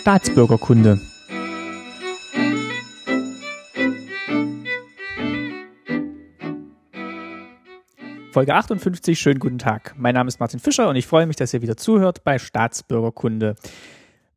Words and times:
Staatsbürgerkunde. 0.00 1.00
Folge 8.32 8.54
58, 8.54 9.18
schönen 9.18 9.40
guten 9.40 9.58
Tag. 9.58 9.94
Mein 9.98 10.14
Name 10.14 10.28
ist 10.28 10.38
Martin 10.38 10.60
Fischer 10.60 10.88
und 10.88 10.96
ich 10.96 11.06
freue 11.06 11.26
mich, 11.26 11.36
dass 11.36 11.52
ihr 11.52 11.60
wieder 11.60 11.76
zuhört 11.76 12.24
bei 12.24 12.38
Staatsbürgerkunde. 12.38 13.56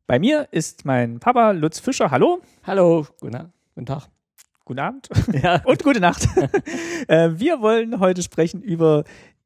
Bei 0.06 0.18
mir 0.18 0.48
ist 0.50 0.84
mein 0.84 1.20
Papa 1.20 1.52
Lutz 1.52 1.78
Fischer. 1.78 2.10
Hallo. 2.10 2.42
Hallo, 2.64 3.06
guten, 3.20 3.52
guten 3.74 3.86
Tag. 3.86 4.08
Guten 4.64 4.80
Abend 4.80 5.08
ja. 5.42 5.62
und 5.64 5.82
gute 5.82 6.00
Nacht. 6.00 6.26
Äh, 7.08 7.30
wir 7.34 7.60
wollen 7.60 7.98
heute 7.98 8.22
sprechen 8.22 8.62
über 8.62 9.02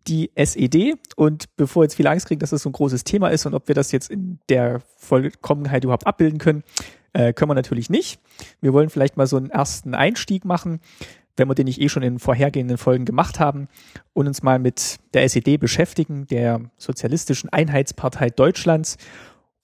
die 0.09 0.31
SED 0.35 0.95
und 1.17 1.57
bevor 1.57 1.83
jetzt 1.85 1.95
viele 1.95 2.11
Angst 2.11 2.27
kriegen, 2.27 2.41
dass 2.41 2.51
das 2.51 2.63
so 2.63 2.69
ein 2.69 2.73
großes 2.73 3.05
Thema 3.05 3.29
ist 3.29 3.47
und 3.47 3.55
ob 3.55 3.69
wir 3.69 3.75
das 3.75 3.93
jetzt 3.93 4.11
in 4.11 4.39
der 4.49 4.81
Vollkommenheit 4.97 5.85
überhaupt 5.85 6.07
abbilden 6.07 6.39
können, 6.39 6.63
äh, 7.13 7.33
können 7.33 7.51
wir 7.51 7.55
natürlich 7.55 7.91
nicht. 7.91 8.21
Wir 8.61 8.73
wollen 8.73 8.91
vielleicht 8.91 9.17
mal 9.17 9.27
so 9.27 9.37
einen 9.37 9.51
ersten 9.51 9.95
Einstieg 9.95 10.45
machen, 10.45 10.81
wenn 11.37 11.49
wir 11.49 11.55
den 11.55 11.67
nicht 11.67 11.81
eh 11.81 11.89
schon 11.89 12.03
in 12.03 12.19
vorhergehenden 12.19 12.79
Folgen 12.79 13.05
gemacht 13.05 13.41
haben 13.41 13.69
und 14.13 14.27
uns 14.27 14.43
mal 14.43 14.59
mit 14.59 14.99
der 15.15 15.25
SED 15.25 15.59
beschäftigen, 15.59 16.27
der 16.27 16.61
Sozialistischen 16.79 17.51
Einheitspartei 17.51 18.31
Deutschlands. 18.31 18.97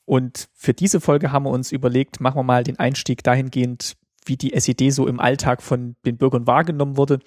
Und 0.04 0.48
für 0.54 0.74
diese 0.74 1.00
Folge 1.00 1.32
haben 1.32 1.44
wir 1.44 1.50
uns 1.50 1.72
überlegt, 1.72 2.20
machen 2.20 2.36
wir 2.38 2.42
mal 2.42 2.64
den 2.64 2.78
Einstieg 2.78 3.22
dahingehend, 3.22 3.94
wie 4.24 4.36
die 4.36 4.52
SED 4.52 4.90
so 4.90 5.06
im 5.06 5.20
Alltag 5.20 5.62
von 5.62 5.96
den 6.04 6.16
Bürgern 6.16 6.46
wahrgenommen 6.46 6.96
wurde, 6.96 7.20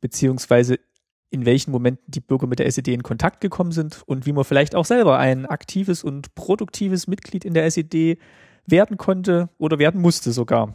beziehungsweise 0.00 0.78
in 1.30 1.46
welchen 1.46 1.70
Momenten 1.70 2.10
die 2.10 2.20
Bürger 2.20 2.46
mit 2.46 2.58
der 2.58 2.66
SED 2.66 2.92
in 2.92 3.02
Kontakt 3.02 3.40
gekommen 3.40 3.72
sind 3.72 4.02
und 4.06 4.26
wie 4.26 4.32
man 4.32 4.44
vielleicht 4.44 4.74
auch 4.74 4.84
selber 4.84 5.18
ein 5.18 5.46
aktives 5.46 6.02
und 6.02 6.34
produktives 6.34 7.06
Mitglied 7.06 7.44
in 7.44 7.54
der 7.54 7.64
SED 7.64 8.18
werden 8.66 8.96
konnte 8.96 9.48
oder 9.56 9.78
werden 9.78 10.00
musste 10.00 10.32
sogar. 10.32 10.74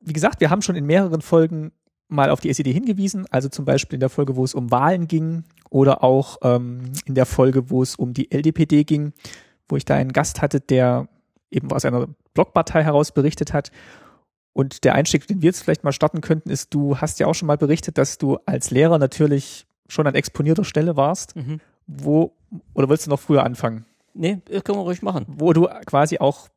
Wie 0.00 0.12
gesagt, 0.12 0.40
wir 0.40 0.50
haben 0.50 0.62
schon 0.62 0.76
in 0.76 0.86
mehreren 0.86 1.22
Folgen 1.22 1.72
mal 2.08 2.30
auf 2.30 2.40
die 2.40 2.50
SED 2.50 2.72
hingewiesen, 2.72 3.26
also 3.30 3.48
zum 3.48 3.64
Beispiel 3.64 3.96
in 3.96 4.00
der 4.00 4.08
Folge, 4.08 4.36
wo 4.36 4.44
es 4.44 4.54
um 4.54 4.70
Wahlen 4.70 5.08
ging 5.08 5.44
oder 5.70 6.02
auch 6.02 6.38
ähm, 6.42 6.92
in 7.04 7.14
der 7.14 7.26
Folge, 7.26 7.70
wo 7.70 7.82
es 7.82 7.96
um 7.96 8.12
die 8.12 8.30
LDPD 8.30 8.84
ging, 8.84 9.12
wo 9.68 9.76
ich 9.76 9.84
da 9.84 9.94
einen 9.94 10.12
Gast 10.12 10.40
hatte, 10.40 10.60
der 10.60 11.08
eben 11.50 11.70
aus 11.72 11.84
einer 11.84 12.06
Blockpartei 12.34 12.82
heraus 12.84 13.12
berichtet 13.12 13.52
hat 13.52 13.70
und 14.52 14.84
der 14.84 14.94
Einstieg, 14.94 15.26
den 15.26 15.42
wir 15.42 15.48
jetzt 15.48 15.62
vielleicht 15.62 15.84
mal 15.84 15.92
starten 15.92 16.20
könnten, 16.20 16.50
ist, 16.50 16.74
du 16.74 16.98
hast 16.98 17.20
ja 17.20 17.26
auch 17.26 17.34
schon 17.34 17.46
mal 17.46 17.58
berichtet, 17.58 17.98
dass 17.98 18.18
du 18.18 18.38
als 18.46 18.70
Lehrer 18.70 18.98
natürlich 18.98 19.66
schon 19.88 20.06
an 20.06 20.14
exponierter 20.14 20.64
Stelle 20.64 20.96
warst. 20.96 21.36
Mhm. 21.36 21.60
Wo, 21.86 22.32
oder 22.74 22.88
willst 22.88 23.06
du 23.06 23.10
noch 23.10 23.20
früher 23.20 23.44
anfangen? 23.44 23.84
Nee, 24.14 24.38
das 24.50 24.64
können 24.64 24.78
wir 24.78 24.82
ruhig 24.82 25.02
machen. 25.02 25.26
Wo 25.28 25.52
du 25.52 25.68
quasi 25.86 26.18
auch, 26.18 26.48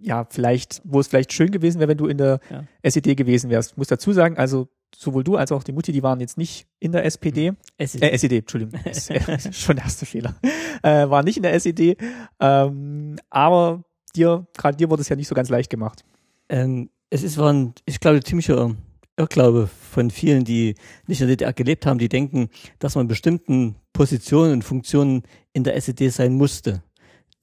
ja, 0.00 0.26
vielleicht, 0.30 0.80
wo 0.84 1.00
es 1.00 1.08
vielleicht 1.08 1.32
schön 1.32 1.50
gewesen 1.50 1.78
wäre, 1.80 1.88
wenn 1.88 1.98
du 1.98 2.06
in 2.06 2.18
der 2.18 2.40
ja. 2.50 2.64
SED 2.82 3.16
gewesen 3.16 3.50
wärst. 3.50 3.72
Ich 3.72 3.76
muss 3.76 3.88
dazu 3.88 4.12
sagen, 4.12 4.38
also 4.38 4.68
sowohl 4.94 5.24
du 5.24 5.36
als 5.36 5.52
auch 5.52 5.62
die 5.62 5.72
Mutti, 5.72 5.92
die 5.92 6.02
waren 6.02 6.20
jetzt 6.20 6.38
nicht 6.38 6.66
in 6.78 6.92
der 6.92 7.04
SPD. 7.04 7.52
SED. 7.78 8.02
Äh, 8.02 8.16
SED, 8.16 8.38
Entschuldigung. 8.38 8.80
schon 9.52 9.76
der 9.76 9.84
erste 9.84 10.06
Fehler. 10.06 10.34
Äh, 10.82 11.08
waren 11.10 11.24
nicht 11.24 11.36
in 11.36 11.42
der 11.42 11.54
SED. 11.54 11.96
Ähm, 12.40 13.16
aber 13.30 13.84
dir, 14.14 14.46
gerade 14.56 14.76
dir 14.76 14.90
wurde 14.90 15.02
es 15.02 15.08
ja 15.08 15.16
nicht 15.16 15.28
so 15.28 15.34
ganz 15.34 15.48
leicht 15.48 15.70
gemacht. 15.70 16.04
Ähm, 16.48 16.90
es 17.10 17.22
ist 17.22 17.38
war 17.38 17.52
ein, 17.52 17.74
ich 17.84 18.00
glaube, 18.00 18.22
ziemlicher 18.22 18.74
Irrglaube 19.16 19.68
von 19.90 20.10
vielen, 20.10 20.44
die 20.44 20.74
nicht 21.06 21.20
in 21.20 21.28
der 21.28 21.36
DDR 21.36 21.52
gelebt 21.52 21.86
haben, 21.86 21.98
die 21.98 22.08
denken, 22.08 22.50
dass 22.78 22.94
man 22.94 23.04
in 23.04 23.08
bestimmten 23.08 23.76
Positionen 23.92 24.52
und 24.52 24.62
Funktionen 24.62 25.22
in 25.52 25.64
der 25.64 25.76
SED 25.76 26.10
sein 26.10 26.34
musste. 26.34 26.82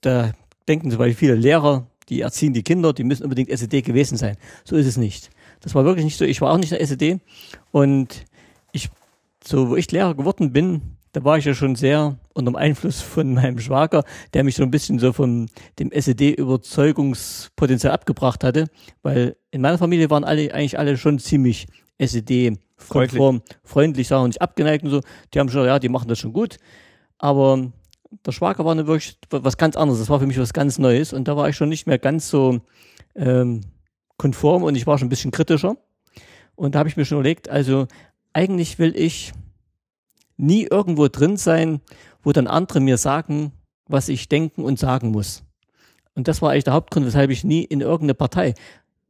Da 0.02 0.34
denken 0.68 0.92
zum 0.92 1.00
Beispiel 1.00 1.16
viele 1.16 1.36
Lehrer, 1.36 1.88
die 2.10 2.22
erziehen 2.22 2.54
die 2.54 2.64
Kinder, 2.64 2.94
die 2.94 3.04
müssen 3.04 3.24
unbedingt 3.24 3.50
SED 3.50 3.82
gewesen 3.82 4.18
sein. 4.18 4.38
So 4.66 4.76
ist 4.76 4.86
es 4.86 4.98
nicht. 4.98 5.30
Das 5.62 5.74
war 5.74 5.86
wirklich 5.86 6.06
nicht 6.06 6.18
so. 6.18 6.26
Ich 6.26 6.42
war 6.42 6.52
auch 6.52 6.58
nicht 6.58 6.72
in 6.72 6.78
der 6.78 6.82
SED 6.82 7.20
und 7.72 8.26
ich, 8.72 8.90
so 9.44 9.70
wo 9.70 9.76
ich 9.76 9.92
Lehrer 9.92 10.14
geworden 10.14 10.52
bin, 10.52 10.82
da 11.14 11.24
war 11.24 11.38
ich 11.38 11.46
ja 11.46 11.54
schon 11.54 11.76
sehr 11.76 12.18
unter 12.34 12.52
dem 12.52 12.56
Einfluss 12.56 13.02
von 13.02 13.34
meinem 13.34 13.60
Schwager, 13.60 14.04
der 14.34 14.44
mich 14.44 14.56
so 14.56 14.64
ein 14.64 14.72
bisschen 14.72 15.00
so 15.00 15.14
von 15.14 15.50
dem 15.80 15.92
SED-Überzeugungspotenzial 15.92 17.94
abgebracht 17.94 18.44
hatte, 18.44 18.68
weil 19.02 19.36
in 19.52 19.62
meiner 19.62 19.78
Familie 19.78 20.10
waren 20.10 20.24
alle 20.24 20.54
eigentlich 20.54 20.80
alle 20.80 20.98
schon 20.98 21.20
ziemlich 21.20 21.68
SED-konform, 21.98 23.42
freundlich, 23.42 23.58
freundlich 23.64 24.08
sagen 24.08 24.24
und 24.24 24.30
nicht 24.30 24.42
abgeneigt 24.42 24.84
und 24.84 24.90
so. 24.90 25.02
Die 25.34 25.40
haben 25.40 25.50
schon, 25.50 25.66
ja, 25.66 25.80
die 25.80 25.90
machen 25.90 26.08
das 26.08 26.20
schon 26.20 26.34
gut. 26.34 26.58
Aber 27.18 27.72
der 28.26 28.32
Schwager 28.32 28.66
war 28.66 28.76
wirklich 28.76 29.18
was 29.30 29.58
ganz 29.58 29.76
anderes. 29.76 30.00
Das 30.00 30.10
war 30.10 30.20
für 30.20 30.28
mich 30.28 30.40
was 30.40 30.54
ganz 30.54 30.80
Neues 30.80 31.14
und 31.14 31.28
da 31.28 31.38
war 31.38 31.50
ich 31.50 31.56
schon 31.56 31.70
nicht 31.70 31.88
mehr 31.88 32.00
ganz 32.00 32.30
so 32.30 32.60
ähm, 33.16 33.62
konform 34.18 34.64
und 34.64 34.76
ich 34.76 34.88
war 34.88 34.98
schon 34.98 35.08
ein 35.08 35.10
bisschen 35.10 35.32
kritischer. 35.32 35.78
Und 36.56 36.76
da 36.76 36.80
habe 36.80 36.90
ich 36.90 36.98
mir 36.98 37.06
schon 37.06 37.20
überlegt, 37.20 37.50
also 37.50 37.88
eigentlich 38.34 38.80
will 38.80 38.96
ich 38.96 39.34
nie 40.38 40.68
irgendwo 40.70 41.08
drin 41.08 41.38
sein, 41.38 41.82
wo 42.24 42.32
dann 42.32 42.48
andere 42.48 42.80
mir 42.80 42.98
sagen, 42.98 43.52
was 43.88 44.10
ich 44.10 44.30
denken 44.30 44.64
und 44.64 44.80
sagen 44.80 45.12
muss. 45.12 45.44
Und 46.16 46.28
das 46.28 46.42
war 46.42 46.52
eigentlich 46.52 46.64
der 46.64 46.74
Hauptgrund, 46.74 47.06
weshalb 47.06 47.30
ich 47.32 47.44
nie 47.44 47.64
in 47.64 47.82
irgendeine 47.82 48.14
Partei, 48.14 48.54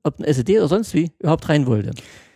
ob 0.04 0.18
eine 0.18 0.28
SED 0.28 0.58
oder 0.58 0.68
sonst 0.68 0.94
wie, 0.94 1.12
überhaupt 1.20 1.48
rein 1.50 1.66
wollte. 1.66 1.92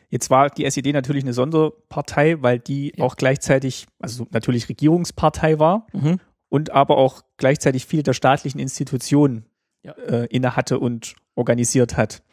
Jetzt 0.10 0.30
war 0.30 0.50
die 0.50 0.66
SED 0.66 0.94
natürlich 0.94 1.24
eine 1.24 1.34
Sonderpartei, 1.34 2.42
weil 2.42 2.60
die 2.60 2.94
ja. 2.96 3.04
auch 3.04 3.16
gleichzeitig, 3.16 3.88
also 4.00 4.26
natürlich 4.32 4.70
Regierungspartei 4.70 5.60
war 5.60 5.88
mhm. 5.92 6.20
und 6.50 6.72
aber 6.72 6.98
auch 6.98 7.24
gleichzeitig 7.36 7.86
viele 7.86 8.04
der 8.04 8.14
staatlichen 8.14 8.60
Institutionen 8.60 9.46
ja. 9.84 9.92
äh, 9.94 10.26
inne 10.28 10.56
hatte 10.56 10.80
und 10.80 11.16
organisiert 11.36 11.98
hat. 11.98 12.24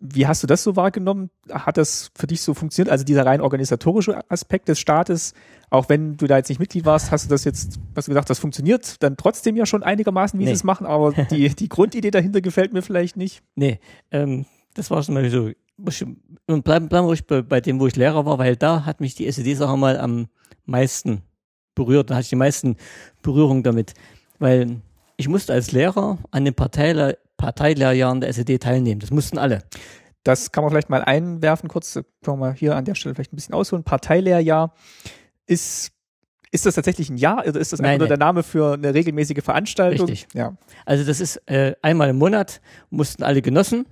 Wie 0.00 0.26
hast 0.26 0.42
du 0.42 0.46
das 0.46 0.62
so 0.62 0.76
wahrgenommen? 0.76 1.30
Hat 1.50 1.76
das 1.76 2.10
für 2.16 2.26
dich 2.26 2.40
so 2.40 2.54
funktioniert? 2.54 2.90
Also 2.90 3.04
dieser 3.04 3.26
rein 3.26 3.42
organisatorische 3.42 4.18
Aspekt 4.30 4.68
des 4.68 4.78
Staates, 4.78 5.34
auch 5.68 5.90
wenn 5.90 6.16
du 6.16 6.26
da 6.26 6.38
jetzt 6.38 6.48
nicht 6.48 6.58
Mitglied 6.58 6.86
warst, 6.86 7.10
hast 7.10 7.26
du 7.26 7.28
das 7.28 7.44
jetzt, 7.44 7.78
hast 7.94 8.08
du 8.08 8.10
gesagt, 8.10 8.30
das 8.30 8.38
funktioniert 8.38 9.02
dann 9.02 9.18
trotzdem 9.18 9.56
ja 9.56 9.66
schon 9.66 9.82
einigermaßen, 9.82 10.40
wie 10.40 10.44
nee. 10.44 10.50
sie 10.50 10.54
es 10.54 10.64
machen, 10.64 10.86
aber 10.86 11.12
die, 11.30 11.54
die 11.54 11.68
Grundidee 11.68 12.10
dahinter 12.10 12.40
gefällt 12.40 12.72
mir 12.72 12.82
vielleicht 12.82 13.16
nicht. 13.16 13.42
Nee, 13.54 13.78
ähm, 14.10 14.46
das 14.74 14.90
war 14.90 15.02
schon 15.02 15.14
mal 15.14 15.28
so. 15.28 15.50
Und 16.46 16.64
bleiben, 16.64 16.88
bleiben 16.88 17.06
ruhig 17.06 17.26
bei, 17.26 17.42
bei 17.42 17.60
dem, 17.60 17.78
wo 17.78 17.86
ich 17.86 17.96
Lehrer 17.96 18.24
war, 18.24 18.38
weil 18.38 18.56
da 18.56 18.84
hat 18.86 19.00
mich 19.00 19.14
die 19.14 19.26
SED-Sache 19.26 19.76
mal 19.76 19.98
am 19.98 20.28
meisten 20.64 21.22
berührt. 21.74 22.10
Da 22.10 22.14
hatte 22.14 22.24
ich 22.24 22.28
die 22.30 22.36
meisten 22.36 22.76
Berührungen 23.22 23.62
damit. 23.62 23.94
Weil 24.38 24.80
ich 25.16 25.28
musste 25.28 25.52
als 25.52 25.72
Lehrer 25.72 26.18
an 26.30 26.44
den 26.44 26.54
Parteile 26.54 27.18
Parteilehrjahren 27.40 28.20
der 28.20 28.28
SED 28.28 28.58
teilnehmen. 28.58 29.00
Das 29.00 29.10
mussten 29.10 29.38
alle. 29.38 29.62
Das 30.22 30.52
kann 30.52 30.62
man 30.62 30.70
vielleicht 30.70 30.90
mal 30.90 31.02
einwerfen, 31.02 31.68
kurz, 31.68 31.94
können 31.94 32.04
wir 32.24 32.36
mal 32.36 32.52
hier 32.52 32.76
an 32.76 32.84
der 32.84 32.94
Stelle 32.94 33.14
vielleicht 33.14 33.32
ein 33.32 33.36
bisschen 33.36 33.54
ausholen. 33.54 33.82
Parteilehrjahr 33.82 34.74
ist 35.46 35.92
ist 36.52 36.66
das 36.66 36.74
tatsächlich 36.74 37.08
ein 37.08 37.16
Jahr 37.16 37.46
oder 37.46 37.60
ist 37.60 37.72
das 37.72 37.78
einfach 37.78 38.00
nur 38.00 38.08
der 38.08 38.18
Name 38.18 38.42
für 38.42 38.74
eine 38.74 38.92
regelmäßige 38.92 39.42
Veranstaltung? 39.42 40.08
Richtig. 40.08 40.26
Ja. 40.34 40.56
Also 40.84 41.04
das 41.04 41.20
ist 41.20 41.36
äh, 41.46 41.74
einmal 41.80 42.08
im 42.08 42.18
Monat 42.18 42.60
mussten 42.90 43.22
alle 43.22 43.40
Genossen 43.40 43.86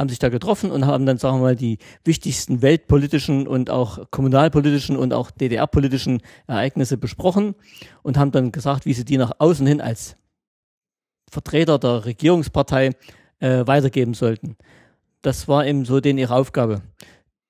haben 0.00 0.08
sich 0.08 0.18
da 0.18 0.30
getroffen 0.30 0.70
und 0.70 0.86
haben 0.86 1.04
dann, 1.04 1.18
sagen 1.18 1.38
wir 1.38 1.42
mal, 1.42 1.56
die 1.56 1.78
wichtigsten 2.04 2.62
weltpolitischen 2.62 3.46
und 3.46 3.68
auch 3.70 4.10
kommunalpolitischen 4.10 4.96
und 4.96 5.12
auch 5.12 5.30
DDR-politischen 5.30 6.22
Ereignisse 6.46 6.96
besprochen 6.96 7.54
und 8.02 8.16
haben 8.16 8.30
dann 8.30 8.50
gesagt, 8.50 8.86
wie 8.86 8.94
sie 8.94 9.04
die 9.04 9.18
nach 9.18 9.32
außen 9.38 9.66
hin 9.66 9.80
als 9.80 10.16
Vertreter 11.30 11.78
der 11.78 12.04
Regierungspartei 12.04 12.90
äh, 13.38 13.66
weitergeben 13.66 14.14
sollten. 14.14 14.56
Das 15.22 15.48
war 15.48 15.66
eben 15.66 15.84
so 15.84 16.00
denen 16.00 16.18
ihre 16.18 16.34
Aufgabe. 16.34 16.82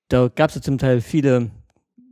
Da 0.09 0.27
gab 0.27 0.49
es 0.49 0.55
ja 0.55 0.61
zum 0.61 0.77
Teil 0.77 1.01
viele, 1.01 1.51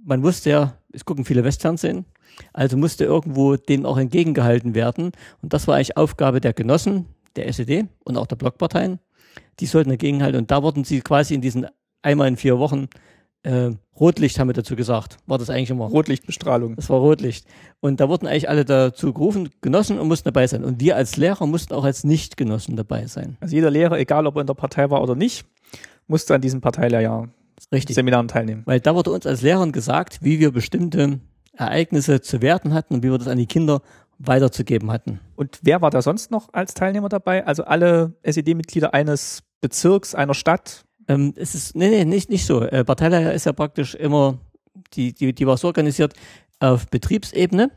man 0.03 0.23
wusste 0.23 0.49
ja, 0.49 0.77
es 0.91 1.05
gucken 1.05 1.25
viele 1.25 1.43
Westfernsehen, 1.43 2.05
also 2.53 2.77
musste 2.77 3.05
irgendwo 3.05 3.55
denen 3.55 3.85
auch 3.85 3.97
entgegengehalten 3.97 4.73
werden. 4.75 5.11
Und 5.41 5.53
das 5.53 5.67
war 5.67 5.75
eigentlich 5.75 5.97
Aufgabe 5.97 6.41
der 6.41 6.53
Genossen, 6.53 7.07
der 7.35 7.47
SED 7.47 7.87
und 8.03 8.17
auch 8.17 8.27
der 8.27 8.37
Blockparteien. 8.37 8.99
Die 9.59 9.65
sollten 9.65 9.91
entgegenhalten. 9.91 10.39
Und 10.39 10.51
da 10.51 10.63
wurden 10.63 10.83
sie 10.83 11.01
quasi 11.01 11.33
in 11.33 11.41
diesen 11.41 11.67
einmal 12.01 12.27
in 12.27 12.37
vier 12.37 12.59
Wochen 12.59 12.87
äh, 13.43 13.71
Rotlicht 13.99 14.39
haben 14.39 14.49
wir 14.49 14.53
dazu 14.53 14.75
gesagt, 14.75 15.17
war 15.25 15.37
das 15.37 15.49
eigentlich 15.49 15.69
immer. 15.69 15.85
Rotlichtbestrahlung. 15.85 16.75
Das 16.75 16.89
war 16.89 16.99
Rotlicht. 16.99 17.45
Und 17.79 17.99
da 17.99 18.09
wurden 18.09 18.27
eigentlich 18.27 18.49
alle 18.49 18.65
dazu 18.65 19.13
gerufen, 19.13 19.49
Genossen 19.61 19.99
und 19.99 20.07
mussten 20.07 20.25
dabei 20.25 20.47
sein. 20.47 20.63
Und 20.63 20.79
wir 20.79 20.95
als 20.95 21.17
Lehrer 21.17 21.45
mussten 21.45 21.73
auch 21.73 21.83
als 21.83 22.03
Nicht-Genossen 22.03 22.75
dabei 22.75 23.07
sein. 23.07 23.37
Also 23.39 23.55
jeder 23.55 23.71
Lehrer, 23.71 23.97
egal 23.97 24.27
ob 24.27 24.35
er 24.35 24.41
in 24.41 24.47
der 24.47 24.53
Partei 24.53 24.89
war 24.89 25.01
oder 25.01 25.15
nicht, 25.15 25.45
musste 26.07 26.35
an 26.35 26.41
diesem 26.41 26.61
Parteilehrjahr 26.61 27.29
Richtig. 27.71 27.95
Seminaren 27.95 28.27
teilnehmen. 28.27 28.63
Weil 28.65 28.79
da 28.79 28.95
wurde 28.95 29.11
uns 29.11 29.25
als 29.25 29.41
Lehrern 29.41 29.71
gesagt, 29.71 30.19
wie 30.21 30.39
wir 30.39 30.51
bestimmte 30.51 31.19
Ereignisse 31.53 32.21
zu 32.21 32.41
werten 32.41 32.73
hatten 32.73 32.95
und 32.95 33.03
wie 33.03 33.11
wir 33.11 33.17
das 33.17 33.27
an 33.27 33.37
die 33.37 33.47
Kinder 33.47 33.81
weiterzugeben 34.17 34.91
hatten. 34.91 35.19
Und 35.35 35.59
wer 35.61 35.81
war 35.81 35.91
da 35.91 36.01
sonst 36.01 36.31
noch 36.31 36.49
als 36.53 36.73
Teilnehmer 36.73 37.09
dabei? 37.09 37.45
Also 37.45 37.63
alle 37.63 38.13
SED-Mitglieder 38.23 38.93
eines 38.93 39.43
Bezirks, 39.61 40.15
einer 40.15 40.33
Stadt? 40.33 40.85
Ähm, 41.09 41.33
es 41.35 41.55
ist, 41.55 41.75
nee, 41.75 41.89
nee, 41.89 42.05
nicht, 42.05 42.29
nicht 42.29 42.45
so. 42.45 42.61
Äh, 42.61 42.85
Parteileier 42.85 43.33
ist 43.33 43.45
ja 43.45 43.51
praktisch 43.51 43.95
immer, 43.95 44.37
die, 44.93 45.11
die, 45.13 45.33
die 45.33 45.47
war 45.47 45.57
so 45.57 45.67
organisiert 45.67 46.13
auf 46.59 46.87
Betriebsebene 46.87 47.71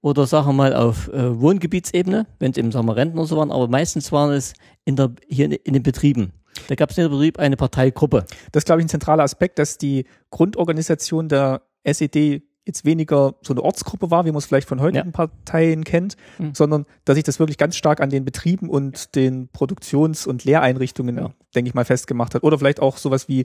oder 0.00 0.26
sagen 0.26 0.48
wir 0.48 0.52
mal 0.54 0.74
auf 0.74 1.08
äh, 1.08 1.38
Wohngebietsebene, 1.38 2.26
wenn 2.38 2.50
es 2.50 2.56
eben 2.56 2.72
sagen 2.72 2.86
wir 2.86 2.96
Rentner 2.96 3.26
so 3.26 3.36
waren, 3.36 3.52
aber 3.52 3.68
meistens 3.68 4.10
waren 4.12 4.32
es 4.32 4.54
in 4.86 4.96
der, 4.96 5.12
hier 5.28 5.44
in, 5.44 5.52
in 5.52 5.74
den 5.74 5.82
Betrieben. 5.82 6.32
Da 6.68 6.74
gab 6.74 6.90
es 6.90 6.98
in 6.98 7.02
der 7.02 7.10
Betrieb 7.10 7.38
eine 7.38 7.56
Parteigruppe. 7.56 8.24
Das 8.50 8.62
ist, 8.62 8.64
glaube 8.64 8.80
ich, 8.80 8.86
ein 8.86 8.88
zentraler 8.88 9.24
Aspekt, 9.24 9.58
dass 9.58 9.76
die 9.76 10.06
Grundorganisation 10.30 11.28
der 11.28 11.62
SED 11.84 12.42
jetzt 12.66 12.84
weniger 12.84 13.34
so 13.42 13.52
eine 13.52 13.62
Ortsgruppe 13.62 14.10
war, 14.10 14.24
wie 14.24 14.30
man 14.30 14.38
es 14.38 14.46
vielleicht 14.46 14.68
von 14.68 14.80
heutigen 14.80 15.08
ja. 15.08 15.12
Parteien 15.12 15.84
kennt, 15.84 16.16
mhm. 16.38 16.54
sondern 16.54 16.86
dass 17.04 17.14
sich 17.16 17.24
das 17.24 17.38
wirklich 17.38 17.58
ganz 17.58 17.76
stark 17.76 18.00
an 18.00 18.10
den 18.10 18.24
Betrieben 18.24 18.68
und 18.68 19.14
den 19.14 19.48
Produktions- 19.48 20.26
und 20.26 20.44
Lehreinrichtungen, 20.44 21.16
ja. 21.16 21.30
denke 21.54 21.68
ich 21.68 21.74
mal, 21.74 21.84
festgemacht 21.84 22.34
hat. 22.34 22.42
Oder 22.42 22.58
vielleicht 22.58 22.80
auch 22.80 22.96
sowas 22.96 23.28
wie 23.28 23.40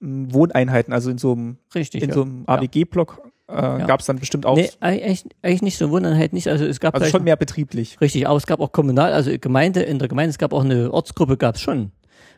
m, 0.00 0.26
hm, 0.26 0.34
Wohneinheiten, 0.34 0.92
also 0.92 1.10
in 1.10 1.18
so 1.18 1.32
einem, 1.32 1.58
Richtig, 1.74 2.02
in 2.02 2.10
ja. 2.10 2.14
so 2.14 2.22
einem 2.22 2.44
ABG-Block 2.46 3.22
äh, 3.48 3.52
gab 3.52 4.00
es 4.00 4.06
dann 4.06 4.18
bestimmt 4.18 4.44
auch. 4.44 4.56
Nee, 4.56 4.70
eigentlich, 4.80 5.24
eigentlich 5.42 5.62
nicht 5.62 5.78
so 5.78 5.90
Wohneinheit 5.90 6.32
nicht. 6.32 6.48
Also 6.48 6.64
es 6.64 6.80
gab 6.80 6.94
also 6.94 7.06
schon 7.06 7.24
mehr 7.24 7.36
betrieblich. 7.36 8.00
Richtig, 8.00 8.26
aber 8.26 8.36
es 8.36 8.46
gab 8.46 8.60
auch 8.60 8.72
kommunal, 8.72 9.12
also 9.12 9.30
Gemeinde, 9.38 9.82
in 9.82 9.98
der 9.98 10.08
Gemeinde, 10.08 10.30
es 10.30 10.38
gab 10.38 10.52
auch 10.52 10.64
eine 10.64 10.92
Ortsgruppe, 10.92 11.36
gab 11.36 11.54
es 11.54 11.60
schon. 11.60 11.92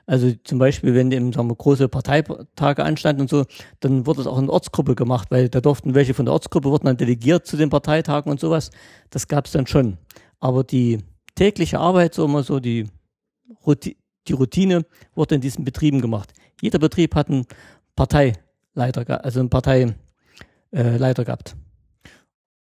Also 0.09 0.33
zum 0.43 0.59
Beispiel, 0.59 0.95
wenn 0.95 1.13
eben 1.13 1.35
sagen 1.35 1.51
wir, 1.51 1.55
große 1.55 1.87
Parteitage 1.91 2.83
anstanden 2.83 3.21
und 3.21 3.29
so, 3.29 3.45
dann 3.81 4.07
wurde 4.07 4.23
es 4.23 4.27
auch 4.27 4.39
in 4.39 4.49
Ortsgruppe 4.49 4.95
gemacht, 4.95 5.31
weil 5.31 5.51
da 5.51 5.61
durften 5.61 5.95
welche 5.95 6.15
von 6.15 6.25
der 6.25 6.33
Ortsgruppe 6.33 6.71
wurden 6.71 6.87
dann 6.87 6.97
delegiert 6.97 7.47
zu 7.47 7.59
den 7.59 7.69
Parteitagen 7.69 8.31
und 8.31 8.41
sowas. 8.41 8.71
Das 9.11 9.29
gab 9.29 9.45
es 9.45 9.53
dann 9.53 9.67
schon. 9.67 9.99
Aber 10.41 10.65
die 10.65 11.05
tägliche 11.35 11.79
Arbeit, 11.79 12.15
so 12.15 12.25
immer 12.25 12.43
so 12.43 12.59
die, 12.59 12.89
die 14.27 14.33
Routine, 14.33 14.87
wurde 15.15 15.35
in 15.35 15.43
diesen 15.43 15.63
Betrieben 15.67 16.01
gemacht. 16.01 16.33
Jeder 16.63 16.79
Betrieb 16.79 17.15
hat 17.15 17.29
einen 17.29 17.45
Parteileiter, 17.95 19.23
also 19.23 19.41
einen 19.41 19.51
Parteileiter 19.51 19.95
äh, 20.73 21.25
gehabt. 21.25 21.55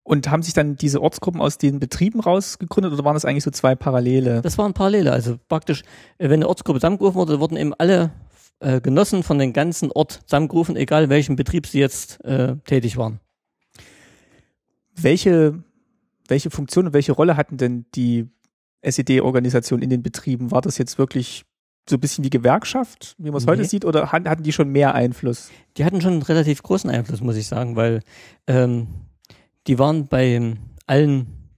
Und 0.04 0.30
haben 0.30 0.44
sich 0.44 0.54
dann 0.54 0.76
diese 0.76 1.02
Ortsgruppen 1.02 1.40
aus 1.40 1.58
den 1.58 1.80
Betrieben 1.80 2.20
rausgegründet 2.20 2.92
oder 2.92 3.06
waren 3.06 3.14
das 3.14 3.24
eigentlich 3.24 3.46
so 3.46 3.52
zwei 3.52 3.74
Parallele? 3.74 4.42
Das 4.42 4.58
waren 4.58 4.74
Parallele. 4.74 5.14
Also 5.14 5.38
praktisch, 5.48 5.84
äh, 6.18 6.26
wenn 6.26 6.34
eine 6.34 6.50
Ortsgruppe 6.50 6.80
zusammengerufen 6.80 7.16
wurde, 7.16 7.40
wurden 7.40 7.56
eben 7.56 7.74
alle 7.74 8.12
äh, 8.60 8.82
Genossen 8.82 9.24
von 9.24 9.40
den 9.40 9.54
ganzen 9.54 9.92
Ort 9.92 10.22
zusammengerufen, 10.26 10.76
egal 10.76 11.10
welchen 11.10 11.36
Betrieb 11.36 11.68
sie 11.68 11.80
jetzt 11.80 12.24
äh, 12.26 12.58
tätig 12.66 12.98
waren. 12.98 13.20
Welche, 14.96 15.64
welche 16.28 16.50
Funktion 16.50 16.88
und 16.88 16.94
welche 16.94 17.14
Rolle 17.14 17.38
hatten 17.38 17.58
denn 17.58 17.86
die 17.96 18.30
SED-Organisation 18.82 19.82
in 19.82 19.90
den 19.90 20.04
Betrieben? 20.04 20.52
War 20.52 20.62
das 20.62 20.78
jetzt 20.78 20.98
wirklich 20.98 21.46
so 21.90 21.98
ein 21.98 22.00
bisschen 22.00 22.24
wie 22.24 22.30
Gewerkschaft, 22.30 23.16
wie 23.18 23.32
man 23.32 23.38
es 23.38 23.46
nee. 23.46 23.52
heute 23.52 23.66
sieht, 23.66 23.86
oder 23.86 24.12
hatten 24.12 24.44
die 24.44 24.54
schon 24.54 24.70
mehr 24.70 24.96
Einfluss? 24.96 25.50
Die 25.78 25.86
hatten 25.86 26.02
schon 26.02 26.14
einen 26.14 26.22
relativ 26.22 26.64
großen 26.64 26.90
Einfluss, 26.90 27.22
muss 27.22 27.36
ich 27.36 27.48
sagen, 27.48 27.76
weil 27.76 28.02
ähm, 28.48 28.88
die 29.68 29.80
waren 29.80 30.08
bei 30.08 30.56
allen 30.88 31.50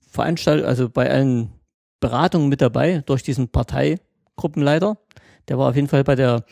Veranstaltungen, 0.00 0.68
also 0.68 0.88
bei 0.88 1.10
allen 1.10 1.52
Beratungen 2.00 2.48
mit 2.48 2.60
dabei 2.60 3.02
durch 3.06 3.22
diesen 3.22 3.48
Parteigruppenleiter. 3.48 4.98
Der 5.48 5.58
war 5.58 5.70
auf 5.70 5.76
jeden 5.76 5.88
Fall 5.88 6.04
bei 6.04 6.14
der 6.14 6.44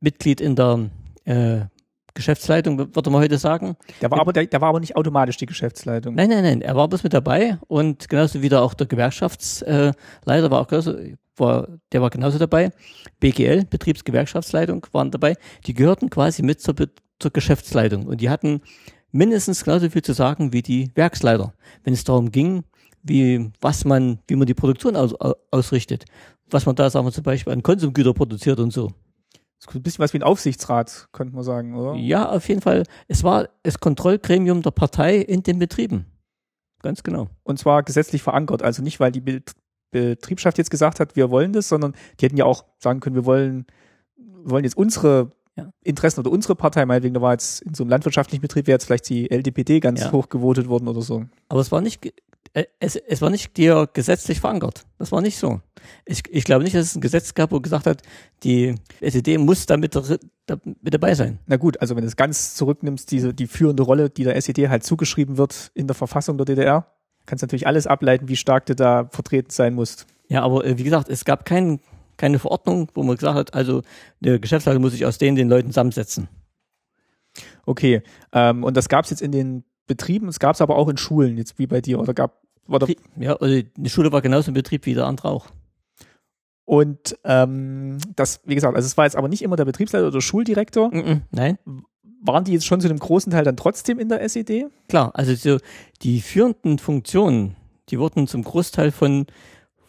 Mitglied 0.00 0.40
in 0.40 0.56
der 0.56 0.90
äh, 1.24 1.60
Geschäftsleitung, 2.14 2.78
würde 2.78 3.10
man 3.10 3.22
heute 3.22 3.38
sagen. 3.38 3.76
Der 4.00 4.10
war 4.10 4.20
aber, 4.20 4.32
der, 4.32 4.46
der 4.46 4.60
war 4.60 4.68
aber 4.68 4.80
nicht 4.80 4.96
automatisch 4.96 5.36
die 5.36 5.46
Geschäftsleitung. 5.46 6.14
Nein, 6.14 6.28
nein, 6.28 6.42
nein. 6.42 6.62
Er 6.62 6.76
war 6.76 6.88
bloß 6.88 7.02
mit 7.02 7.14
dabei 7.14 7.58
und 7.68 8.08
genauso 8.08 8.42
wie 8.42 8.48
da 8.48 8.60
auch 8.60 8.74
der 8.74 8.86
Gewerkschaftsleiter 8.86 9.94
äh, 10.26 10.50
war 10.50 10.60
auch 10.60 10.68
genauso, 10.68 10.94
war, 11.36 11.68
der 11.92 12.02
war 12.02 12.10
genauso 12.10 12.38
dabei. 12.38 12.70
BGL, 13.20 13.64
Betriebsgewerkschaftsleitung, 13.64 14.86
waren 14.92 15.10
dabei. 15.10 15.36
Die 15.66 15.74
gehörten 15.74 16.10
quasi 16.10 16.42
mit 16.42 16.60
zur, 16.60 16.74
zur 17.18 17.30
Geschäftsleitung 17.30 18.06
und 18.06 18.20
die 18.20 18.28
hatten 18.28 18.60
mindestens 19.12 19.64
genauso 19.64 19.90
viel 19.90 20.02
zu 20.02 20.12
sagen 20.12 20.52
wie 20.52 20.62
die 20.62 20.90
Werksleiter, 20.94 21.52
wenn 21.84 21.92
es 21.92 22.04
darum 22.04 22.30
ging, 22.30 22.64
wie, 23.02 23.50
was 23.60 23.84
man, 23.84 24.18
wie 24.28 24.36
man 24.36 24.46
die 24.46 24.54
Produktion 24.54 24.96
aus, 24.96 25.14
ausrichtet, 25.50 26.04
was 26.50 26.66
man 26.66 26.76
da, 26.76 26.90
sagen 26.90 27.06
wir 27.06 27.12
zum 27.12 27.24
Beispiel, 27.24 27.52
an 27.52 27.62
Konsumgüter 27.62 28.12
produziert 28.14 28.60
und 28.60 28.72
so. 28.72 28.88
Das 29.60 29.68
ist 29.68 29.76
ein 29.76 29.82
bisschen 29.82 30.02
was 30.02 30.14
wie 30.14 30.18
ein 30.18 30.22
Aufsichtsrat, 30.22 31.08
könnte 31.12 31.34
man 31.34 31.44
sagen, 31.44 31.74
oder? 31.74 31.94
Ja, 31.94 32.30
auf 32.30 32.48
jeden 32.48 32.62
Fall. 32.62 32.84
Es 33.08 33.24
war 33.24 33.48
das 33.62 33.78
Kontrollgremium 33.78 34.62
der 34.62 34.70
Partei 34.70 35.16
in 35.16 35.42
den 35.42 35.58
Betrieben. 35.58 36.06
Ganz 36.82 37.02
genau. 37.02 37.28
Und 37.42 37.58
zwar 37.58 37.82
gesetzlich 37.82 38.22
verankert. 38.22 38.62
Also 38.62 38.82
nicht, 38.82 39.00
weil 39.00 39.12
die 39.12 39.42
Betriebschaft 39.90 40.56
jetzt 40.56 40.70
gesagt 40.70 40.98
hat, 40.98 41.14
wir 41.14 41.30
wollen 41.30 41.52
das, 41.52 41.68
sondern 41.68 41.94
die 42.18 42.24
hätten 42.24 42.38
ja 42.38 42.46
auch 42.46 42.64
sagen 42.78 43.00
können, 43.00 43.16
wir 43.16 43.26
wollen, 43.26 43.66
wollen 44.16 44.64
jetzt 44.64 44.78
unsere 44.78 45.32
ja. 45.56 45.70
Interessen 45.82 46.20
oder 46.20 46.30
unsere 46.30 46.54
Partei, 46.54 46.86
meinetwegen, 46.86 47.14
da 47.14 47.20
war 47.20 47.32
jetzt 47.32 47.62
in 47.62 47.74
so 47.74 47.82
einem 47.82 47.90
landwirtschaftlichen 47.90 48.42
Betrieb, 48.42 48.66
wäre 48.66 48.76
jetzt 48.76 48.84
vielleicht 48.84 49.08
die 49.08 49.30
LDPD 49.30 49.80
ganz 49.80 50.00
ja. 50.00 50.12
hoch 50.12 50.28
gewotet 50.28 50.68
worden 50.68 50.88
oder 50.88 51.02
so. 51.02 51.24
Aber 51.48 51.60
es 51.60 51.72
war 51.72 51.80
nicht, 51.80 52.12
äh, 52.52 52.64
es, 52.78 52.96
es 52.96 53.22
war 53.22 53.30
nicht 53.30 53.56
dir 53.56 53.88
gesetzlich 53.92 54.40
verankert. 54.40 54.84
Das 54.98 55.12
war 55.12 55.20
nicht 55.20 55.38
so. 55.38 55.60
Ich, 56.04 56.22
ich 56.30 56.44
glaube 56.44 56.64
nicht, 56.64 56.74
dass 56.74 56.86
es 56.86 56.96
ein 56.96 57.00
Gesetz 57.00 57.34
gab, 57.34 57.52
wo 57.52 57.60
gesagt 57.60 57.86
hat, 57.86 58.02
die 58.42 58.74
SED 59.00 59.38
muss 59.38 59.66
da 59.66 59.76
mit, 59.76 59.94
da 59.94 60.56
mit 60.64 60.94
dabei 60.94 61.14
sein. 61.14 61.38
Na 61.46 61.56
gut, 61.56 61.80
also 61.80 61.96
wenn 61.96 62.02
du 62.02 62.08
es 62.08 62.16
ganz 62.16 62.54
zurücknimmst, 62.54 63.10
diese, 63.10 63.34
die 63.34 63.46
führende 63.46 63.82
Rolle, 63.82 64.10
die 64.10 64.24
der 64.24 64.36
SED 64.36 64.68
halt 64.68 64.84
zugeschrieben 64.84 65.38
wird 65.38 65.70
in 65.74 65.86
der 65.86 65.94
Verfassung 65.94 66.36
der 66.38 66.44
DDR, 66.44 66.86
kannst 67.26 67.42
du 67.42 67.46
natürlich 67.46 67.66
alles 67.66 67.86
ableiten, 67.86 68.28
wie 68.28 68.36
stark 68.36 68.66
du 68.66 68.74
da 68.74 69.08
vertreten 69.10 69.50
sein 69.50 69.74
musst. 69.74 70.06
Ja, 70.28 70.42
aber 70.42 70.64
äh, 70.64 70.78
wie 70.78 70.84
gesagt, 70.84 71.08
es 71.08 71.24
gab 71.24 71.44
keinen 71.44 71.80
keine 72.20 72.38
Verordnung, 72.38 72.88
wo 72.94 73.02
man 73.02 73.16
gesagt 73.16 73.36
hat, 73.36 73.54
also 73.54 73.82
der 74.20 74.38
Geschäftsleiter 74.38 74.78
muss 74.78 74.92
sich 74.92 75.06
aus 75.06 75.18
denen 75.18 75.36
den 75.36 75.48
Leuten 75.48 75.68
zusammensetzen. 75.68 76.28
Okay, 77.64 78.02
ähm, 78.32 78.62
und 78.62 78.76
das 78.76 78.88
gab 78.88 79.04
es 79.04 79.10
jetzt 79.10 79.22
in 79.22 79.32
den 79.32 79.64
Betrieben, 79.86 80.28
es 80.28 80.38
gab 80.38 80.54
es 80.54 80.60
aber 80.60 80.76
auch 80.76 80.88
in 80.88 80.96
Schulen, 80.96 81.36
jetzt 81.36 81.58
wie 81.58 81.66
bei 81.66 81.80
dir, 81.80 81.98
oder 81.98 82.14
gab 82.14 82.42
oder 82.68 82.86
Ja, 83.18 83.34
also 83.36 83.62
die 83.76 83.90
Schule 83.90 84.12
war 84.12 84.22
genauso 84.22 84.48
im 84.48 84.54
Betrieb 84.54 84.86
wie 84.86 84.94
der 84.94 85.06
andere 85.06 85.28
auch. 85.28 85.48
Und 86.64 87.18
ähm, 87.24 87.98
das, 88.14 88.42
wie 88.44 88.54
gesagt, 88.54 88.76
also 88.76 88.86
es 88.86 88.96
war 88.96 89.04
jetzt 89.04 89.16
aber 89.16 89.28
nicht 89.28 89.42
immer 89.42 89.56
der 89.56 89.64
Betriebsleiter 89.64 90.06
oder 90.06 90.20
Schuldirektor. 90.20 90.88
Mm 90.94 91.00
-mm, 91.00 91.20
nein. 91.32 91.58
Waren 92.22 92.44
die 92.44 92.52
jetzt 92.52 92.66
schon 92.66 92.80
zu 92.80 92.88
einem 92.88 92.98
großen 92.98 93.32
Teil 93.32 93.44
dann 93.44 93.56
trotzdem 93.56 93.98
in 93.98 94.08
der 94.08 94.20
SED? 94.22 94.66
Klar, 94.88 95.10
also 95.14 95.34
so 95.34 95.58
die 96.02 96.20
führenden 96.20 96.78
Funktionen, 96.78 97.56
die 97.88 97.98
wurden 97.98 98.28
zum 98.28 98.44
Großteil 98.44 98.92
von 98.92 99.26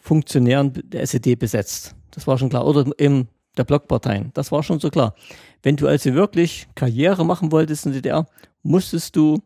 Funktionären 0.00 0.72
der 0.84 1.02
SED 1.02 1.36
besetzt. 1.36 1.94
Das 2.12 2.26
war 2.26 2.38
schon 2.38 2.48
klar. 2.48 2.66
Oder 2.66 2.86
im 2.98 3.26
der 3.56 3.64
Blockparteien. 3.64 4.30
Das 4.34 4.52
war 4.52 4.62
schon 4.62 4.80
so 4.80 4.90
klar. 4.90 5.14
Wenn 5.62 5.76
du 5.76 5.86
also 5.86 6.14
wirklich 6.14 6.68
Karriere 6.74 7.24
machen 7.24 7.52
wolltest 7.52 7.86
in 7.86 7.92
der 7.92 8.00
DDR, 8.00 8.26
musstest 8.62 9.16
du 9.16 9.42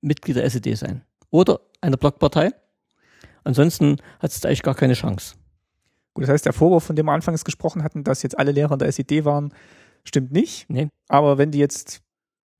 Mitglied 0.00 0.36
der 0.36 0.44
SED 0.44 0.74
sein. 0.74 1.02
Oder 1.30 1.60
einer 1.80 1.96
Blockpartei. 1.96 2.52
Ansonsten 3.44 3.96
hattest 4.20 4.44
du 4.44 4.48
eigentlich 4.48 4.62
gar 4.62 4.74
keine 4.74 4.94
Chance. 4.94 5.34
Gut, 6.14 6.24
das 6.24 6.30
heißt, 6.30 6.46
der 6.46 6.52
Vorwurf, 6.52 6.84
von 6.84 6.96
dem 6.96 7.06
wir 7.06 7.12
anfangs 7.12 7.44
gesprochen 7.44 7.82
hatten, 7.82 8.02
dass 8.02 8.22
jetzt 8.22 8.38
alle 8.38 8.52
Lehrer 8.52 8.72
in 8.72 8.78
der 8.78 8.88
SED 8.88 9.24
waren, 9.24 9.52
stimmt 10.04 10.32
nicht. 10.32 10.68
Nee. 10.70 10.88
Aber 11.08 11.38
wenn 11.38 11.52
du 11.52 11.58
jetzt, 11.58 12.00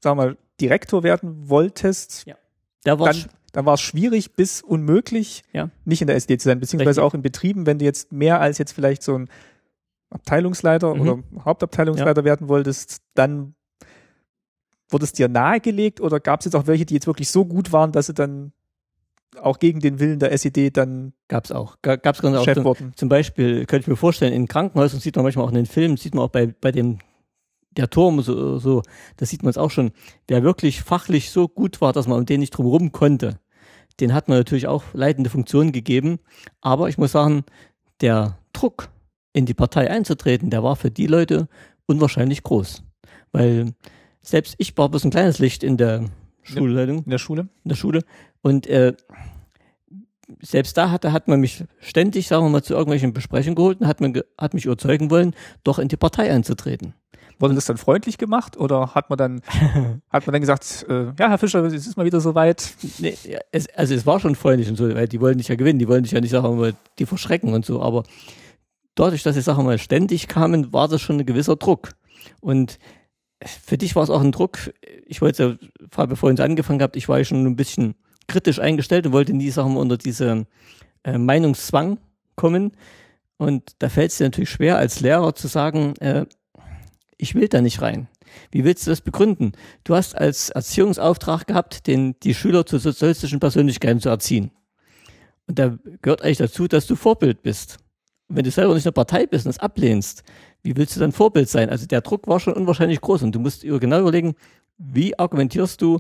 sagen 0.01 0.19
wir 0.19 0.27
mal, 0.27 0.37
Direktor 0.61 1.03
werden 1.03 1.49
wolltest, 1.49 2.27
ja. 2.27 2.37
dann, 2.85 3.25
dann 3.57 3.65
war 3.65 3.73
es 3.73 3.81
schwierig 3.81 4.37
bis 4.37 4.61
unmöglich, 4.61 5.43
ja. 5.55 5.71
nicht 5.87 6.03
in 6.03 6.09
der 6.09 6.17
SED 6.17 6.43
zu 6.43 6.51
sein, 6.51 6.61
beziehungsweise 6.61 7.01
Richtig. 7.01 7.05
auch 7.05 7.15
in 7.15 7.23
Betrieben, 7.23 7.65
wenn 7.65 7.79
du 7.79 7.87
jetzt 7.87 8.13
mehr 8.13 8.39
als 8.39 8.59
jetzt 8.59 8.73
vielleicht 8.73 9.03
so 9.03 9.19
ein 9.19 9.31
Abteilungsleiter 10.11 10.95
mhm. 10.95 11.01
oder 11.01 11.19
Hauptabteilungsleiter 11.43 12.21
ja. 12.21 12.25
werden 12.27 12.51
wolltest, 12.51 13.01
dann 13.15 13.55
wurde 14.91 15.05
es 15.05 15.15
dir 15.15 15.29
nahegelegt 15.29 16.03
oder 16.03 16.21
gab 16.21 16.41
es 16.41 16.45
jetzt 16.45 16.55
auch 16.55 16.67
welche, 16.67 16.85
die 16.85 16.93
jetzt 16.93 17.07
wirklich 17.07 17.31
so 17.31 17.47
gut 17.47 17.73
waren, 17.73 17.93
dass 17.93 18.09
sie 18.09 18.13
dann 18.13 18.53
auch 19.41 19.59
gegen 19.59 19.81
den 19.81 20.01
Willen 20.01 20.19
der 20.19 20.33
SED 20.33 20.77
dann 20.77 21.15
gab 21.29 21.47
es 21.47 21.51
auch 21.51 21.79
gab 21.81 22.05
es 22.05 22.23
auch 22.23 22.45
Chef 22.45 22.63
zum, 22.63 22.95
zum, 22.95 23.09
Beispiel 23.09 23.65
könnte 23.65 23.85
ich 23.85 23.89
mir 23.89 23.97
vorstellen 23.97 24.35
in 24.35 24.49
Krankenhäusern 24.49 25.01
sieht 25.01 25.17
man 25.17 25.25
manchmal 25.25 25.47
auch 25.47 25.51
in 25.51 25.55
den 25.55 25.67
Filmen 25.67 25.97
sieht 25.97 26.15
man 26.15 26.25
auch 26.25 26.31
bei 26.31 26.55
bei 26.61 26.73
dem 26.73 26.99
der 27.71 27.91
Turm 27.91 28.21
so, 28.23 28.59
so 28.59 28.83
da 29.17 29.27
sieht 29.27 29.43
man 29.43 29.51
es 29.51 29.59
auch 29.59 29.71
schon 29.71 29.93
der 30.29 30.43
wirklich 30.43 30.83
fachlich 30.83 31.31
so 31.31 31.49
gut 31.49 31.81
war 31.81 31.93
dass 31.93 32.07
man 32.07 32.19
um 32.19 32.27
den 32.27 32.41
nicht 32.41 32.51
drum 32.51 32.67
rum 32.67 32.93
konnte 32.93 33.39
den 34.01 34.15
hat 34.15 34.29
man 34.29 34.39
natürlich 34.39 34.67
auch 34.67 34.85
leitende 34.93 35.31
Funktionen 35.31 35.73
gegeben 35.73 36.19
aber 36.61 36.89
ich 36.89 36.99
muss 36.99 37.13
sagen 37.13 37.45
der 38.01 38.39
Druck 38.53 38.89
in 39.33 39.47
die 39.47 39.55
Partei 39.55 39.91
einzutreten, 39.91 40.51
der 40.51 40.63
war 40.63 40.77
für 40.77 40.91
die 40.91 41.07
Leute 41.07 41.49
unwahrscheinlich 41.87 42.43
groß. 42.43 42.83
Weil 43.33 43.75
selbst 44.23 44.55
ich 44.59 44.77
war 44.79 44.89
bloß 44.89 45.05
ein 45.05 45.11
kleines 45.11 45.39
Licht 45.39 45.63
in 45.63 45.77
der 45.77 46.07
Schulleitung. 46.43 47.05
In 47.05 47.11
der 47.11 47.19
Schule? 47.19 47.43
In 47.65 47.69
der 47.69 47.77
Schule. 47.77 48.03
Und 48.41 48.67
äh, 48.67 48.95
selbst 50.41 50.77
da 50.77 50.91
hatte, 50.91 51.13
hat 51.13 51.29
man 51.29 51.41
mich 51.41 51.65
ständig, 51.81 52.29
sagen 52.29 52.45
wir 52.47 52.51
mal, 52.51 52.63
zu 52.63 52.73
irgendwelchen 52.73 53.13
Besprechungen 53.13 53.55
geholt 53.55 53.81
und 53.81 53.87
hat, 53.87 54.01
man, 54.01 54.19
hat 54.39 54.55
mich 54.55 54.65
überzeugen 54.65 55.11
wollen, 55.11 55.35
doch 55.65 55.79
in 55.79 55.89
die 55.89 55.97
Partei 55.97 56.33
einzutreten. 56.33 56.95
Wurde 57.39 57.55
das 57.55 57.67
dann 57.67 57.77
freundlich 57.77 58.17
gemacht 58.17 58.57
oder 58.57 58.95
hat 58.95 59.11
man 59.11 59.19
dann, 59.19 59.43
hat 60.11 60.27
man 60.27 60.33
dann 60.33 60.41
gesagt, 60.41 60.87
äh, 60.89 61.07
ja, 61.19 61.29
Herr 61.29 61.39
Fischer, 61.39 61.63
es 61.65 61.87
ist 61.87 61.97
mal 61.97 62.07
wieder 62.07 62.21
soweit? 62.21 62.75
Nee, 62.99 63.17
es, 63.53 63.69
also 63.75 63.95
es 63.95 64.07
war 64.07 64.21
schon 64.21 64.35
freundlich 64.35 64.69
und 64.69 64.77
so, 64.77 64.93
weil 64.95 65.09
die 65.09 65.21
wollen 65.21 65.39
dich 65.39 65.49
ja 65.49 65.55
gewinnen, 65.55 65.79
die 65.79 65.89
wollen 65.89 66.03
dich 66.03 66.13
ja 66.13 66.21
nicht, 66.21 66.31
sagen 66.31 66.49
wir 66.49 66.55
mal, 66.55 66.75
die 66.99 67.07
verschrecken 67.07 67.53
und 67.53 67.67
so, 67.67 67.83
aber 67.83 68.05
dadurch, 68.95 69.23
dass 69.23 69.37
die 69.37 69.43
Sachen 69.43 69.65
mal 69.65 69.79
ständig 69.79 70.29
kamen, 70.29 70.73
war 70.73 70.89
das 70.89 71.03
schon 71.03 71.19
ein 71.19 71.27
gewisser 71.27 71.57
Druck. 71.57 71.93
Und 72.41 72.79
für 73.45 73.79
dich 73.79 73.95
war 73.95 74.03
es 74.03 74.11
auch 74.11 74.23
ein 74.23 74.33
Druck. 74.33 74.59
Ich 75.05 75.21
wollte, 75.21 75.59
ja, 75.97 76.07
bevor 76.07 76.31
uns 76.31 76.41
angefangen 76.41 76.83
habt, 76.83 76.97
ich 76.97 77.09
war 77.09 77.19
ja 77.19 77.25
schon 77.25 77.47
ein 77.47 77.57
bisschen 77.57 77.95
kritisch 78.27 78.59
eingestellt 78.59 79.07
und 79.07 79.13
wollte 79.13 79.35
nie, 79.35 79.51
sagen 79.51 79.75
wir, 79.75 79.81
unter 79.81 79.99
diese 79.99 80.47
äh, 81.05 81.19
Meinungszwang 81.19 81.99
kommen. 82.35 82.73
Und 83.37 83.77
da 83.79 83.89
fällt 83.89 84.11
es 84.11 84.19
dir 84.19 84.25
natürlich 84.25 84.51
schwer, 84.51 84.79
als 84.79 85.01
Lehrer 85.01 85.35
zu 85.35 85.47
sagen, 85.47 85.95
äh, 85.99 86.27
ich 87.19 87.35
will 87.35 87.49
da 87.49 87.61
nicht 87.61 87.81
rein. 87.81 88.09
Wie 88.51 88.65
willst 88.65 88.87
du 88.87 88.91
das 88.91 89.01
begründen? 89.01 89.53
Du 89.85 89.95
hast 89.95 90.17
als 90.17 90.51
Erziehungsauftrag 90.51 91.47
gehabt, 91.47 91.87
den, 91.87 92.19
die 92.21 92.35
Schüler 92.35 92.67
zu 92.67 92.79
sozialistischen 92.79 93.41
Persönlichkeiten 93.41 94.01
zu 94.01 94.09
erziehen. 94.09 94.51
Und 95.47 95.59
da 95.59 95.79
gehört 96.03 96.23
eigentlich 96.23 96.39
dazu, 96.39 96.67
dass 96.67 96.87
du 96.87 96.97
Vorbild 96.97 97.43
bist. 97.43 97.79
Und 98.29 98.37
wenn 98.37 98.45
du 98.45 98.51
selber 98.51 98.75
nicht 98.75 98.87
eine 98.87 98.93
Partei 98.93 99.27
bist 99.27 99.47
und 99.47 99.51
es 99.51 99.59
ablehnst, 99.59 100.25
wie 100.63 100.77
willst 100.77 100.97
du 100.97 101.01
dann 101.01 101.13
Vorbild 101.13 101.49
sein? 101.49 101.71
Also 101.71 101.87
der 101.87 102.01
Druck 102.01 102.27
war 102.27 102.41
schon 102.41 102.55
unwahrscheinlich 102.55 103.01
groß 103.01 103.23
und 103.23 103.33
du 103.33 103.39
musst 103.39 103.63
genau 103.63 104.01
überlegen, 104.01 104.35
wie 104.79 105.19
argumentierst 105.19 105.81
du, 105.81 105.99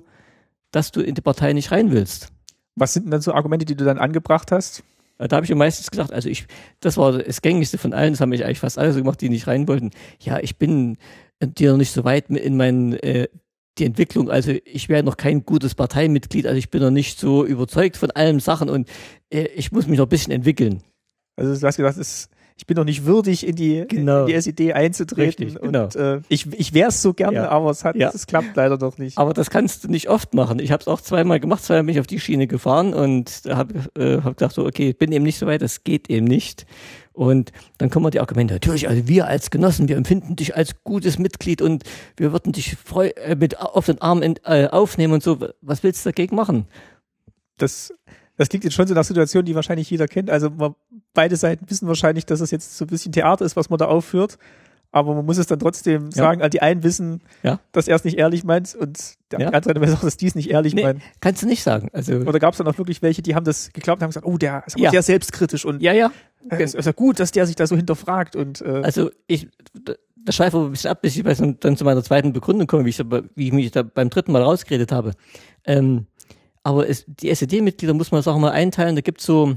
dass 0.72 0.90
du 0.90 1.00
in 1.00 1.14
die 1.14 1.22
Partei 1.22 1.52
nicht 1.52 1.70
rein 1.70 1.92
willst? 1.92 2.32
Was 2.74 2.92
sind 2.92 3.04
denn 3.04 3.12
dann 3.12 3.20
so 3.22 3.32
Argumente, 3.32 3.64
die 3.64 3.76
du 3.76 3.84
dann 3.84 3.98
angebracht 3.98 4.50
hast? 4.50 4.82
Da 5.18 5.36
habe 5.36 5.44
ich 5.44 5.50
mir 5.50 5.56
meistens 5.56 5.90
gesagt, 5.90 6.12
also 6.12 6.28
ich, 6.28 6.46
das 6.80 6.96
war 6.96 7.12
das 7.12 7.40
gängigste 7.40 7.78
von 7.78 7.92
allen, 7.92 8.12
das 8.12 8.20
haben 8.20 8.28
mich 8.30 8.44
eigentlich 8.44 8.58
fast 8.58 8.78
alle 8.78 8.92
so 8.92 8.98
gemacht, 8.98 9.20
die 9.20 9.28
nicht 9.28 9.46
rein 9.46 9.66
wollten. 9.66 9.90
Ja, 10.20 10.38
ich 10.40 10.56
bin 10.56 10.98
dir 11.40 11.70
noch 11.70 11.78
nicht 11.78 11.92
so 11.92 12.04
weit 12.04 12.28
in 12.30 12.56
meinen 12.56 12.94
äh, 12.94 13.28
die 13.78 13.84
Entwicklung, 13.84 14.30
also 14.30 14.52
ich 14.64 14.88
wäre 14.88 15.02
noch 15.02 15.16
kein 15.16 15.44
gutes 15.44 15.74
Parteimitglied, 15.74 16.46
also 16.46 16.56
ich 16.56 16.70
bin 16.70 16.82
noch 16.82 16.90
nicht 16.90 17.18
so 17.18 17.44
überzeugt 17.44 17.96
von 17.96 18.10
allen 18.10 18.40
Sachen 18.40 18.70
und 18.70 18.88
äh, 19.30 19.48
ich 19.54 19.72
muss 19.72 19.86
mich 19.86 19.98
noch 19.98 20.06
ein 20.06 20.10
bisschen 20.10 20.32
entwickeln. 20.32 20.82
Also 21.36 21.58
du 21.58 21.66
hast 21.66 21.76
gesagt, 21.76 21.98
es 21.98 22.28
ich 22.58 22.66
bin 22.66 22.76
noch 22.76 22.84
nicht 22.84 23.04
würdig, 23.04 23.46
in 23.46 23.54
die, 23.54 23.84
genau. 23.86 24.22
in 24.22 24.26
die 24.28 24.34
SED 24.34 24.72
einzutreten. 24.72 25.44
Richtig, 25.44 25.60
genau. 25.60 25.84
Und 25.84 25.96
äh, 25.96 26.20
ich, 26.28 26.50
ich 26.54 26.72
wäre 26.72 26.88
es 26.88 27.02
so 27.02 27.12
gerne, 27.12 27.36
ja. 27.36 27.48
aber 27.50 27.70
es 27.70 27.84
hat, 27.84 27.96
ja. 27.96 28.10
es 28.14 28.26
klappt 28.26 28.56
leider 28.56 28.78
doch 28.78 28.96
nicht. 28.96 29.18
Aber 29.18 29.34
das 29.34 29.50
kannst 29.50 29.84
du 29.84 29.88
nicht 29.88 30.08
oft 30.08 30.32
machen. 30.32 30.58
Ich 30.58 30.72
habe 30.72 30.80
es 30.80 30.88
auch 30.88 31.02
zweimal 31.02 31.38
gemacht, 31.38 31.62
zweimal 31.62 31.84
bin 31.84 31.94
ich 31.94 32.00
auf 32.00 32.06
die 32.06 32.18
Schiene 32.18 32.46
gefahren 32.46 32.94
und 32.94 33.42
habe 33.46 33.74
äh, 33.98 34.22
hab 34.22 34.38
gedacht, 34.38 34.54
so, 34.54 34.64
okay, 34.64 34.90
ich 34.90 34.98
bin 34.98 35.12
eben 35.12 35.24
nicht 35.24 35.38
so 35.38 35.46
weit, 35.46 35.60
das 35.60 35.84
geht 35.84 36.08
eben 36.08 36.26
nicht. 36.26 36.66
Und 37.12 37.52
dann 37.76 37.90
kommen 37.90 38.10
die 38.10 38.20
Argumente, 38.20 38.54
natürlich, 38.54 38.88
also 38.88 39.06
wir 39.06 39.26
als 39.26 39.50
Genossen, 39.50 39.88
wir 39.88 39.96
empfinden 39.96 40.36
dich 40.36 40.56
als 40.56 40.82
gutes 40.82 41.18
Mitglied 41.18 41.60
und 41.60 41.84
wir 42.16 42.32
würden 42.32 42.52
dich 42.52 42.76
freu 42.76 43.08
äh, 43.08 43.36
mit 43.36 43.60
auf 43.60 43.86
den 43.86 44.00
Arm 44.00 44.22
äh, 44.22 44.66
aufnehmen 44.68 45.12
und 45.12 45.22
so. 45.22 45.38
Was 45.60 45.82
willst 45.82 46.04
du 46.04 46.10
dagegen 46.10 46.36
machen? 46.36 46.66
Das 47.58 47.92
das 48.36 48.48
klingt 48.48 48.64
jetzt 48.64 48.74
schon 48.74 48.86
so 48.86 48.94
nach 48.94 49.04
Situation, 49.04 49.44
die 49.44 49.54
wahrscheinlich 49.54 49.90
jeder 49.90 50.08
kennt. 50.08 50.30
Also 50.30 50.50
man, 50.50 50.74
beide 51.14 51.36
Seiten 51.36 51.68
wissen 51.70 51.88
wahrscheinlich, 51.88 52.26
dass 52.26 52.40
es 52.40 52.50
jetzt 52.50 52.76
so 52.76 52.84
ein 52.84 52.88
bisschen 52.88 53.12
Theater 53.12 53.44
ist, 53.44 53.56
was 53.56 53.70
man 53.70 53.78
da 53.78 53.86
aufführt. 53.86 54.38
Aber 54.92 55.14
man 55.14 55.26
muss 55.26 55.36
es 55.36 55.46
dann 55.46 55.58
trotzdem 55.58 56.10
sagen, 56.10 56.40
also 56.40 56.48
die 56.48 56.62
einen 56.62 56.82
wissen, 56.82 57.20
ja. 57.42 57.60
dass 57.72 57.88
er 57.88 57.96
es 57.96 58.04
nicht 58.04 58.16
ehrlich 58.16 58.44
meint 58.44 58.74
und 58.74 59.16
der 59.30 59.40
ja. 59.40 59.48
andere 59.50 59.80
weiß 59.80 59.94
auch, 59.94 60.00
dass 60.00 60.16
die 60.16 60.26
es 60.26 60.34
nicht 60.34 60.48
ehrlich 60.48 60.74
nee, 60.74 60.84
meinen. 60.84 61.02
Kannst 61.20 61.42
du 61.42 61.46
nicht 61.46 61.62
sagen. 61.62 61.90
Also 61.92 62.14
Oder 62.14 62.38
gab 62.38 62.54
es 62.54 62.58
dann 62.58 62.66
auch 62.66 62.78
wirklich 62.78 63.02
welche, 63.02 63.20
die 63.20 63.34
haben 63.34 63.44
das 63.44 63.72
geglaubt 63.72 64.00
und 64.00 64.04
haben 64.04 64.10
gesagt, 64.10 64.26
oh, 64.26 64.38
der 64.38 64.62
ist 64.66 64.78
ja. 64.78 64.90
sehr 64.90 65.02
selbstkritisch 65.02 65.64
und 65.66 65.82
ja, 65.82 65.92
ja. 65.92 66.12
es 66.48 66.74
ist 66.74 66.86
ja 66.86 66.92
gut, 66.92 67.20
dass 67.20 67.30
der 67.30 67.46
sich 67.46 67.56
da 67.56 67.66
so 67.66 67.76
hinterfragt. 67.76 68.36
Und, 68.36 68.62
äh, 68.62 68.80
also 68.84 69.10
ich, 69.26 69.48
das 70.16 70.34
schweife 70.34 70.58
ein 70.58 70.70
bisschen 70.70 70.90
ab, 70.90 71.02
bis 71.02 71.16
ich 71.16 71.24
dann 71.24 71.76
zu 71.76 71.84
meiner 71.84 72.02
zweiten 72.02 72.32
Begründung 72.32 72.66
komme, 72.66 72.84
wie 72.84 72.90
ich, 72.90 72.98
wie 73.34 73.46
ich 73.48 73.52
mich 73.52 73.70
da 73.72 73.82
beim 73.82 74.08
dritten 74.08 74.32
Mal 74.32 74.42
rausgeredet 74.42 74.92
habe. 74.92 75.12
Ähm, 75.64 76.06
aber 76.66 76.88
es, 76.88 77.04
die 77.06 77.30
SED-Mitglieder 77.30 77.94
muss 77.94 78.10
man 78.10 78.22
sagen 78.22 78.40
mal 78.40 78.50
einteilen. 78.50 78.96
Da 78.96 79.00
gibt's 79.00 79.24
so 79.24 79.54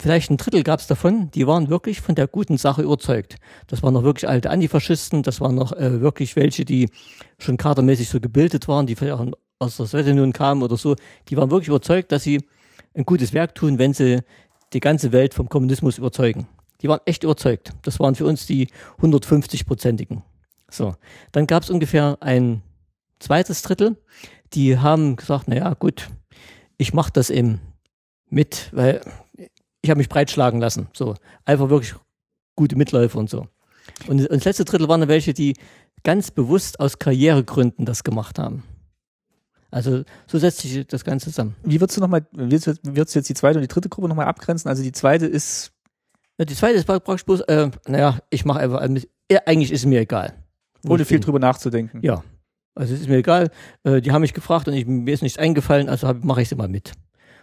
vielleicht 0.00 0.32
ein 0.32 0.36
Drittel 0.36 0.64
gab's 0.64 0.88
davon, 0.88 1.30
die 1.30 1.46
waren 1.46 1.70
wirklich 1.70 2.00
von 2.00 2.16
der 2.16 2.26
guten 2.26 2.58
Sache 2.58 2.82
überzeugt. 2.82 3.36
Das 3.68 3.84
waren 3.84 3.94
noch 3.94 4.02
wirklich 4.02 4.28
alte 4.28 4.50
Antifaschisten, 4.50 5.22
das 5.22 5.40
waren 5.40 5.54
noch 5.54 5.72
äh, 5.72 6.00
wirklich 6.00 6.34
welche, 6.34 6.64
die 6.64 6.90
schon 7.38 7.56
kadermäßig 7.56 8.08
so 8.08 8.18
gebildet 8.18 8.66
waren, 8.66 8.88
die 8.88 8.96
vielleicht 8.96 9.14
auch 9.14 9.26
aus 9.60 9.76
der 9.76 9.86
Sowjetunion 9.86 10.32
kamen 10.32 10.64
oder 10.64 10.76
so. 10.76 10.96
Die 11.28 11.36
waren 11.36 11.52
wirklich 11.52 11.68
überzeugt, 11.68 12.10
dass 12.10 12.24
sie 12.24 12.40
ein 12.94 13.04
gutes 13.04 13.32
Werk 13.32 13.54
tun, 13.54 13.78
wenn 13.78 13.94
sie 13.94 14.22
die 14.72 14.80
ganze 14.80 15.12
Welt 15.12 15.34
vom 15.34 15.48
Kommunismus 15.48 15.98
überzeugen. 15.98 16.48
Die 16.80 16.88
waren 16.88 17.00
echt 17.04 17.22
überzeugt. 17.22 17.70
Das 17.82 18.00
waren 18.00 18.16
für 18.16 18.26
uns 18.26 18.44
die 18.44 18.66
150-prozentigen. 19.00 20.22
So, 20.68 20.96
dann 21.30 21.46
gab's 21.46 21.70
ungefähr 21.70 22.18
ein 22.20 22.62
zweites 23.20 23.62
Drittel, 23.62 23.96
die 24.54 24.78
haben 24.78 25.16
gesagt, 25.16 25.44
na 25.46 25.56
ja, 25.56 25.74
gut, 25.74 26.08
ich 26.76 26.92
mache 26.94 27.12
das 27.12 27.30
eben 27.30 27.60
mit, 28.28 28.70
weil 28.72 29.00
ich 29.82 29.90
habe 29.90 29.98
mich 29.98 30.08
breitschlagen 30.08 30.60
lassen. 30.60 30.88
So, 30.92 31.14
einfach 31.44 31.68
wirklich 31.68 31.94
gute 32.56 32.76
Mitläufer 32.76 33.18
und 33.18 33.30
so. 33.30 33.48
Und, 34.06 34.20
und 34.20 34.30
das 34.30 34.44
letzte 34.44 34.64
Drittel 34.64 34.88
waren 34.88 35.00
dann 35.00 35.08
welche, 35.08 35.34
die 35.34 35.54
ganz 36.04 36.30
bewusst 36.30 36.80
aus 36.80 36.98
Karrieregründen 36.98 37.84
das 37.84 38.04
gemacht 38.04 38.38
haben. 38.38 38.64
Also 39.70 40.04
so 40.26 40.38
setzt 40.38 40.60
sich 40.60 40.86
das 40.86 41.04
Ganze 41.04 41.30
zusammen. 41.30 41.56
Wie 41.62 41.80
würdest 41.80 41.96
du 41.96 42.02
nochmal, 42.02 42.26
wie 42.32 42.50
würdest 42.50 43.14
du 43.14 43.18
jetzt 43.18 43.28
die 43.28 43.34
zweite 43.34 43.58
und 43.58 43.62
die 43.62 43.68
dritte 43.68 43.88
Gruppe 43.88 44.08
nochmal 44.08 44.26
abgrenzen? 44.26 44.68
Also 44.68 44.82
die 44.82 44.92
zweite 44.92 45.26
ist. 45.26 45.72
Ja, 46.38 46.44
die 46.44 46.54
zweite 46.54 46.74
ist 46.74 46.86
praktisch 46.86 47.24
bloß, 47.24 47.40
äh, 47.42 47.70
naja, 47.86 48.18
ich 48.30 48.44
mache 48.44 48.60
einfach, 48.60 48.80
also, 48.80 49.06
eigentlich 49.46 49.70
ist 49.72 49.80
es 49.80 49.86
mir 49.86 50.00
egal. 50.00 50.34
Ohne 50.86 51.04
viel 51.04 51.20
drüber 51.20 51.38
nachzudenken. 51.38 52.00
Ja. 52.02 52.22
Also 52.74 52.94
es 52.94 53.00
ist 53.00 53.08
mir 53.08 53.16
egal. 53.16 53.50
Äh, 53.84 54.00
die 54.00 54.12
haben 54.12 54.22
mich 54.22 54.34
gefragt 54.34 54.68
und 54.68 54.74
ich, 54.74 54.86
mir 54.86 55.12
ist 55.12 55.22
nichts 55.22 55.38
eingefallen, 55.38 55.88
also 55.88 56.12
mache 56.22 56.42
ich 56.42 56.48
es 56.48 56.52
immer 56.52 56.68
mit. 56.68 56.92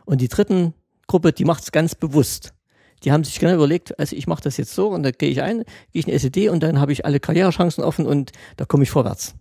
Und 0.05 0.21
die 0.21 0.27
dritten 0.27 0.73
Gruppe, 1.07 1.33
die 1.33 1.45
macht 1.45 1.63
es 1.63 1.71
ganz 1.71 1.95
bewusst. 1.95 2.53
Die 3.03 3.11
haben 3.11 3.23
sich 3.23 3.39
genau 3.39 3.55
überlegt, 3.55 3.97
also 3.99 4.15
ich 4.15 4.27
mache 4.27 4.43
das 4.43 4.57
jetzt 4.57 4.73
so 4.73 4.89
und 4.89 5.03
da 5.03 5.11
gehe 5.11 5.29
ich 5.29 5.41
ein, 5.41 5.59
gehe 5.91 6.01
ich 6.01 6.07
in 6.07 6.13
SED 6.13 6.49
und 6.49 6.61
dann 6.61 6.79
habe 6.79 6.91
ich 6.91 7.05
alle 7.05 7.19
Karrierechancen 7.19 7.83
offen 7.83 8.05
und 8.05 8.31
da 8.57 8.65
komme 8.65 8.83
ich 8.83 8.89
vorwärts. 8.89 9.35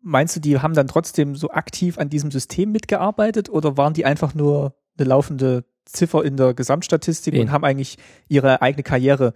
Meinst 0.00 0.36
du, 0.36 0.40
die 0.40 0.58
haben 0.58 0.74
dann 0.74 0.86
trotzdem 0.88 1.34
so 1.34 1.50
aktiv 1.50 1.98
an 1.98 2.08
diesem 2.08 2.30
System 2.30 2.72
mitgearbeitet 2.72 3.48
oder 3.48 3.76
waren 3.76 3.94
die 3.94 4.04
einfach 4.04 4.34
nur 4.34 4.74
eine 4.98 5.08
laufende 5.08 5.64
Ziffer 5.86 6.24
in 6.24 6.36
der 6.36 6.54
Gesamtstatistik 6.54 7.34
Wen? 7.34 7.42
und 7.42 7.52
haben 7.52 7.64
eigentlich 7.64 7.96
ihre 8.28 8.60
eigene 8.60 8.82
Karriere 8.82 9.32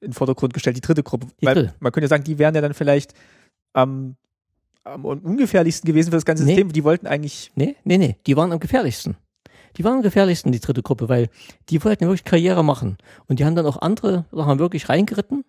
in 0.00 0.08
den 0.08 0.12
Vordergrund 0.12 0.52
gestellt, 0.52 0.76
die 0.76 0.82
dritte 0.82 1.02
Gruppe? 1.02 1.28
Die 1.40 1.46
Weil 1.46 1.74
man 1.80 1.92
könnte 1.92 2.04
ja 2.04 2.08
sagen, 2.08 2.24
die 2.24 2.38
wären 2.38 2.54
ja 2.54 2.60
dann 2.60 2.74
vielleicht 2.74 3.14
am 3.72 4.16
am 4.84 5.04
ungefährlichsten 5.04 5.86
gewesen 5.86 6.10
für 6.10 6.16
das 6.16 6.24
ganze 6.24 6.44
nee. 6.44 6.50
System. 6.50 6.72
Die 6.72 6.84
wollten 6.84 7.06
eigentlich. 7.06 7.50
Nee, 7.54 7.76
nee, 7.84 7.98
nee, 7.98 8.16
die 8.26 8.36
waren 8.36 8.52
am 8.52 8.60
gefährlichsten. 8.60 9.16
Die 9.76 9.84
waren 9.84 9.96
am 9.96 10.02
gefährlichsten, 10.02 10.52
die 10.52 10.60
dritte 10.60 10.82
Gruppe, 10.82 11.08
weil 11.08 11.28
die 11.68 11.82
wollten 11.82 12.04
wirklich 12.04 12.24
Karriere 12.24 12.62
machen. 12.62 12.96
Und 13.26 13.40
die 13.40 13.44
haben 13.44 13.56
dann 13.56 13.66
auch 13.66 13.82
andere 13.82 14.24
Sachen 14.30 14.58
wirklich 14.58 14.88
reingeritten, 14.88 15.44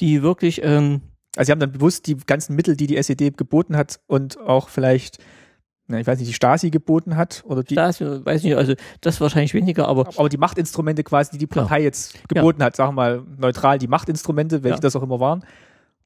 die 0.00 0.22
wirklich. 0.22 0.62
Ähm, 0.64 1.02
also 1.36 1.46
sie 1.46 1.52
haben 1.52 1.60
dann 1.60 1.70
bewusst 1.70 2.08
die 2.08 2.16
ganzen 2.16 2.56
Mittel, 2.56 2.76
die 2.76 2.88
die 2.88 2.96
SED 2.96 3.36
geboten 3.36 3.76
hat 3.76 4.00
und 4.08 4.40
auch 4.40 4.68
vielleicht 4.68 5.18
ich 5.98 6.06
weiß 6.06 6.18
nicht, 6.18 6.28
die 6.28 6.34
Stasi 6.34 6.70
geboten 6.70 7.16
hat 7.16 7.42
oder 7.46 7.62
die. 7.62 7.74
Stasi, 7.74 8.04
weiß 8.04 8.44
nicht, 8.44 8.54
also 8.54 8.74
das 9.00 9.20
wahrscheinlich 9.20 9.54
weniger, 9.54 9.88
aber. 9.88 10.08
Aber 10.16 10.28
die 10.28 10.36
Machtinstrumente 10.36 11.02
quasi, 11.02 11.32
die 11.32 11.38
die 11.38 11.46
Partei 11.46 11.78
ja. 11.78 11.84
jetzt 11.84 12.28
geboten 12.28 12.60
ja. 12.60 12.66
hat, 12.66 12.76
sagen 12.76 12.90
wir 12.90 12.92
mal 12.92 13.22
neutral, 13.38 13.78
die 13.78 13.88
Machtinstrumente, 13.88 14.62
welche 14.62 14.76
ja. 14.76 14.80
das 14.80 14.94
auch 14.96 15.02
immer 15.02 15.20
waren, 15.20 15.44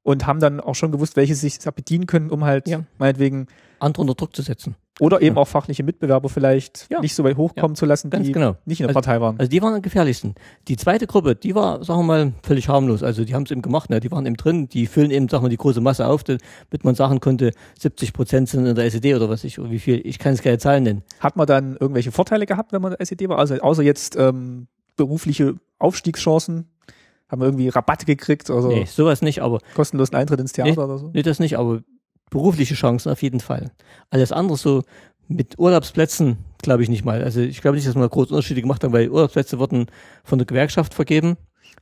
und 0.05 0.27
haben 0.27 0.39
dann 0.39 0.61
auch 0.61 0.77
schon 0.77 0.93
gewusst, 0.93 1.17
welche 1.17 1.35
sich 1.35 1.59
bedienen 1.75 2.07
können, 2.07 2.31
um 2.31 2.45
halt 2.45 2.69
ja. 2.69 2.85
meinetwegen 2.99 3.49
andere 3.81 4.03
unter 4.03 4.15
Druck 4.15 4.37
zu 4.37 4.43
setzen. 4.43 4.77
Oder 5.01 5.21
eben 5.23 5.35
ja. 5.35 5.43
auch 5.43 5.49
fachliche 5.49 5.83
Mitbewerber 5.83 6.29
vielleicht 6.29 6.87
ja. 6.89 7.01
nicht 7.01 7.17
so 7.17 7.25
weit 7.25 7.37
hochkommen 7.37 7.75
zu 7.75 7.85
lassen, 7.85 8.11
die 8.11 8.31
genau. 8.31 8.55
nicht 8.65 8.81
in 8.81 8.87
der 8.87 8.97
also, 8.97 9.01
Partei 9.01 9.21
waren. 9.21 9.37
Also 9.41 9.51
die 9.51 9.61
waren 9.61 9.75
am 9.75 9.83
gefährlichsten. 9.83 10.37
Die 10.69 10.77
zweite 10.77 11.09
Gruppe, 11.09 11.35
die 11.35 11.57
war, 11.57 11.83
sagen 11.83 12.01
wir 12.01 12.05
mal, 12.05 12.33
völlig 12.45 12.69
harmlos. 12.69 13.03
Also 13.03 13.25
die 13.25 13.35
haben 13.35 13.43
es 13.43 13.51
eben 13.51 13.63
gemacht, 13.63 13.91
ne? 13.91 13.99
die 13.99 14.13
waren 14.13 14.25
eben 14.25 14.37
drin, 14.37 14.69
die 14.69 14.87
füllen 14.87 15.11
eben, 15.11 15.29
sagen 15.29 15.45
wir, 15.45 15.49
die 15.49 15.57
große 15.57 15.81
Masse 15.81 16.07
auf, 16.07 16.23
damit 16.23 16.85
man 16.85 16.95
sagen 16.95 17.19
konnte, 17.19 17.51
70 17.81 18.13
Prozent 18.13 18.49
sind 18.49 18.67
in 18.67 18.77
der 18.77 18.85
SED 18.85 19.15
oder 19.17 19.29
was 19.29 19.43
ich, 19.43 19.59
oder 19.59 19.71
wie 19.71 19.81
viel, 19.81 20.01
ich 20.05 20.21
kann 20.21 20.35
es 20.35 20.43
keine 20.43 20.59
Zahlen 20.59 20.85
nennen. 20.85 21.03
Hat 21.19 21.35
man 21.35 21.49
dann 21.49 21.77
irgendwelche 21.77 22.13
Vorteile 22.13 22.47
gehabt, 22.47 22.73
wenn 22.73 22.81
man 22.81 22.93
in 22.93 22.99
der 22.99 23.03
SED 23.03 23.29
war? 23.29 23.39
Also 23.39 23.57
außer 23.57 23.83
jetzt 23.83 24.15
ähm, 24.17 24.69
berufliche 24.97 25.57
Aufstiegschancen? 25.81 26.69
Haben 27.29 27.41
wir 27.41 27.47
irgendwie 27.47 27.69
Rabatte 27.69 28.07
gekriegt? 28.07 28.51
Also 28.51 28.69
nee, 28.69 28.85
sowas 28.85 29.23
nicht, 29.23 29.41
aber. 29.41 29.61
Kostenlosen 29.75 30.15
Eintritt 30.15 30.41
ins 30.41 30.53
Theater 30.53 30.71
nee, 30.73 30.79
oder 30.79 30.99
so? 30.99 31.11
Nee, 31.13 31.23
das 31.23 31.39
nicht, 31.39 31.59
aber 31.59 31.83
berufliche 32.31 32.75
Chancen 32.75 33.11
auf 33.11 33.23
jeden 33.23 33.41
Fall. 33.41 33.73
Alles 34.11 34.33
andere 34.33 34.59
so 34.59 34.83
mit 35.29 35.59
Urlaubsplätzen 35.59 36.39
glaube 36.59 36.83
ich 36.83 36.89
nicht 36.89 37.05
mal. 37.05 37.23
Also 37.23 37.41
ich 37.41 37.61
glaube 37.61 37.77
nicht, 37.77 37.87
dass 37.87 37.95
wir 37.95 38.09
große 38.09 38.31
Unterschiede 38.31 38.61
gemacht 38.61 38.83
haben, 38.83 38.93
weil 38.93 39.09
Urlaubsplätze 39.09 39.59
wurden 39.59 39.87
von 40.25 40.39
der 40.39 40.47
Gewerkschaft 40.47 40.95
vergeben. 40.95 41.37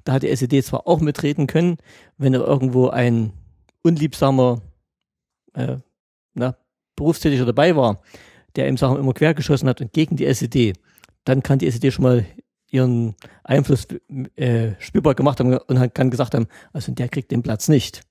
Da 0.05 0.13
hat 0.13 0.23
die 0.23 0.29
SED 0.29 0.63
zwar 0.63 0.87
auch 0.87 1.01
mitreden 1.01 1.47
können, 1.47 1.79
wenn 2.19 2.35
er 2.35 2.41
irgendwo 2.41 2.89
ein 2.89 3.33
unliebsamer 3.83 4.61
äh, 5.55 5.77
na, 6.35 6.57
Berufstätiger 6.97 7.47
dabei 7.47 7.77
war, 7.77 8.03
der 8.57 8.69
ihm 8.69 8.77
Sachen 8.77 8.99
immer 8.99 9.15
quergeschossen 9.15 9.69
hat 9.69 9.81
und 9.81 9.93
gegen 9.93 10.17
die 10.17 10.27
SED, 10.27 10.75
dann 11.25 11.43
kann 11.43 11.59
die 11.59 11.67
SED 11.67 11.93
schon 11.93 12.05
mal 12.05 12.27
ihren 12.73 13.14
Einfluss 13.45 13.87
äh, 14.37 14.73
spürbar 14.79 15.14
gemacht 15.14 15.38
haben 15.38 15.57
und 15.57 15.95
kann 15.95 16.11
gesagt 16.11 16.35
haben, 16.35 16.49
also 16.73 16.91
der 16.93 17.09
kriegt 17.09 17.31
den 17.31 17.43
Platz 17.43 17.69
nicht. 17.69 18.02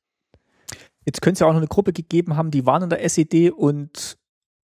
Jetzt 1.06 1.22
könnte 1.22 1.34
es 1.34 1.40
ja 1.40 1.48
auch 1.48 1.52
noch 1.52 1.58
eine 1.58 1.68
Gruppe 1.68 1.94
gegeben 1.94 2.38
haben, 2.38 2.52
die 2.52 2.66
waren 2.66 2.84
in 2.84 2.90
der 2.90 3.04
SED 3.04 3.52
und 3.52 4.18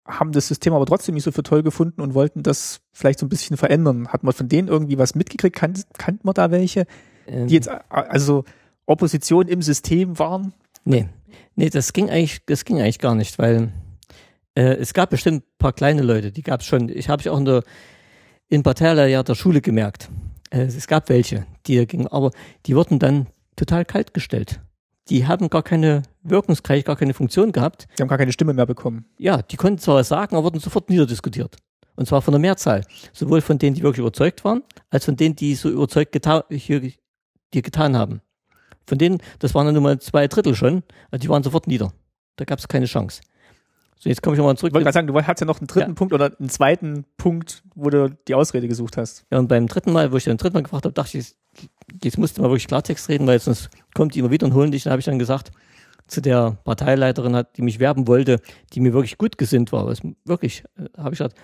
haben 0.05 0.33
das 0.33 0.47
System 0.47 0.75
aber 0.75 0.87
trotzdem 0.87 1.15
nicht 1.15 1.25
so 1.25 1.33
für 1.33 1.43
toll 1.43 1.63
gefunden 1.63 2.01
und 2.01 2.15
wollten 2.15 2.43
das 2.43 2.81
vielleicht 2.93 3.19
so 3.19 3.27
ein 3.27 3.31
bisschen 3.31 3.57
verändern. 3.57 4.09
Hat 4.09 4.23
man 4.23 4.33
von 4.33 4.49
denen 4.49 4.69
irgendwie 4.69 4.99
was 4.99 5.15
mitgekriegt? 5.15 5.57
Kan 5.57 5.75
kannte 5.99 6.25
man 6.25 6.35
da 6.35 6.51
welche, 6.51 6.87
ähm, 7.27 7.49
die 7.49 7.55
jetzt 7.55 7.69
also 7.89 8.45
Opposition 8.85 9.49
im 9.49 9.63
System 9.63 10.19
waren? 10.19 10.53
Nee, 10.85 11.09
nee, 11.57 11.71
das 11.71 11.93
ging 11.93 12.11
eigentlich, 12.11 12.45
das 12.47 12.65
ging 12.65 12.81
eigentlich 12.81 13.01
gar 13.01 13.15
nicht, 13.15 13.39
weil 13.39 13.73
Äh, 14.57 14.77
es 14.81 14.95
gab 14.95 15.11
bestimmt 15.11 15.45
ein 15.45 15.59
paar 15.59 15.75
kleine 15.75 16.01
Leute, 16.03 16.33
die 16.33 16.43
gab 16.43 16.61
es 16.61 16.67
schon. 16.67 16.89
Ich 16.89 17.11
habe 17.11 17.21
ich 17.21 17.29
auch 17.29 17.39
in 17.39 17.45
der 17.45 17.63
in 18.49 18.63
Parteiler 18.63 19.23
der 19.23 19.35
Schule 19.35 19.61
gemerkt. 19.61 20.11
Äh, 20.51 20.63
es 20.63 20.87
gab 20.87 21.09
welche, 21.09 21.47
die 21.67 21.85
gingen, 21.87 22.07
aber 22.07 22.31
die 22.67 22.77
wurden 22.77 22.99
dann 22.99 23.27
total 23.57 23.85
kalt 23.85 24.15
gestellt. 24.15 24.61
Die 25.09 25.27
haben 25.27 25.49
gar 25.51 25.63
keine 25.63 26.03
Wirkungskraft, 26.23 26.85
gar 26.85 26.97
keine 26.97 27.15
Funktion 27.15 27.53
gehabt. 27.53 27.87
Die 27.97 28.03
haben 28.03 28.09
gar 28.09 28.19
keine 28.19 28.33
Stimme 28.33 28.53
mehr 28.53 28.67
bekommen. 28.67 29.07
Ja, 29.19 29.43
die 29.43 29.57
konnten 29.57 29.79
zwar 29.79 29.97
was 29.97 30.09
sagen, 30.09 30.35
aber 30.35 30.45
wurden 30.45 30.61
sofort 30.61 30.91
niederdiskutiert. 30.91 31.57
Und 31.95 32.07
zwar 32.07 32.23
von 32.23 32.33
der 32.33 32.41
Mehrzahl. 32.41 32.83
Sowohl 33.13 33.41
von 33.41 33.59
denen, 33.59 33.75
die 33.75 33.83
wirklich 33.83 34.01
überzeugt 34.01 34.45
waren, 34.45 34.63
als 34.91 35.05
von 35.05 35.17
denen, 35.17 35.37
die 35.37 35.55
so 35.55 35.71
überzeugt 35.71 36.13
geta 36.13 36.45
hier, 36.51 36.81
die 36.81 37.63
getan 37.63 37.97
haben. 37.97 38.21
Von 38.87 38.99
denen, 38.99 39.19
das 39.39 39.55
waren 39.55 39.67
dann 39.67 39.75
nur 39.75 39.83
mal 39.83 39.99
zwei 40.01 40.29
Drittel 40.29 40.55
schon, 40.55 40.83
also 41.11 41.23
die 41.23 41.29
waren 41.29 41.43
sofort 41.43 41.67
nieder. 41.67 41.93
Da 42.37 42.45
gab 42.45 42.59
es 42.59 42.69
keine 42.69 42.87
Chance. 42.87 43.21
So, 43.99 44.09
jetzt 44.09 44.23
komme 44.23 44.35
ich 44.35 44.39
nochmal 44.39 44.57
zurück. 44.57 44.71
Ich 44.71 44.75
wollte 44.75 44.85
gerade 44.85 44.95
sagen, 44.95 45.07
du 45.07 45.15
hast 45.15 45.41
ja 45.41 45.47
noch 45.47 45.59
einen 45.59 45.67
dritten 45.67 45.91
ja. 45.91 45.95
Punkt 45.95 46.13
oder 46.13 46.33
einen 46.39 46.51
zweiten 46.51 47.05
Punkt, 47.17 47.63
wo 47.75 47.89
du 47.89 48.11
die 48.29 48.35
Ausrede 48.35 48.69
gesucht 48.69 48.97
hast. 48.97 49.25
Ja, 49.31 49.39
und 49.39 49.49
beim 49.49 49.67
dritten 49.67 49.93
Mal, 49.93 50.13
wo 50.13 50.17
ich 50.17 50.25
dann 50.25 50.37
dritten 50.37 50.55
Mal 50.55 50.63
gefragt 50.63 50.85
habe, 50.85 50.93
dachte 50.93 51.19
ich, 51.19 51.35
jetzt 52.03 52.19
musst 52.19 52.37
du 52.37 52.43
mal 52.43 52.49
wirklich 52.49 52.69
Klartext 52.69 53.09
reden, 53.09 53.27
weil 53.27 53.41
sonst 53.41 53.71
kommt 53.95 54.15
die 54.15 54.19
immer 54.19 54.31
wieder 54.31 54.47
und 54.47 54.55
holen 54.55 54.71
dich. 54.71 54.83
Dann 54.83 54.93
habe 54.93 55.01
ich 55.01 55.07
dann 55.07 55.19
gesagt, 55.19 55.51
zu 56.07 56.21
der 56.21 56.59
Parteileiterin 56.65 57.35
hat, 57.35 57.57
die 57.57 57.63
mich 57.63 57.79
werben 57.79 58.07
wollte, 58.07 58.41
die 58.73 58.81
mir 58.81 58.93
wirklich 58.93 59.19
gut 59.19 59.39
gesinnt 59.39 59.73
war. 59.73 59.87
Was 59.87 60.01
wirklich, 60.25 60.65
äh, 60.77 60.85
habe 60.99 61.15
ich 61.15 61.19
gesagt, 61.19 61.37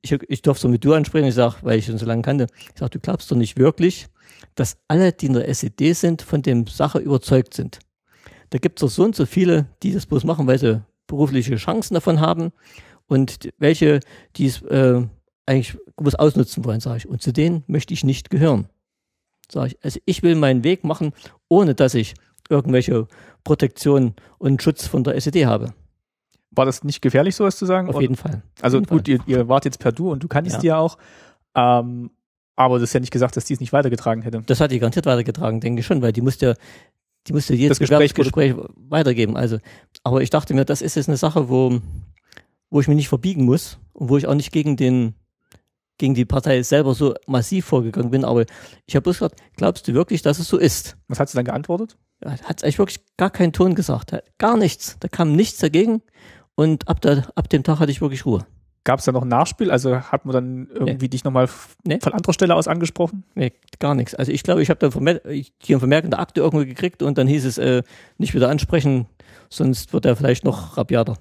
ich, 0.00 0.12
ich 0.28 0.42
durfte 0.42 0.62
so 0.62 0.68
mit 0.68 0.84
du 0.84 0.92
ansprechen, 0.92 1.26
ich 1.26 1.34
sage, 1.34 1.56
weil 1.62 1.78
ich 1.78 1.86
schon 1.86 1.98
so 1.98 2.06
lange 2.06 2.22
kannte, 2.22 2.46
ich 2.56 2.78
sage, 2.78 2.90
du 2.90 3.00
glaubst 3.00 3.30
doch 3.30 3.36
nicht 3.36 3.58
wirklich, 3.58 4.06
dass 4.54 4.76
alle, 4.86 5.12
die 5.12 5.26
in 5.26 5.32
der 5.32 5.48
SED 5.48 5.94
sind, 5.94 6.22
von 6.22 6.42
dem 6.42 6.66
Sache 6.66 6.98
überzeugt 6.98 7.54
sind. 7.54 7.78
Da 8.50 8.58
gibt 8.58 8.78
es 8.78 8.82
doch 8.82 8.90
so 8.90 9.02
und 9.02 9.16
so 9.16 9.26
viele, 9.26 9.66
die 9.82 9.92
das 9.92 10.06
bloß 10.06 10.24
machen, 10.24 10.46
weil 10.46 10.58
sie 10.58 10.82
berufliche 11.06 11.56
Chancen 11.56 11.94
davon 11.94 12.20
haben 12.20 12.52
und 13.06 13.50
welche, 13.58 14.00
die 14.36 14.46
es 14.46 14.62
äh, 14.62 15.02
eigentlich 15.46 15.76
was 15.96 16.14
ausnutzen 16.14 16.64
wollen, 16.64 16.80
sage 16.80 16.98
ich. 16.98 17.08
Und 17.08 17.22
zu 17.22 17.32
denen 17.32 17.64
möchte 17.66 17.92
ich 17.94 18.04
nicht 18.04 18.30
gehören. 18.30 18.68
Sage 19.50 19.68
ich. 19.68 19.84
Also 19.84 20.00
ich 20.06 20.22
will 20.22 20.34
meinen 20.34 20.64
Weg 20.64 20.84
machen, 20.84 21.12
ohne 21.48 21.74
dass 21.74 21.94
ich 21.94 22.14
irgendwelche 22.48 23.06
Protektion 23.42 24.14
und 24.38 24.62
Schutz 24.62 24.86
von 24.86 25.04
der 25.04 25.16
SED 25.16 25.46
habe. 25.46 25.74
War 26.50 26.66
das 26.66 26.84
nicht 26.84 27.02
gefährlich, 27.02 27.34
sowas 27.34 27.56
zu 27.56 27.66
sagen? 27.66 27.88
Auf 27.88 28.00
jeden 28.00 28.16
Fall. 28.16 28.42
Also 28.60 28.78
jeden 28.78 28.88
gut, 28.88 29.08
Ihr, 29.08 29.20
ihr 29.26 29.48
wart 29.48 29.64
jetzt 29.64 29.80
per 29.80 29.92
Du 29.92 30.10
und 30.10 30.22
du 30.22 30.28
kanntest 30.28 30.56
ja. 30.56 30.60
die 30.60 30.66
ja 30.68 30.78
auch. 30.78 30.98
Ähm, 31.54 32.10
aber 32.56 32.78
das 32.78 32.90
ist 32.90 32.94
ja 32.94 33.00
nicht 33.00 33.12
gesagt, 33.12 33.36
dass 33.36 33.44
die 33.44 33.54
es 33.54 33.60
nicht 33.60 33.72
weitergetragen 33.72 34.22
hätte. 34.22 34.42
Das 34.46 34.60
hat 34.60 34.70
die 34.70 34.78
garantiert 34.78 35.06
weitergetragen, 35.06 35.60
denke 35.60 35.80
ich 35.80 35.86
schon, 35.86 36.02
weil 36.02 36.12
die 36.12 36.20
musste 36.20 36.56
die 37.26 37.32
musste 37.32 37.54
jedes 37.54 37.78
das 37.78 37.88
Gespräch, 37.88 38.14
Gespräch 38.14 38.54
weitergeben. 38.76 39.36
Also, 39.36 39.58
aber 40.02 40.22
ich 40.22 40.30
dachte 40.30 40.54
mir, 40.54 40.64
das 40.64 40.82
ist 40.82 40.96
jetzt 40.96 41.08
eine 41.08 41.16
Sache, 41.16 41.48
wo, 41.48 41.80
wo 42.70 42.80
ich 42.80 42.88
mich 42.88 42.96
nicht 42.96 43.08
verbiegen 43.08 43.44
muss 43.44 43.78
und 43.92 44.08
wo 44.08 44.16
ich 44.16 44.26
auch 44.26 44.34
nicht 44.34 44.52
gegen 44.52 44.76
den, 44.76 45.14
gegen 45.98 46.14
die 46.14 46.24
Partei 46.24 46.62
selber 46.62 46.94
so 46.94 47.14
massiv 47.26 47.64
vorgegangen 47.64 48.10
bin. 48.10 48.24
Aber 48.24 48.44
ich 48.86 48.96
habe 48.96 49.04
bloß 49.04 49.18
gesagt, 49.18 49.40
glaubst 49.56 49.88
du 49.88 49.94
wirklich, 49.94 50.22
dass 50.22 50.38
es 50.38 50.48
so 50.48 50.58
ist? 50.58 50.96
Was 51.08 51.18
hat 51.18 51.28
sie 51.28 51.36
dann 51.36 51.46
geantwortet? 51.46 51.96
Hat 52.24 52.62
eigentlich 52.62 52.78
wirklich 52.78 53.00
gar 53.16 53.30
keinen 53.30 53.52
Ton 53.52 53.74
gesagt. 53.74 54.14
Gar 54.38 54.56
nichts. 54.56 54.96
Da 55.00 55.08
kam 55.08 55.34
nichts 55.34 55.58
dagegen. 55.58 56.02
Und 56.54 56.88
ab, 56.88 57.00
der, 57.00 57.26
ab 57.34 57.48
dem 57.48 57.64
Tag 57.64 57.80
hatte 57.80 57.90
ich 57.90 58.00
wirklich 58.00 58.26
Ruhe. 58.26 58.46
Gab 58.84 58.98
es 58.98 59.06
da 59.06 59.12
noch 59.12 59.22
ein 59.22 59.28
Nachspiel? 59.28 59.70
Also 59.70 59.96
hat 59.98 60.26
man 60.26 60.34
dann 60.34 60.68
irgendwie 60.72 61.06
nee. 61.06 61.08
dich 61.08 61.24
nochmal 61.24 61.48
nee. 61.84 61.98
von 62.02 62.12
anderer 62.12 62.34
Stelle 62.34 62.54
aus 62.54 62.68
angesprochen? 62.68 63.24
Nee, 63.34 63.52
gar 63.78 63.94
nichts. 63.94 64.14
Also 64.14 64.30
ich 64.30 64.42
glaube, 64.42 64.62
ich 64.62 64.68
habe 64.68 64.78
dann 64.78 65.20
hier 65.58 65.76
ein 65.76 65.80
Vermerk 65.80 66.04
in 66.04 66.10
der 66.10 66.20
Akte 66.20 66.42
irgendwo 66.42 66.64
gekriegt 66.64 67.02
und 67.02 67.16
dann 67.16 67.26
hieß 67.26 67.46
es, 67.46 67.56
äh, 67.56 67.82
nicht 68.18 68.34
wieder 68.34 68.50
ansprechen, 68.50 69.06
sonst 69.48 69.94
wird 69.94 70.04
er 70.04 70.16
vielleicht 70.16 70.44
noch 70.44 70.76
rabiater. 70.76 71.16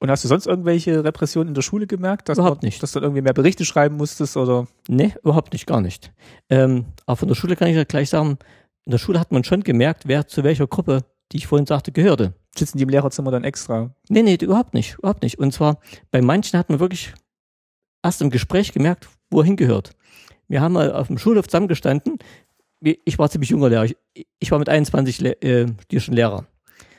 Und 0.00 0.10
hast 0.10 0.24
du 0.24 0.28
sonst 0.28 0.46
irgendwelche 0.46 1.04
Repressionen 1.04 1.48
in 1.48 1.54
der 1.54 1.62
Schule 1.62 1.86
gemerkt? 1.86 2.28
Dass 2.28 2.38
überhaupt 2.38 2.62
nicht. 2.62 2.82
Dass 2.82 2.92
du 2.92 3.00
irgendwie 3.00 3.22
mehr 3.22 3.32
Berichte 3.32 3.64
schreiben 3.64 3.96
musstest 3.96 4.36
oder? 4.36 4.66
Nee, 4.88 5.14
überhaupt 5.22 5.52
nicht, 5.52 5.66
gar 5.66 5.80
nicht. 5.80 6.12
Ähm, 6.50 6.86
aber 7.06 7.16
von 7.16 7.28
der 7.28 7.34
Schule 7.34 7.56
kann 7.56 7.68
ich 7.68 7.76
ja 7.76 7.84
gleich 7.84 8.10
sagen, 8.10 8.38
in 8.86 8.90
der 8.90 8.98
Schule 8.98 9.20
hat 9.20 9.32
man 9.32 9.44
schon 9.44 9.62
gemerkt, 9.62 10.02
wer 10.06 10.26
zu 10.26 10.44
welcher 10.44 10.66
Gruppe, 10.66 11.04
die 11.32 11.38
ich 11.38 11.46
vorhin 11.46 11.66
sagte, 11.66 11.92
gehörte 11.92 12.34
sitzen 12.58 12.78
die 12.78 12.84
im 12.84 12.90
Lehrerzimmer 12.90 13.30
dann 13.30 13.44
extra? 13.44 13.90
Nee, 14.08 14.22
nee, 14.22 14.36
überhaupt 14.40 14.74
nicht, 14.74 14.98
überhaupt 14.98 15.22
nicht. 15.22 15.38
Und 15.38 15.52
zwar 15.52 15.78
bei 16.10 16.22
manchen 16.22 16.58
hat 16.58 16.70
man 16.70 16.80
wirklich 16.80 17.14
erst 18.02 18.22
im 18.22 18.30
Gespräch 18.30 18.72
gemerkt, 18.72 19.08
wo 19.30 19.40
er 19.40 19.44
hingehört. 19.44 19.90
Wir 20.48 20.60
haben 20.60 20.72
mal 20.72 20.92
auf 20.92 21.08
dem 21.08 21.18
Schulhof 21.18 21.48
zusammengestanden. 21.48 22.18
Ich 22.80 23.18
war 23.18 23.30
ziemlich 23.30 23.50
junger 23.50 23.70
Lehrer. 23.70 23.88
Ich 24.38 24.50
war 24.50 24.58
mit 24.58 24.68
21 24.68 25.20
Le 25.20 25.42
äh, 25.42 25.66
hier 25.90 26.00
schon 26.00 26.14
Lehrer. 26.14 26.46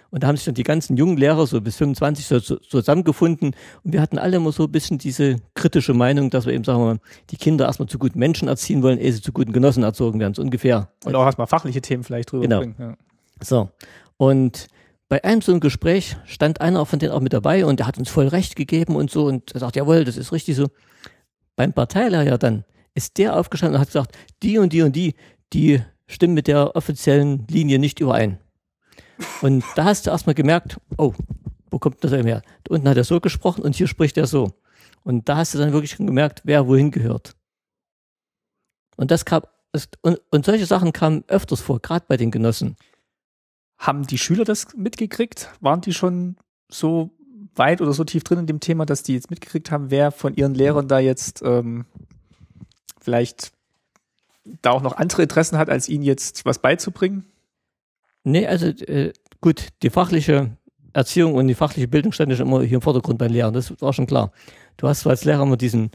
Und 0.10 0.24
da 0.24 0.28
haben 0.28 0.38
sich 0.38 0.46
dann 0.46 0.56
die 0.56 0.64
ganzen 0.64 0.96
jungen 0.96 1.18
Lehrer, 1.18 1.46
so 1.46 1.60
bis 1.60 1.76
25, 1.76 2.26
so, 2.26 2.40
so, 2.40 2.56
zusammengefunden. 2.58 3.54
Und 3.84 3.94
wir 3.94 4.02
hatten 4.02 4.18
alle 4.18 4.38
immer 4.38 4.52
so 4.52 4.64
ein 4.64 4.72
bisschen 4.72 4.98
diese 4.98 5.38
kritische 5.56 5.94
Meinung, 5.94 6.30
dass 6.30 6.46
wir 6.46 6.54
eben, 6.54 6.64
sagen 6.64 6.80
wir 6.80 6.86
mal, 6.86 7.00
die 7.32 7.36
Kinder 7.36 7.66
erstmal 7.66 7.90
zu 7.90 8.00
guten 8.00 8.18
Menschen 8.18 8.48
erziehen 8.48 8.82
wollen, 8.82 8.98
ehe 8.98 9.12
sie 9.12 9.22
zu 9.22 9.34
guten 9.34 9.52
Genossen 9.52 9.84
erzogen 9.84 10.20
werden, 10.20 10.34
so 10.34 10.42
ungefähr. 10.42 10.90
Und 11.04 11.16
auch 11.16 11.26
erstmal 11.26 11.48
fachliche 11.48 11.82
Themen 11.82 12.04
vielleicht 12.04 12.32
drüber 12.32 12.44
genau. 12.44 12.60
bringen. 12.60 12.76
Ja. 12.80 12.96
So. 13.42 13.70
Und 14.18 14.68
bei 15.08 15.24
einem 15.24 15.42
so 15.42 15.52
einem 15.52 15.62
Gespräch 15.62 16.18
stand 16.26 16.62
einer 16.62 16.86
von 16.86 17.00
denen 17.00 17.12
auch 17.12 17.20
mit 17.20 17.34
dabei 17.34 17.66
und 17.66 17.80
der 17.80 17.88
hat 17.88 17.98
uns 17.98 18.10
voll 18.10 18.28
Recht 18.28 18.56
gegeben 18.56 18.96
und 18.96 19.12
so 19.12 19.26
und 19.26 19.54
er 19.54 19.60
sagt, 19.60 19.76
jawohl, 19.76 20.04
das 20.04 20.18
ist 20.18 20.32
richtig 20.32 20.56
so. 20.56 20.68
Beim 21.56 21.74
Parteileier 21.74 22.38
dann 22.38 22.66
ist 22.96 23.18
der 23.18 23.38
aufgestanden 23.38 23.76
und 23.76 23.82
hat 23.82 23.90
gesagt, 23.90 24.18
die 24.42 24.58
und 24.58 24.74
die 24.74 24.82
und 24.82 24.96
die, 24.96 25.16
die 25.54 25.82
stimmen 26.08 26.34
mit 26.34 26.48
der 26.48 26.76
offiziellen 26.76 27.46
Linie 27.50 27.80
nicht 27.80 28.00
überein. 28.00 28.40
Und 29.42 29.64
da 29.76 29.86
hast 29.86 30.06
du 30.06 30.12
erstmal 30.12 30.36
gemerkt, 30.36 30.78
oh, 30.98 31.14
wo 31.70 31.80
kommt 31.80 32.04
das 32.04 32.14
eben 32.14 32.28
her? 32.28 32.42
Unten 32.68 32.88
hat 32.88 32.98
er 32.98 33.04
so 33.04 33.20
gesprochen 33.20 33.64
und 33.64 33.76
hier 33.76 33.88
spricht 33.88 34.18
er 34.18 34.28
so. 34.28 34.54
Und 35.04 35.30
da 35.30 35.38
hast 35.38 35.54
du 35.54 35.58
dann 35.58 35.72
wirklich 35.72 35.98
gemerkt, 35.98 36.42
wer 36.46 36.68
wohin 36.68 36.92
gehört. 36.92 37.36
Und 38.98 39.12
das 39.12 39.26
kam, 39.26 39.44
und, 40.02 40.22
und 40.32 40.46
solche 40.46 40.66
Sachen 40.66 40.94
kamen 40.94 41.24
öfters 41.28 41.62
vor, 41.62 41.80
gerade 41.80 42.06
bei 42.08 42.18
den 42.18 42.32
Genossen. 42.32 42.76
Haben 43.78 44.08
die 44.08 44.18
Schüler 44.18 44.46
das 44.46 44.68
mitgekriegt? 44.76 45.50
Waren 45.60 45.82
die 45.82 45.94
schon 45.94 46.38
so 46.70 47.12
weit 47.56 47.82
oder 47.82 47.94
so 47.94 48.04
tief 48.04 48.24
drin 48.24 48.40
in 48.40 48.48
dem 48.48 48.60
Thema, 48.60 48.86
dass 48.86 49.04
die 49.04 49.14
jetzt 49.14 49.30
mitgekriegt 49.30 49.72
haben, 49.72 49.92
wer 49.92 50.12
von 50.12 50.36
ihren 50.36 50.54
Lehrern 50.54 50.88
da 50.88 51.00
jetzt 51.00 51.42
ähm, 51.44 51.86
vielleicht 53.00 53.52
da 54.62 54.72
auch 54.72 54.82
noch 54.82 54.98
andere 54.98 55.24
Interessen 55.24 55.58
hat, 55.58 55.70
als 55.70 55.90
ihnen 55.90 56.04
jetzt 56.04 56.46
was 56.46 56.60
beizubringen? 56.60 57.26
Nee, 58.24 58.48
also 58.48 58.68
äh, 58.68 59.14
gut, 59.42 59.70
die 59.84 59.90
fachliche 59.90 60.58
Erziehung 60.94 61.36
und 61.36 61.48
die 61.48 61.56
fachliche 61.56 61.88
Bildung 61.88 62.12
stand 62.12 62.34
schon 62.34 62.48
immer 62.48 62.62
hier 62.62 62.76
im 62.76 62.82
Vordergrund 62.82 63.18
bei 63.18 63.28
Lehrern, 63.28 63.54
das 63.54 63.80
war 63.82 63.94
schon 63.94 64.08
klar. 64.08 64.32
Du 64.78 64.88
hast 64.88 65.06
als 65.08 65.26
Lehrer 65.26 65.44
immer 65.44 65.58
diesen 65.58 65.92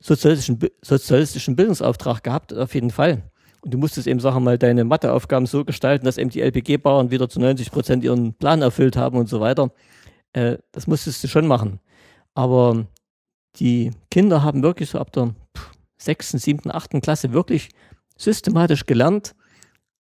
sozialistischen, 0.00 0.58
sozialistischen 0.82 1.56
Bildungsauftrag 1.56 2.22
gehabt, 2.22 2.52
auf 2.52 2.74
jeden 2.74 2.90
Fall. 2.90 3.22
Und 3.62 3.72
du 3.72 3.78
musstest 3.78 4.06
eben, 4.08 4.20
sagen 4.20 4.42
mal, 4.42 4.58
deine 4.58 4.84
Matheaufgaben 4.84 5.46
so 5.46 5.64
gestalten, 5.64 6.04
dass 6.04 6.18
eben 6.18 6.30
die 6.30 6.40
LPG-Bauern 6.40 7.10
wieder 7.10 7.28
zu 7.28 7.40
90 7.40 7.70
Prozent 7.70 8.04
ihren 8.04 8.34
Plan 8.34 8.60
erfüllt 8.60 8.96
haben 8.96 9.16
und 9.16 9.28
so 9.28 9.40
weiter. 9.40 9.70
Äh, 10.32 10.58
das 10.72 10.86
musstest 10.86 11.22
du 11.22 11.28
schon 11.28 11.46
machen. 11.46 11.80
Aber 12.34 12.86
die 13.56 13.92
Kinder 14.10 14.42
haben 14.42 14.62
wirklich 14.62 14.90
so 14.90 14.98
ab 14.98 15.12
der 15.12 15.34
sechsten, 15.96 16.38
siebten, 16.38 16.70
achten 16.70 17.00
Klasse 17.00 17.32
wirklich 17.32 17.70
systematisch 18.16 18.86
gelernt, 18.86 19.34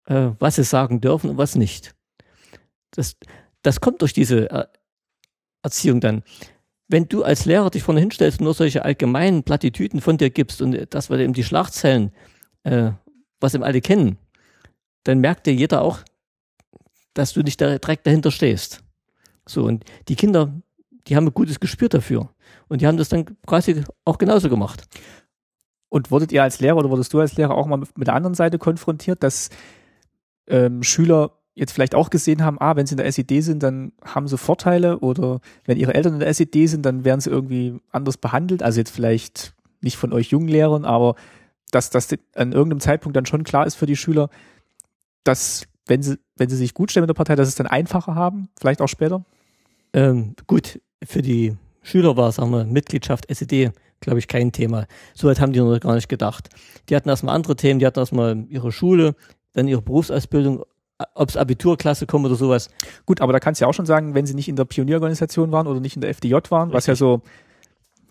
äh, 0.07 0.31
was 0.39 0.57
sie 0.57 0.65
sagen 0.65 1.01
dürfen 1.01 1.31
und 1.31 1.39
was 1.39 1.55
nicht. 1.55 1.95
Das, 2.91 3.17
das 3.63 3.81
kommt 3.81 4.03
durch 4.03 4.13
diese 4.13 4.51
er 4.51 4.71
Erziehung 5.63 6.01
dann. 6.01 6.23
Wenn 6.89 7.09
du 7.09 7.23
als 7.23 7.47
Lehrer 7.47 7.71
dich 7.71 7.83
vorne 7.83 8.01
hinstellst 8.01 8.41
und 8.41 8.45
nur 8.45 8.53
solche 8.53 8.85
allgemeinen 8.85 9.45
Plattitüden 9.45 10.03
von 10.03 10.19
dir 10.19 10.29
gibst 10.29 10.61
und 10.61 10.87
das 10.91 11.09
wird 11.09 11.21
eben 11.23 11.33
die 11.33 11.45
Schlagzeilen 11.45 12.13
äh, 12.65 12.91
was 13.41 13.55
eben 13.55 13.65
alle 13.65 13.81
kennen, 13.81 14.19
dann 15.05 15.21
merkt 15.21 15.47
ja 15.47 15.53
jeder 15.53 15.83
auch, 15.83 16.01
dass 17.15 17.33
du 17.33 17.43
nicht 17.43 17.61
direkt 17.61 18.07
dahinter 18.07 18.31
stehst. 18.31 18.83
So, 19.47 19.65
und 19.65 19.85
die 20.09 20.17
Kinder, 20.17 20.53
die 21.07 21.17
haben 21.17 21.27
ein 21.27 21.35
gutes 21.35 21.61
Gespür 21.61 21.89
dafür. 21.89 22.31
Und 22.69 22.81
die 22.81 22.87
haben 22.87 22.97
das 22.97 23.09
dann 23.09 23.25
quasi 23.47 23.85
auch 24.05 24.19
genauso 24.19 24.49
gemacht. 24.49 24.83
Und 25.89 26.11
wurdet 26.11 26.33
ihr 26.33 26.43
als 26.43 26.61
Lehrer 26.61 26.79
oder 26.79 26.91
wurdest 26.91 27.13
du 27.13 27.21
als 27.21 27.37
Lehrer 27.37 27.55
auch 27.55 27.67
mal 27.67 27.79
mit 27.79 28.07
der 28.07 28.15
anderen 28.15 28.35
Seite 28.35 28.59
konfrontiert, 28.59 29.23
dass 29.23 29.51
ähm, 30.49 30.83
Schüler 30.83 31.33
jetzt 31.55 31.73
vielleicht 31.73 31.95
auch 31.95 32.11
gesehen 32.11 32.43
haben, 32.43 32.61
ah, 32.61 32.75
wenn 32.75 32.87
sie 32.87 32.95
in 32.95 32.99
der 32.99 33.07
SED 33.07 33.41
sind, 33.41 33.63
dann 33.63 33.93
haben 34.05 34.27
sie 34.27 34.37
Vorteile 34.37 34.99
oder 34.99 35.41
wenn 35.65 35.79
ihre 35.79 35.95
Eltern 35.95 36.15
in 36.15 36.19
der 36.19 36.29
SED 36.29 36.67
sind, 36.67 36.85
dann 36.85 37.05
werden 37.05 37.21
sie 37.21 37.31
irgendwie 37.31 37.79
anders 37.93 38.17
behandelt. 38.17 38.63
Also 38.63 38.81
jetzt 38.81 38.91
vielleicht 38.91 39.55
nicht 39.81 39.97
von 39.97 40.13
euch 40.13 40.29
jungen 40.29 40.49
Lehrern, 40.49 40.85
aber 40.85 41.15
dass 41.75 41.91
das 41.91 42.09
an 42.35 42.53
irgendeinem 42.53 42.81
Zeitpunkt 42.81 43.17
dann 43.17 43.27
schon 43.27 43.45
klar 43.45 43.67
ist 43.67 43.75
für 43.75 43.87
die 43.87 43.97
Schüler, 43.97 44.31
dass 45.25 45.67
wenn 45.87 46.03
sie, 46.03 46.19
wenn 46.37 46.49
sie 46.49 46.57
sich 46.57 46.75
gut 46.75 46.91
stellen 46.91 47.03
mit 47.03 47.11
der 47.11 47.15
Partei, 47.15 47.37
dass 47.37 47.49
es 47.49 47.57
dann 47.57 47.67
einfacher 47.67 48.15
haben, 48.15 48.49
vielleicht 48.59 48.81
auch 48.81 48.89
später? 48.89 49.25
Ähm, 49.93 50.35
gut, 50.47 50.81
für 51.03 51.23
die 51.23 51.57
Schüler 51.83 52.17
war, 52.17 52.33
sagen 52.33 52.51
wir, 52.51 52.65
Mitgliedschaft 52.65 53.31
SED, 53.31 53.73
glaube 54.01 54.19
ich, 54.19 54.29
kein 54.29 54.53
Thema. 54.53 54.87
Soweit 55.15 55.41
haben 55.41 55.53
die 55.53 55.61
noch 55.61 55.79
gar 55.81 55.95
nicht 55.95 56.09
gedacht. 56.09 56.49
Die 56.89 56.97
hatten 56.97 57.09
erstmal 57.09 57.35
andere 57.35 57.57
Themen, 57.57 57.81
die 57.81 57.87
hatten 57.87 57.99
erstmal 57.99 58.47
ihre 58.49 58.73
Schule, 58.73 59.15
dann 59.53 59.69
ihre 59.69 59.83
Berufsausbildung 59.83 60.65
ob 61.15 61.29
es 61.29 61.37
Abiturklasse 61.37 62.07
kommen 62.07 62.25
oder 62.25 62.37
sowas. 62.37 62.71
Gut, 63.05 63.21
aber 63.21 63.33
da 63.33 63.41
kannst 63.41 63.61
du 63.61 63.65
ja 63.65 63.69
auch 63.69 63.75
schon 63.75 63.85
sagen, 63.85 64.15
wenn 64.15 64.27
sie 64.27 64.35
nicht 64.35 64.49
in 64.49 64.57
der 64.57 64.65
Pionierorganisation 64.65 65.51
waren 65.51 65.67
oder 65.67 65.81
nicht 65.81 65.97
in 65.97 66.01
der 66.01 66.11
FDJ 66.11 66.37
waren, 66.51 66.73
was 66.73 66.87
ja 66.87 66.95
so, 66.95 67.23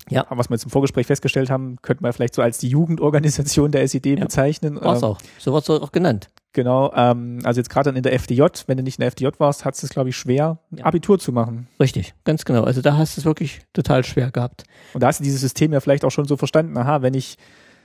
Ja. 0.09 0.25
was 0.29 0.49
wir 0.49 0.55
jetzt 0.55 0.65
im 0.65 0.69
Vorgespräch 0.69 1.07
festgestellt 1.07 1.49
haben, 1.49 1.77
könnte 1.81 2.03
man 2.03 2.09
ja 2.09 2.13
vielleicht 2.13 2.35
so 2.35 2.41
als 2.41 2.57
die 2.57 2.67
Jugendorganisation 2.69 3.71
der 3.71 3.83
SED 3.83 4.15
Ja. 4.17 4.25
bezeichnen. 4.25 4.79
War's 4.81 5.01
Ähm, 5.01 5.09
auch. 5.09 5.17
So 5.39 5.53
wird's 5.53 5.69
auch 5.69 5.91
genannt. 5.91 6.29
Genau, 6.55 6.93
ähm, 6.95 7.39
also 7.43 7.59
jetzt 7.59 7.69
gerade 7.69 7.85
dann 7.89 7.95
in 7.95 8.03
der 8.03 8.13
FDJ, 8.13 8.43
wenn 8.67 8.77
du 8.77 8.83
nicht 8.83 8.99
in 8.99 9.01
der 9.01 9.07
FDJ 9.07 9.27
warst, 9.39 9.65
hat 9.65 9.81
es 9.81 9.89
glaube 9.89 10.09
ich 10.09 10.17
schwer, 10.17 10.59
Ja. 10.71 10.85
Abitur 10.85 11.17
zu 11.17 11.31
machen. 11.31 11.67
Richtig, 11.79 12.13
ganz 12.25 12.45
genau. 12.45 12.63
Also 12.63 12.81
da 12.81 12.95
hast 12.97 13.17
du 13.17 13.21
es 13.21 13.25
wirklich 13.25 13.61
total 13.73 14.03
schwer 14.03 14.29
gehabt. 14.29 14.63
Und 14.93 15.01
da 15.01 15.07
hast 15.07 15.19
du 15.19 15.23
dieses 15.23 15.41
System 15.41 15.73
ja 15.73 15.79
vielleicht 15.79 16.05
auch 16.05 16.11
schon 16.11 16.25
so 16.25 16.37
verstanden, 16.37 16.77
aha, 16.77 17.01
wenn 17.01 17.15
ich 17.15 17.37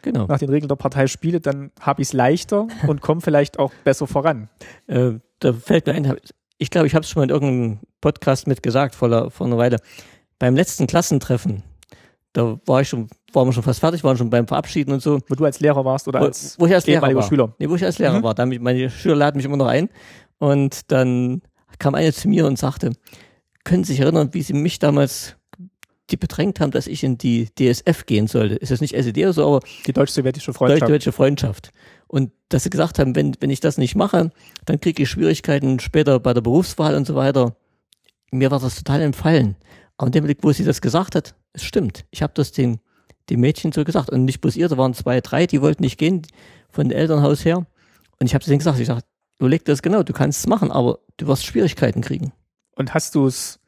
Genau. 0.02 0.26
nach 0.26 0.38
den 0.38 0.48
Regeln 0.50 0.68
der 0.68 0.76
Partei 0.76 1.07
spiele, 1.07 1.40
dann 1.40 1.70
habe 1.81 2.02
ich 2.02 2.09
es 2.09 2.12
leichter 2.12 2.66
und 2.87 3.00
komme 3.00 3.20
vielleicht 3.22 3.59
auch 3.59 3.72
besser 3.85 4.07
voran. 4.07 4.48
Äh, 4.87 5.12
da 5.40 5.52
fällt 5.54 5.87
mir 5.87 5.94
ein, 5.94 6.16
ich 6.59 6.70
glaube, 6.70 6.87
ich 6.88 6.94
habe 6.94 7.04
es 7.04 7.09
schon 7.11 7.20
mal 7.20 7.24
in 7.24 7.31
irgendeinem 7.31 7.78
Podcast 8.02 8.46
mit 8.46 8.62
gesagt 8.62 8.94
vor, 8.94 9.31
vor 9.31 9.46
einer 9.46 9.57
Weile. 9.57 9.78
Beim 10.38 10.54
letzten 10.54 10.87
Klassentreffen, 10.87 11.62
da 12.33 12.59
war 12.67 12.81
ich 12.83 12.88
schon, 12.88 13.09
waren 13.33 13.49
wir 13.49 13.53
schon 13.53 13.62
fast 13.62 13.81
fertig, 13.81 14.05
waren 14.05 14.17
schon 14.17 14.31
beim 14.31 14.47
Verabschieden 14.47 14.93
und 14.93 15.03
so. 15.03 15.19
Wo 15.29 15.35
du 15.35 15.45
als 15.45 15.61
Lehrer 15.61 15.85
warst 15.85 16.07
oder 16.09 16.21
als 16.21 16.57
wo 16.59 16.67
ich 16.67 16.75
als 16.75 16.87
Lehrer 16.87 17.14
war. 17.14 17.23
Schüler. 17.23 17.55
Nee, 17.59 17.69
wo 17.69 17.75
ich 17.75 17.85
als 17.85 17.99
Lehrer 17.99 18.19
Mhm. 18.19 18.23
war. 18.23 18.35
Da 18.35 18.47
mich, 18.47 18.61
meine 18.61 18.91
Schüler 18.91 19.17
laden 19.17 19.37
mich 19.37 19.47
immer 19.47 19.57
noch 19.57 19.67
ein. 19.67 19.88
Und 20.38 20.91
dann 20.93 21.43
kam 21.79 21.95
eine 21.95 22.12
zu 22.12 22.29
mir 22.29 22.47
und 22.47 22.59
sagte, 22.59 22.93
können 23.64 23.85
Sie 23.85 23.93
sich 23.93 24.01
erinnern, 24.01 24.31
wie 24.33 24.43
Sie 24.43 24.53
mich 24.53 24.79
damals 24.79 25.35
die 26.11 26.17
bedrängt 26.17 26.59
haben, 26.61 26.71
dass 26.71 26.87
ich 26.87 27.05
in 27.05 27.19
die 27.19 27.49
DSF 27.59 28.07
gehen 28.07 28.29
sollte. 28.29 28.55
Ist 28.55 28.71
das 28.73 28.81
nicht 28.81 28.95
SED 28.95 29.23
oder 29.25 29.33
so, 29.35 29.47
aber 29.47 29.61
Die 29.87 29.93
deutsch-sowjetische 29.93 30.55
Freundschaft. 30.55 30.91
deutsche 30.91 31.12
Freundschaft. 31.12 31.71
Und 32.07 32.33
dass 32.49 32.62
sie 32.62 32.71
gesagt 32.71 32.99
haben, 32.99 33.14
wenn, 33.14 33.35
wenn 33.41 33.51
ich 33.51 33.61
das 33.61 33.77
nicht 33.77 33.95
mache, 33.95 34.31
dann 34.64 34.81
kriege 34.81 35.03
ich 35.03 35.11
Schwierigkeiten 35.11 35.81
später 35.81 36.19
bei 36.19 36.33
der 36.33 36.41
Berufswahl 36.41 36.95
und 36.95 37.07
so 37.07 37.14
weiter. 37.14 37.57
Mir 38.31 38.51
war 38.51 38.59
das 38.59 38.77
total 38.77 39.03
entfallen. 39.03 39.57
Aber 39.98 40.11
dem 40.11 40.24
Blick, 40.24 40.38
wo 40.42 40.52
sie 40.52 40.64
das 40.64 40.80
gesagt 40.80 41.14
hat, 41.14 41.34
es 41.52 41.64
stimmt. 41.64 42.06
Ich 42.11 42.22
habe 42.22 42.32
das 42.34 42.52
den, 42.52 42.80
den 43.28 43.40
Mädchen 43.40 43.72
so 43.72 43.84
gesagt. 43.84 44.11
Und 44.11 44.24
nicht 44.24 44.40
bloß 44.40 44.56
ihr, 44.56 44.68
da 44.68 44.78
waren 44.78 44.94
zwei, 44.94 45.20
drei, 45.20 45.46
die 45.46 45.61
wollten 45.61 45.82
nicht 45.82 45.98
gehen 45.98 46.22
von 46.70 46.88
dem 46.88 46.96
Elternhaus 46.96 47.44
her. 47.44 47.66
Und 48.20 48.26
ich 48.26 48.34
habe 48.34 48.44
denen 48.44 48.58
gesagt, 48.58 48.78
ich 48.78 48.87
sage, 48.87 49.02
überleg 49.38 49.64
das 49.64 49.82
genau, 49.82 50.02
du 50.02 50.12
kannst 50.12 50.40
es 50.40 50.46
machen, 50.46 50.70
aber 50.70 51.00
du 51.16 51.26
wirst 51.26 51.44
Schwierigkeiten 51.44 52.00
kriegen. 52.00 52.32
Und 52.76 52.94
hast 52.94 53.14
du 53.14 53.26
es, 53.26 53.58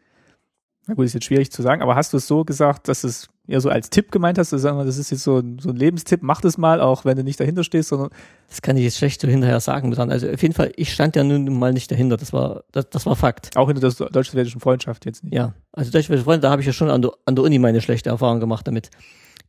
na 0.90 0.94
gut, 0.96 1.04
ist 1.04 1.14
jetzt 1.14 1.26
schwierig 1.26 1.52
zu 1.52 1.62
sagen, 1.62 1.82
aber 1.82 1.94
hast 1.94 2.12
du 2.12 2.16
es 2.16 2.26
so 2.26 2.44
gesagt, 2.44 2.88
dass 2.88 3.04
es 3.04 3.28
eher 3.46 3.60
so 3.60 3.68
als 3.68 3.90
Tipp 3.90 4.10
gemeint 4.10 4.38
hast, 4.38 4.50
wir, 4.50 4.84
das 4.84 4.98
ist 4.98 5.10
jetzt 5.10 5.22
so 5.22 5.38
ein, 5.38 5.60
so 5.60 5.68
ein 5.68 5.76
Lebenstipp, 5.76 6.20
mach 6.20 6.40
das 6.40 6.58
mal, 6.58 6.80
auch 6.80 7.04
wenn 7.04 7.16
du 7.16 7.22
nicht 7.22 7.38
dahinter 7.38 7.62
stehst, 7.62 7.90
sondern 7.90 8.10
Das 8.48 8.60
kann 8.60 8.76
ich 8.76 8.82
jetzt 8.82 8.98
schlecht 8.98 9.20
so 9.20 9.28
hinterher 9.28 9.60
sagen. 9.60 9.96
Also 9.96 10.28
auf 10.28 10.42
jeden 10.42 10.52
Fall, 10.52 10.72
ich 10.74 10.92
stand 10.92 11.14
ja 11.14 11.22
nun 11.22 11.56
mal 11.60 11.72
nicht 11.72 11.92
dahinter. 11.92 12.16
Das 12.16 12.32
war, 12.32 12.64
das, 12.72 12.90
das 12.90 13.06
war 13.06 13.14
Fakt. 13.14 13.56
auch 13.56 13.68
hinter 13.68 13.88
der 13.88 14.08
deutsch-sowjetischen 14.08 14.60
Freundschaft 14.60 15.06
jetzt 15.06 15.22
nicht. 15.22 15.32
Ja, 15.32 15.54
also 15.70 15.92
deutsche 15.92 16.18
Freunde, 16.18 16.40
da 16.40 16.50
habe 16.50 16.60
ich 16.60 16.66
ja 16.66 16.72
schon 16.72 16.90
an 16.90 17.02
der, 17.02 17.12
an 17.24 17.36
der 17.36 17.44
Uni 17.44 17.60
meine 17.60 17.80
schlechte 17.80 18.10
Erfahrung 18.10 18.40
gemacht 18.40 18.66
damit. 18.66 18.90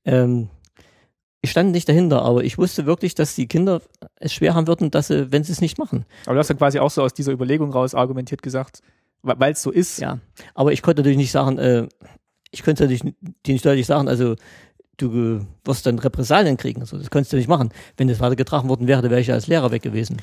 Ähm, 0.05 0.49
ich 1.41 1.49
stand 1.49 1.71
nicht 1.71 1.89
dahinter, 1.89 2.21
aber 2.21 2.43
ich 2.43 2.59
wusste 2.59 2.85
wirklich, 2.85 3.15
dass 3.15 3.33
die 3.33 3.47
Kinder 3.47 3.81
es 4.17 4.31
schwer 4.31 4.53
haben 4.53 4.67
würden, 4.67 4.91
dass 4.91 5.07
sie, 5.07 5.31
wenn 5.31 5.43
sie 5.43 5.53
es 5.53 5.61
nicht 5.61 5.79
machen. 5.79 6.05
Aber 6.27 6.35
du 6.35 6.39
hast 6.39 6.49
ja 6.49 6.55
quasi 6.55 6.77
auch 6.77 6.91
so 6.91 7.01
aus 7.01 7.15
dieser 7.15 7.31
Überlegung 7.31 7.71
raus 7.71 7.95
argumentiert 7.95 8.43
gesagt, 8.43 8.83
weil 9.23 9.53
es 9.53 9.61
so 9.61 9.71
ist. 9.71 9.99
Ja, 9.99 10.19
aber 10.55 10.71
ich 10.73 10.81
konnte 10.81 11.01
natürlich 11.01 11.17
nicht 11.17 11.31
sagen, 11.31 11.57
äh, 11.57 11.87
ich 12.51 12.63
könnte 12.63 12.83
natürlich 12.83 13.01
dir 13.45 13.53
nicht 13.53 13.65
deutlich 13.65 13.85
sagen, 13.85 14.07
also 14.07 14.35
du 14.97 15.45
wirst 15.63 15.85
dann 15.85 15.99
Repressalien 15.99 16.57
kriegen. 16.57 16.81
Also 16.81 16.97
das 16.97 17.09
konntest 17.09 17.33
du 17.33 17.37
nicht 17.37 17.47
machen. 17.47 17.69
Wenn 17.97 18.07
das 18.07 18.19
weitergetragen 18.19 18.69
worden 18.69 18.87
wäre, 18.87 19.01
dann 19.01 19.09
wäre 19.11 19.21
ich 19.21 19.27
ja 19.27 19.33
als 19.35 19.47
Lehrer 19.47 19.71
weg 19.71 19.81
gewesen. 19.81 20.17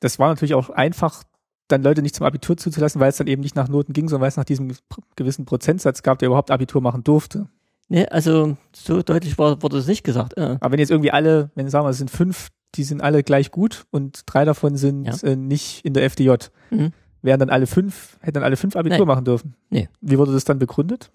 Das 0.00 0.18
war 0.18 0.28
natürlich 0.28 0.54
auch 0.54 0.70
einfach, 0.70 1.22
dann 1.68 1.82
Leute 1.82 2.02
nicht 2.02 2.14
zum 2.16 2.26
Abitur 2.26 2.56
zuzulassen, 2.56 3.00
weil 3.00 3.10
es 3.10 3.16
dann 3.16 3.28
eben 3.28 3.42
nicht 3.42 3.56
nach 3.56 3.68
Noten 3.68 3.92
ging, 3.92 4.08
sondern 4.08 4.22
weil 4.22 4.28
es 4.28 4.36
nach 4.36 4.44
diesem 4.44 4.72
gewissen 5.16 5.44
Prozentsatz 5.44 6.02
gab, 6.02 6.18
der 6.18 6.26
überhaupt 6.26 6.50
Abitur 6.50 6.80
machen 6.80 7.04
durfte. 7.04 7.46
Ne, 7.88 8.10
also 8.12 8.56
so 8.74 9.02
deutlich 9.02 9.38
war, 9.38 9.62
wurde 9.62 9.78
es 9.78 9.86
nicht 9.86 10.04
gesagt. 10.04 10.36
Äh, 10.36 10.58
Aber 10.60 10.72
wenn 10.72 10.78
jetzt 10.80 10.90
irgendwie 10.90 11.10
alle, 11.12 11.50
wenn 11.54 11.68
sagen 11.68 11.86
wir, 11.86 11.90
es 11.90 11.98
sind 11.98 12.10
fünf, 12.10 12.48
die 12.76 12.84
sind 12.84 13.00
alle 13.02 13.22
gleich 13.22 13.50
gut 13.50 13.84
und 13.90 14.22
drei 14.26 14.44
davon 14.44 14.76
sind 14.76 15.06
Ja. 15.06 15.28
äh, 15.28 15.36
nicht 15.36 15.84
in 15.84 15.94
der 15.94 16.04
FDJ, 16.04 16.34
Mhm. 16.70 16.92
Wären 17.22 17.40
dann 17.40 17.50
alle 17.50 17.66
fünf, 17.66 18.18
hätten 18.20 18.34
dann 18.34 18.44
alle 18.44 18.56
fünf 18.56 18.76
Abitur 18.76 18.98
Nein. 18.98 19.06
machen 19.06 19.24
dürfen. 19.24 19.54
Nee. 19.70 19.88
Wie 20.00 20.18
wurde 20.18 20.32
das 20.32 20.44
dann 20.44 20.58
begründet? 20.58 21.10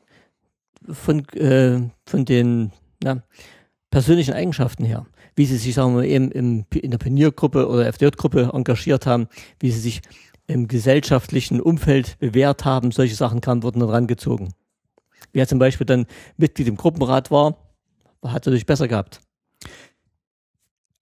von, 0.92 1.28
äh, 1.30 1.82
von 2.06 2.26
den 2.26 2.72
na, 3.04 3.24
persönlichen 3.90 4.34
Eigenschaften 4.34 4.86
her, 4.86 5.06
wie 5.36 5.46
sie 5.46 5.58
sich, 5.58 5.74
sagen 5.74 5.96
wir, 5.96 6.04
eben 6.04 6.32
im, 6.32 6.66
in 6.74 6.92
der 6.92 6.98
Pioniergruppe 6.98 7.68
oder 7.68 7.88
FDJ-Gruppe 7.88 8.52
engagiert 8.54 9.06
haben, 9.06 9.28
wie 9.60 9.72
sie 9.72 9.80
sich 9.80 10.02
im 10.48 10.68
gesellschaftlichen 10.68 11.60
Umfeld 11.60 12.18
bewährt 12.20 12.66
haben, 12.66 12.92
solche 12.92 13.16
Sachen 13.16 13.42
kamen, 13.42 13.64
wurden 13.64 13.80
dann 13.80 13.90
rangezogen. 13.90 14.54
Wer 15.34 15.48
zum 15.48 15.60
Beispiel 15.60 15.86
dann 15.86 16.06
Mitglied 16.38 16.68
im 16.68 16.78
Gruppenrat 16.78 17.32
war, 17.32 17.58
hat 18.24 18.46
natürlich 18.46 18.66
besser 18.66 18.88
gehabt. 18.88 19.22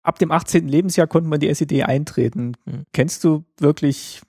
Ab 0.03 0.19
dem 0.19 0.31
18. 0.31 0.67
Lebensjahr 0.67 1.07
konnte 1.07 1.29
man 1.29 1.37
in 1.37 1.41
die 1.41 1.49
SED 1.49 1.83
eintreten. 1.83 2.53
Mhm. 2.65 2.85
Kennst 2.93 3.23
du 3.23 3.45
wirklich 3.59 4.21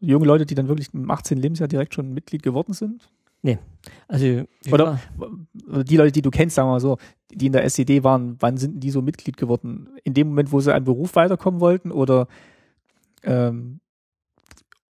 junge 0.00 0.26
Leute, 0.26 0.46
die 0.46 0.54
dann 0.54 0.68
wirklich 0.68 0.92
im 0.94 1.10
18. 1.10 1.38
Lebensjahr 1.38 1.68
direkt 1.68 1.94
schon 1.94 2.12
Mitglied 2.12 2.42
geworden 2.42 2.72
sind? 2.72 3.08
Also 4.08 4.24
ich 4.64 4.72
Oder- 4.72 4.98
war- 5.16 5.84
die 5.84 5.96
Leute, 5.96 6.12
die 6.12 6.22
du 6.22 6.30
kennst, 6.30 6.56
sagen 6.56 6.68
wir 6.68 6.72
mal 6.72 6.80
so, 6.80 6.98
die 7.30 7.46
in 7.46 7.52
der 7.52 7.64
SED 7.64 8.02
waren, 8.02 8.36
wann 8.40 8.56
sind 8.56 8.80
die 8.80 8.90
so 8.90 9.00
Mitglied 9.00 9.36
geworden? 9.36 9.88
In 10.02 10.12
dem 10.14 10.28
Moment, 10.28 10.50
wo 10.52 10.60
sie 10.60 10.74
einen 10.74 10.84
Beruf 10.84 11.14
weiterkommen 11.14 11.60
wollten 11.60 11.92
oder 11.92 12.26
ähm, 13.22 13.80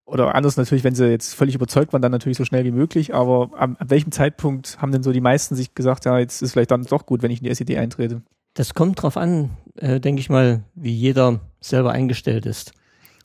oder 0.05 0.33
anders 0.33 0.57
natürlich, 0.57 0.83
wenn 0.83 0.95
sie 0.95 1.07
jetzt 1.07 1.35
völlig 1.35 1.53
überzeugt 1.53 1.93
waren, 1.93 2.01
dann 2.01 2.11
natürlich 2.11 2.37
so 2.37 2.43
schnell 2.45 2.65
wie 2.65 2.71
möglich, 2.71 3.13
aber 3.13 3.51
am, 3.55 3.75
ab 3.77 3.89
welchem 3.91 4.11
Zeitpunkt 4.11 4.81
haben 4.81 4.91
denn 4.91 5.03
so 5.03 5.11
die 5.11 5.21
meisten 5.21 5.55
sich 5.55 5.75
gesagt, 5.75 6.05
ja, 6.05 6.17
jetzt 6.17 6.41
ist 6.41 6.53
vielleicht 6.53 6.71
dann 6.71 6.83
doch 6.83 7.05
gut, 7.05 7.21
wenn 7.21 7.29
ich 7.29 7.39
in 7.39 7.43
die 7.43 7.51
SED 7.51 7.77
eintrete? 7.77 8.23
Das 8.55 8.73
kommt 8.73 9.01
drauf 9.01 9.17
an, 9.17 9.51
äh, 9.75 9.99
denke 9.99 10.19
ich 10.19 10.29
mal, 10.29 10.63
wie 10.73 10.91
jeder 10.91 11.39
selber 11.61 11.91
eingestellt 11.91 12.47
ist. 12.47 12.71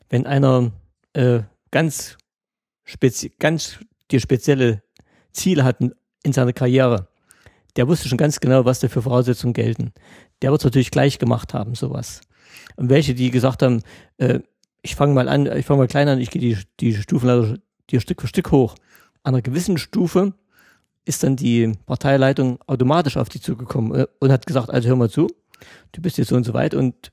Wenn 0.09 0.27
einer 0.27 0.71
äh, 1.13 1.39
ganz, 1.75 2.17
spezi 2.85 3.33
ganz 3.37 3.79
die 4.11 4.21
spezielle 4.21 4.81
Ziele 5.33 5.65
hat 5.65 5.81
in- 5.81 5.93
in 6.23 6.31
seiner 6.31 6.53
Karriere, 6.53 7.09
der 7.75 7.87
wusste 7.89 8.07
schon 8.07 8.17
ganz 8.17 8.39
genau, 8.39 8.63
was 8.63 8.79
da 8.79 8.87
für 8.87 9.01
Voraussetzungen 9.01 9.53
gelten. 9.53 9.91
Der 10.41 10.51
wird 10.51 10.61
es 10.61 10.65
natürlich 10.65 10.89
gleich 10.89 11.19
gemacht 11.19 11.53
haben, 11.53 11.75
sowas. 11.75 12.21
Und 12.77 12.89
welche, 12.89 13.13
die 13.13 13.29
gesagt 13.29 13.61
haben, 13.61 13.81
äh, 14.17 14.39
ich 14.83 14.95
fange 14.95 15.13
mal 15.13 15.27
an, 15.27 15.45
ich 15.57 15.65
fange 15.65 15.79
mal 15.79 15.87
klein 15.87 16.07
an, 16.07 16.21
ich 16.21 16.29
gehe 16.29 16.41
die, 16.41 16.57
die 16.79 16.93
Stufenleiter 16.95 17.57
die 17.89 17.99
Stück 17.99 18.21
für 18.21 18.27
Stück 18.27 18.51
hoch. 18.51 18.75
An 19.23 19.33
einer 19.33 19.41
gewissen 19.41 19.77
Stufe 19.77 20.33
ist 21.03 21.23
dann 21.23 21.35
die 21.35 21.73
Parteileitung 21.85 22.59
automatisch 22.67 23.17
auf 23.17 23.27
die 23.27 23.41
zugekommen 23.41 23.93
äh, 23.99 24.07
und 24.19 24.31
hat 24.31 24.45
gesagt, 24.45 24.69
also 24.69 24.87
hör 24.87 24.95
mal 24.95 25.09
zu, 25.09 25.27
du 25.91 26.01
bist 26.01 26.17
jetzt 26.17 26.29
so 26.29 26.35
und 26.37 26.45
so 26.45 26.53
weit 26.53 26.73
und 26.73 27.11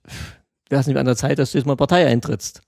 wäre 0.70 0.81
es 0.81 0.87
nicht 0.87 0.96
an 0.98 1.07
der 1.07 1.16
Zeit, 1.16 1.38
dass 1.40 1.51
du 1.51 1.59
jetzt 1.59 1.66
mal 1.66 1.77
Partei 1.77 2.07
eintrittst. 2.07 2.62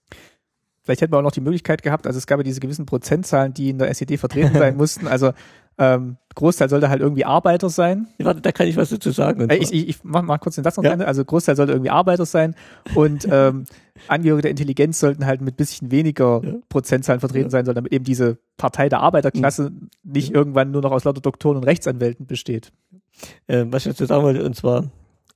Vielleicht 0.84 1.00
hätten 1.00 1.12
wir 1.12 1.18
auch 1.18 1.22
noch 1.22 1.32
die 1.32 1.40
Möglichkeit 1.40 1.82
gehabt, 1.82 2.06
also 2.06 2.18
es 2.18 2.26
gab 2.26 2.38
ja 2.38 2.42
diese 2.44 2.60
gewissen 2.60 2.84
Prozentzahlen, 2.86 3.54
die 3.54 3.70
in 3.70 3.78
der 3.78 3.88
SED 3.90 4.18
vertreten 4.18 4.52
sein 4.54 4.76
mussten, 4.78 5.06
also 5.08 5.32
ähm, 5.76 6.18
Großteil 6.36 6.68
sollte 6.68 6.88
halt 6.88 7.00
irgendwie 7.00 7.24
Arbeiter 7.24 7.68
sein. 7.68 8.06
Warte, 8.18 8.40
da 8.40 8.52
kann 8.52 8.68
ich 8.68 8.76
was 8.76 8.90
dazu 8.90 9.10
sagen. 9.10 9.50
Äh, 9.50 9.56
Ich, 9.56 9.72
ich, 9.72 9.88
ich 9.88 9.98
mach 10.04 10.22
mal 10.22 10.38
kurz 10.38 10.54
den 10.54 10.62
Satz 10.62 10.76
noch 10.76 10.84
Ja. 10.84 10.92
Ende. 10.92 11.04
Also 11.08 11.24
Großteil 11.24 11.56
sollte 11.56 11.72
irgendwie 11.72 11.90
Arbeiter 11.90 12.26
sein 12.26 12.54
und 12.94 13.26
ähm, 13.30 13.64
Angehörige 14.06 14.42
der 14.42 14.50
Intelligenz 14.52 15.00
sollten 15.00 15.26
halt 15.26 15.40
mit 15.40 15.56
bisschen 15.56 15.90
weniger 15.90 16.42
Ja. 16.44 16.52
Prozentzahlen 16.68 17.18
vertreten 17.18 17.46
Ja. 17.46 17.50
sein, 17.50 17.64
sondern 17.64 17.82
damit 17.82 17.92
eben 17.92 18.04
diese 18.04 18.38
Partei 18.56 18.88
der 18.88 19.00
Arbeiterklasse 19.00 19.72
nicht 20.04 20.32
irgendwann 20.32 20.70
nur 20.70 20.82
noch 20.82 20.92
aus 20.92 21.02
lauter 21.02 21.20
Doktoren 21.20 21.56
und 21.56 21.64
Rechtsanwälten 21.64 22.26
besteht. 22.26 22.70
äh, 23.48 23.64
was 23.68 23.84
ich 23.86 23.92
dazu 23.92 24.06
sagen 24.06 24.22
wollte, 24.22 24.44
und 24.44 24.54
zwar, 24.54 24.84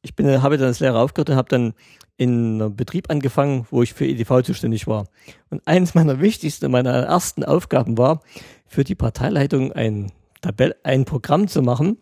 ich 0.02 0.14
bin, 0.14 0.42
habe 0.42 0.56
dann 0.58 0.68
als 0.68 0.80
Lehrer 0.80 1.00
aufgehört 1.00 1.30
und 1.30 1.36
habe 1.36 1.48
dann 1.48 1.74
in 2.16 2.60
einem 2.60 2.76
Betrieb 2.76 3.10
angefangen, 3.10 3.66
wo 3.70 3.82
ich 3.82 3.94
für 3.94 4.06
EDV 4.06 4.42
zuständig 4.42 4.86
war. 4.86 5.06
Und 5.50 5.62
eines 5.66 5.94
meiner 5.94 6.20
wichtigsten, 6.20 6.70
meiner 6.70 6.90
ersten 6.90 7.44
Aufgaben 7.44 7.96
war, 7.96 8.20
für 8.66 8.84
die 8.84 8.94
Parteileitung 8.96 9.72
ein, 9.72 10.12
Tabell, 10.40 10.74
ein 10.82 11.04
Programm 11.04 11.48
zu 11.48 11.62
machen, 11.62 11.98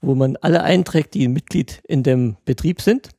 wo 0.00 0.14
man 0.14 0.36
alle 0.36 0.62
einträgt, 0.62 1.14
die 1.14 1.28
Mitglied 1.28 1.80
in 1.88 2.02
dem 2.02 2.36
Betrieb 2.44 2.80
sind, 2.82 3.10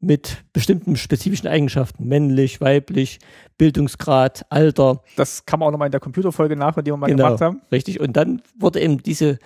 mit 0.00 0.44
bestimmten 0.52 0.96
spezifischen 0.96 1.48
Eigenschaften, 1.48 2.08
männlich, 2.08 2.60
weiblich, 2.60 3.18
Bildungsgrad, 3.58 4.46
Alter, 4.48 5.02
Das 5.16 5.44
kann 5.44 5.60
man 5.60 5.68
auch 5.68 5.72
nochmal 5.72 5.86
in 5.86 5.92
der 5.92 6.00
Computerfolge 6.00 6.56
nachhören, 6.56 6.84
die 6.84 6.90
wir 6.90 6.96
mal 6.96 7.06
Genau. 7.06 7.26
gemacht 7.26 7.40
haben. 7.42 7.60
Richtig. 7.70 8.00
Und 8.00 8.16
dann 8.16 8.42
wurde 8.58 8.80
eben 8.80 9.02
diese, 9.02 9.38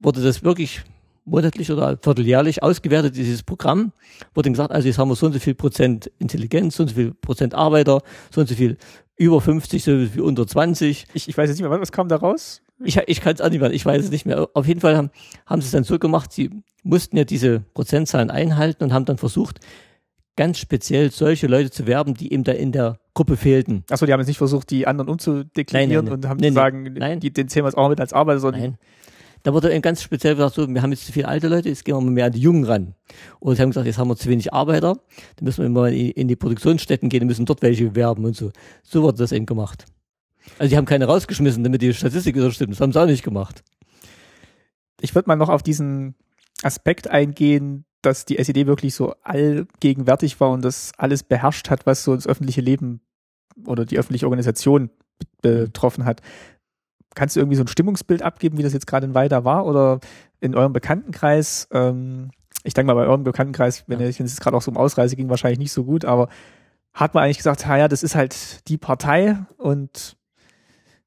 wurde 0.00 0.22
das 0.22 0.44
wirklich 0.44 0.82
monatlich 1.24 1.70
oder 1.70 1.96
vierteljährlich 1.96 2.62
ausgewertet, 2.62 3.16
dieses 3.16 3.42
Programm, 3.42 3.92
wurde 4.34 4.50
gesagt, 4.50 4.72
also 4.72 4.86
jetzt 4.86 4.98
haben 4.98 5.08
wir 5.08 5.16
so 5.16 5.26
und 5.26 5.32
so 5.32 5.38
viel 5.38 5.54
Prozent 5.54 6.10
Intelligenz, 6.18 6.76
so 6.76 6.82
und 6.82 6.90
so 6.90 6.94
viel 6.94 7.14
Prozent 7.14 7.54
Arbeiter, 7.54 8.02
so 8.30 8.40
und 8.40 8.48
so 8.48 8.54
viel 8.54 8.76
über 9.16 9.40
50, 9.40 9.82
so 9.82 9.92
und 9.92 10.06
so 10.06 10.12
viel 10.12 10.22
unter 10.22 10.46
20. 10.46 11.06
Ich, 11.14 11.28
ich 11.28 11.36
weiß 11.36 11.48
jetzt 11.48 11.58
nicht 11.58 11.68
mehr, 11.68 11.80
was 11.80 11.92
kam 11.92 12.08
da 12.08 12.16
raus? 12.16 12.62
Ich, 12.82 12.96
ich 13.06 13.20
kann 13.20 13.34
es 13.34 13.40
auch 13.40 13.48
nicht 13.48 13.60
mehr, 13.60 13.70
ich 13.70 13.86
weiß 13.86 14.04
es 14.04 14.10
nicht 14.10 14.26
mehr. 14.26 14.48
Auf 14.52 14.66
jeden 14.66 14.80
Fall 14.80 14.96
haben, 14.96 15.10
haben 15.46 15.60
sie 15.60 15.66
es 15.66 15.72
dann 15.72 15.84
so 15.84 15.98
gemacht, 15.98 16.32
sie 16.32 16.50
mussten 16.82 17.16
ja 17.16 17.24
diese 17.24 17.60
Prozentzahlen 17.74 18.30
einhalten 18.30 18.84
und 18.84 18.92
haben 18.92 19.04
dann 19.04 19.16
versucht, 19.16 19.60
ganz 20.36 20.58
speziell 20.58 21.10
solche 21.10 21.46
Leute 21.46 21.70
zu 21.70 21.86
werben, 21.86 22.14
die 22.14 22.32
eben 22.32 22.44
da 22.44 22.52
in 22.52 22.72
der 22.72 22.98
Gruppe 23.14 23.36
fehlten. 23.36 23.84
Achso, 23.88 24.06
die 24.06 24.12
haben 24.12 24.20
jetzt 24.20 24.28
nicht 24.28 24.38
versucht, 24.38 24.70
die 24.70 24.86
anderen 24.86 25.08
umzudeklinieren 25.08 26.04
Nein, 26.04 26.04
nein, 26.04 26.12
und 26.12 26.28
haben 26.28 26.40
nein, 26.40 26.50
zu 26.50 26.54
sagen, 26.54 26.82
nein. 26.94 27.20
die, 27.20 27.32
den 27.32 27.48
zählen 27.48 27.64
wir 27.64 27.68
jetzt 27.68 27.78
auch 27.78 27.88
mit 27.88 28.00
als 28.00 28.12
Arbeiter, 28.12 28.40
sondern 28.40 28.60
Nein. 28.60 28.78
Da 29.44 29.52
wurde 29.52 29.70
eben 29.72 29.82
ganz 29.82 30.02
speziell 30.02 30.34
gesagt, 30.34 30.54
so, 30.54 30.66
wir 30.68 30.82
haben 30.82 30.90
jetzt 30.90 31.06
zu 31.06 31.12
viele 31.12 31.28
alte 31.28 31.48
Leute, 31.48 31.68
jetzt 31.68 31.84
gehen 31.84 31.94
wir 31.94 32.00
mal 32.00 32.10
mehr 32.10 32.26
an 32.26 32.32
die 32.32 32.40
Jungen 32.40 32.64
ran. 32.64 32.94
Und 33.40 33.54
sie 33.56 33.62
haben 33.62 33.70
gesagt, 33.70 33.86
jetzt 33.86 33.98
haben 33.98 34.08
wir 34.08 34.16
zu 34.16 34.28
wenig 34.28 34.52
Arbeiter, 34.52 34.94
dann 35.36 35.44
müssen 35.44 35.62
wir 35.62 35.68
mal 35.68 35.92
in 35.92 36.28
die 36.28 36.34
Produktionsstätten 36.36 37.08
gehen, 37.10 37.26
müssen 37.26 37.44
dort 37.44 37.60
welche 37.62 37.84
bewerben 37.90 38.24
und 38.24 38.34
so. 38.34 38.50
So 38.82 39.02
wurde 39.02 39.18
das 39.18 39.32
eben 39.32 39.44
gemacht. 39.46 39.84
Also 40.58 40.70
die 40.70 40.76
haben 40.76 40.86
keine 40.86 41.04
rausgeschmissen, 41.04 41.62
damit 41.62 41.82
die 41.82 41.92
Statistik 41.94 42.34
wieder 42.34 42.50
stimmt. 42.50 42.72
Das 42.72 42.80
haben 42.80 42.92
sie 42.92 43.00
auch 43.00 43.06
nicht 43.06 43.22
gemacht. 43.22 43.62
ich 45.00 45.14
würde 45.14 45.28
mal 45.28 45.36
noch 45.36 45.50
auf 45.50 45.62
diesen 45.62 46.14
Aspekt 46.62 47.08
eingehen, 47.08 47.84
dass 48.00 48.24
die 48.24 48.38
SED 48.38 48.66
wirklich 48.66 48.94
so 48.94 49.14
allgegenwärtig 49.22 50.40
war 50.40 50.50
und 50.50 50.64
das 50.64 50.92
alles 50.96 51.22
beherrscht 51.22 51.70
hat, 51.70 51.86
was 51.86 52.02
so 52.04 52.14
das 52.14 52.26
öffentliche 52.26 52.60
Leben 52.62 53.00
oder 53.66 53.84
die 53.84 53.98
öffentliche 53.98 54.26
Organisation 54.26 54.90
be- 55.42 55.64
betroffen 55.66 56.04
hat. 56.06 56.22
Kannst 57.14 57.36
du 57.36 57.40
irgendwie 57.40 57.56
so 57.56 57.62
ein 57.62 57.68
Stimmungsbild 57.68 58.22
abgeben, 58.22 58.58
wie 58.58 58.62
das 58.62 58.72
jetzt 58.72 58.86
gerade 58.86 59.06
in 59.06 59.14
Weida 59.14 59.44
war 59.44 59.66
oder 59.66 60.00
in 60.40 60.54
eurem 60.54 60.72
Bekanntenkreis? 60.72 61.68
Ähm, 61.72 62.30
ich 62.64 62.74
denke 62.74 62.92
mal, 62.92 63.00
bei 63.00 63.06
eurem 63.06 63.24
Bekanntenkreis, 63.24 63.84
wenn 63.86 64.00
es 64.00 64.18
jetzt 64.18 64.40
gerade 64.40 64.56
auch 64.56 64.62
so 64.62 64.70
um 64.70 64.76
Ausreise 64.76 65.16
ging, 65.16 65.28
wahrscheinlich 65.28 65.58
nicht 65.58 65.72
so 65.72 65.84
gut, 65.84 66.04
aber 66.04 66.28
hat 66.92 67.14
man 67.14 67.24
eigentlich 67.24 67.38
gesagt, 67.38 67.66
ja, 67.66 67.88
das 67.88 68.02
ist 68.02 68.14
halt 68.14 68.66
die 68.68 68.78
Partei 68.78 69.38
und 69.58 70.16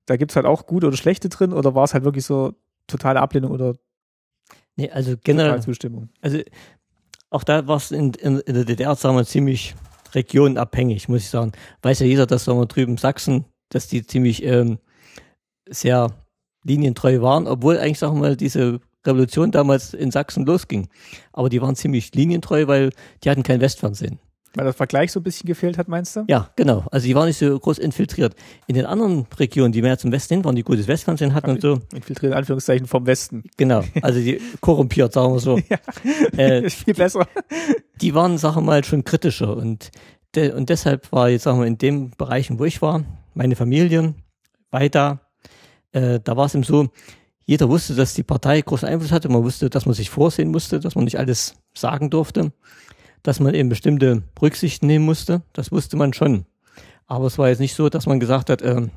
da 0.05 0.17
gibt's 0.17 0.35
halt 0.35 0.45
auch 0.45 0.65
gute 0.65 0.87
oder 0.87 0.97
schlechte 0.97 1.29
drin 1.29 1.53
oder 1.53 1.75
war 1.75 1.83
es 1.83 1.93
halt 1.93 2.03
wirklich 2.03 2.25
so 2.25 2.53
totale 2.87 3.19
Ablehnung 3.21 3.51
oder 3.51 3.75
Nee, 4.75 4.91
also 4.91 5.15
totale 5.15 5.23
generell, 5.23 5.61
Zustimmung? 5.61 6.09
also 6.21 6.39
auch 7.29 7.43
da 7.43 7.67
war 7.67 7.77
es 7.77 7.91
in, 7.91 8.13
in, 8.13 8.39
in 8.39 8.53
der 8.53 8.63
DDR, 8.63 8.95
sagen 8.95 9.17
wir, 9.17 9.25
ziemlich 9.25 9.75
regionenabhängig, 10.13 11.09
muss 11.09 11.21
ich 11.21 11.29
sagen. 11.29 11.51
Weiß 11.81 11.99
ja 11.99 12.05
jeder, 12.05 12.25
dass 12.25 12.45
sagen 12.45 12.59
wir 12.59 12.67
drüben 12.67 12.97
Sachsen, 12.97 13.45
dass 13.69 13.87
die 13.87 14.05
ziemlich 14.05 14.43
ähm, 14.43 14.77
sehr 15.69 16.11
linientreu 16.63 17.21
waren, 17.21 17.47
obwohl 17.47 17.77
eigentlich, 17.77 17.99
sagen 17.99 18.15
wir 18.15 18.21
mal, 18.21 18.35
diese 18.35 18.79
Revolution 19.05 19.51
damals 19.51 19.93
in 19.93 20.11
Sachsen 20.11 20.45
losging. 20.45 20.89
Aber 21.31 21.49
die 21.49 21.61
waren 21.61 21.75
ziemlich 21.75 22.13
linientreu, 22.13 22.67
weil 22.67 22.91
die 23.23 23.29
hatten 23.29 23.43
kein 23.43 23.61
Westfernsehen. 23.61 24.19
Weil 24.55 24.65
der 24.65 24.73
Vergleich 24.73 25.11
so 25.11 25.19
ein 25.19 25.23
bisschen 25.23 25.45
gefehlt 25.45 25.77
hat, 25.77 25.87
meinst 25.87 26.15
du? 26.15 26.25
Ja, 26.27 26.49
genau. 26.55 26.85
Also 26.91 27.05
die 27.05 27.13
waren 27.13 27.27
nicht 27.27 27.37
so 27.37 27.59
groß 27.59 27.77
infiltriert. 27.77 28.35
In 28.65 28.75
den 28.75 28.85
anderen 28.85 29.27
Regionen, 29.37 29.71
die 29.71 29.81
mehr 29.81 29.97
zum 29.99 30.11
Westen 30.11 30.35
hin 30.35 30.45
waren, 30.45 30.55
die 30.55 30.63
gutes 30.63 30.87
Westfernsehen 30.87 31.33
hatten 31.33 31.51
und 31.51 31.61
so, 31.61 31.79
Infiltriert 31.93 32.31
in 32.31 32.37
Anführungszeichen 32.37 32.87
vom 32.87 33.05
Westen. 33.05 33.43
genau. 33.55 33.83
Also 34.01 34.19
die 34.19 34.41
korrumpiert, 34.61 35.13
sagen 35.13 35.33
wir 35.33 35.39
so. 35.39 35.59
Äh, 36.37 36.63
ist 36.65 36.83
viel 36.83 36.95
besser. 36.95 37.27
die 38.01 38.15
waren, 38.15 38.37
sagen 38.37 38.55
wir 38.55 38.61
mal, 38.61 38.83
schon 38.83 39.03
kritischer 39.03 39.55
und, 39.55 39.91
de 40.35 40.51
und 40.53 40.69
deshalb 40.69 41.11
war 41.11 41.29
jetzt, 41.29 41.43
sagen 41.43 41.59
wir, 41.59 41.67
in 41.67 41.77
dem 41.77 42.11
Bereichen, 42.11 42.57
wo 42.57 42.65
ich 42.65 42.81
war, 42.81 43.03
meine 43.35 43.55
Familie, 43.55 44.15
weiter, 44.71 45.19
äh, 45.91 46.19
da 46.23 46.37
war 46.37 46.45
es 46.45 46.55
eben 46.55 46.63
so, 46.63 46.89
jeder 47.45 47.69
wusste, 47.69 47.95
dass 47.95 48.13
die 48.13 48.23
Partei 48.23 48.61
großen 48.61 48.87
Einfluss 48.87 49.11
hatte, 49.11 49.29
man 49.29 49.43
wusste, 49.43 49.69
dass 49.69 49.85
man 49.85 49.95
sich 49.95 50.09
vorsehen 50.09 50.51
musste, 50.51 50.79
dass 50.79 50.95
man 50.95 51.05
nicht 51.05 51.17
alles 51.17 51.55
sagen 51.73 52.09
durfte, 52.09 52.51
dass 53.23 53.39
man 53.39 53.53
eben 53.53 53.69
bestimmte 53.69 54.23
Rücksichten 54.41 54.87
nehmen 54.87 55.05
musste, 55.05 55.41
das 55.53 55.71
wusste 55.71 55.95
man 55.95 56.13
schon. 56.13 56.45
Aber 57.07 57.27
es 57.27 57.37
war 57.37 57.47
jetzt 57.47 57.59
nicht 57.59 57.73
so, 57.73 57.87
dass 57.89 58.05
man 58.05 58.19
gesagt 58.19 58.49
hat, 58.49 58.61
ähm, 58.61 58.91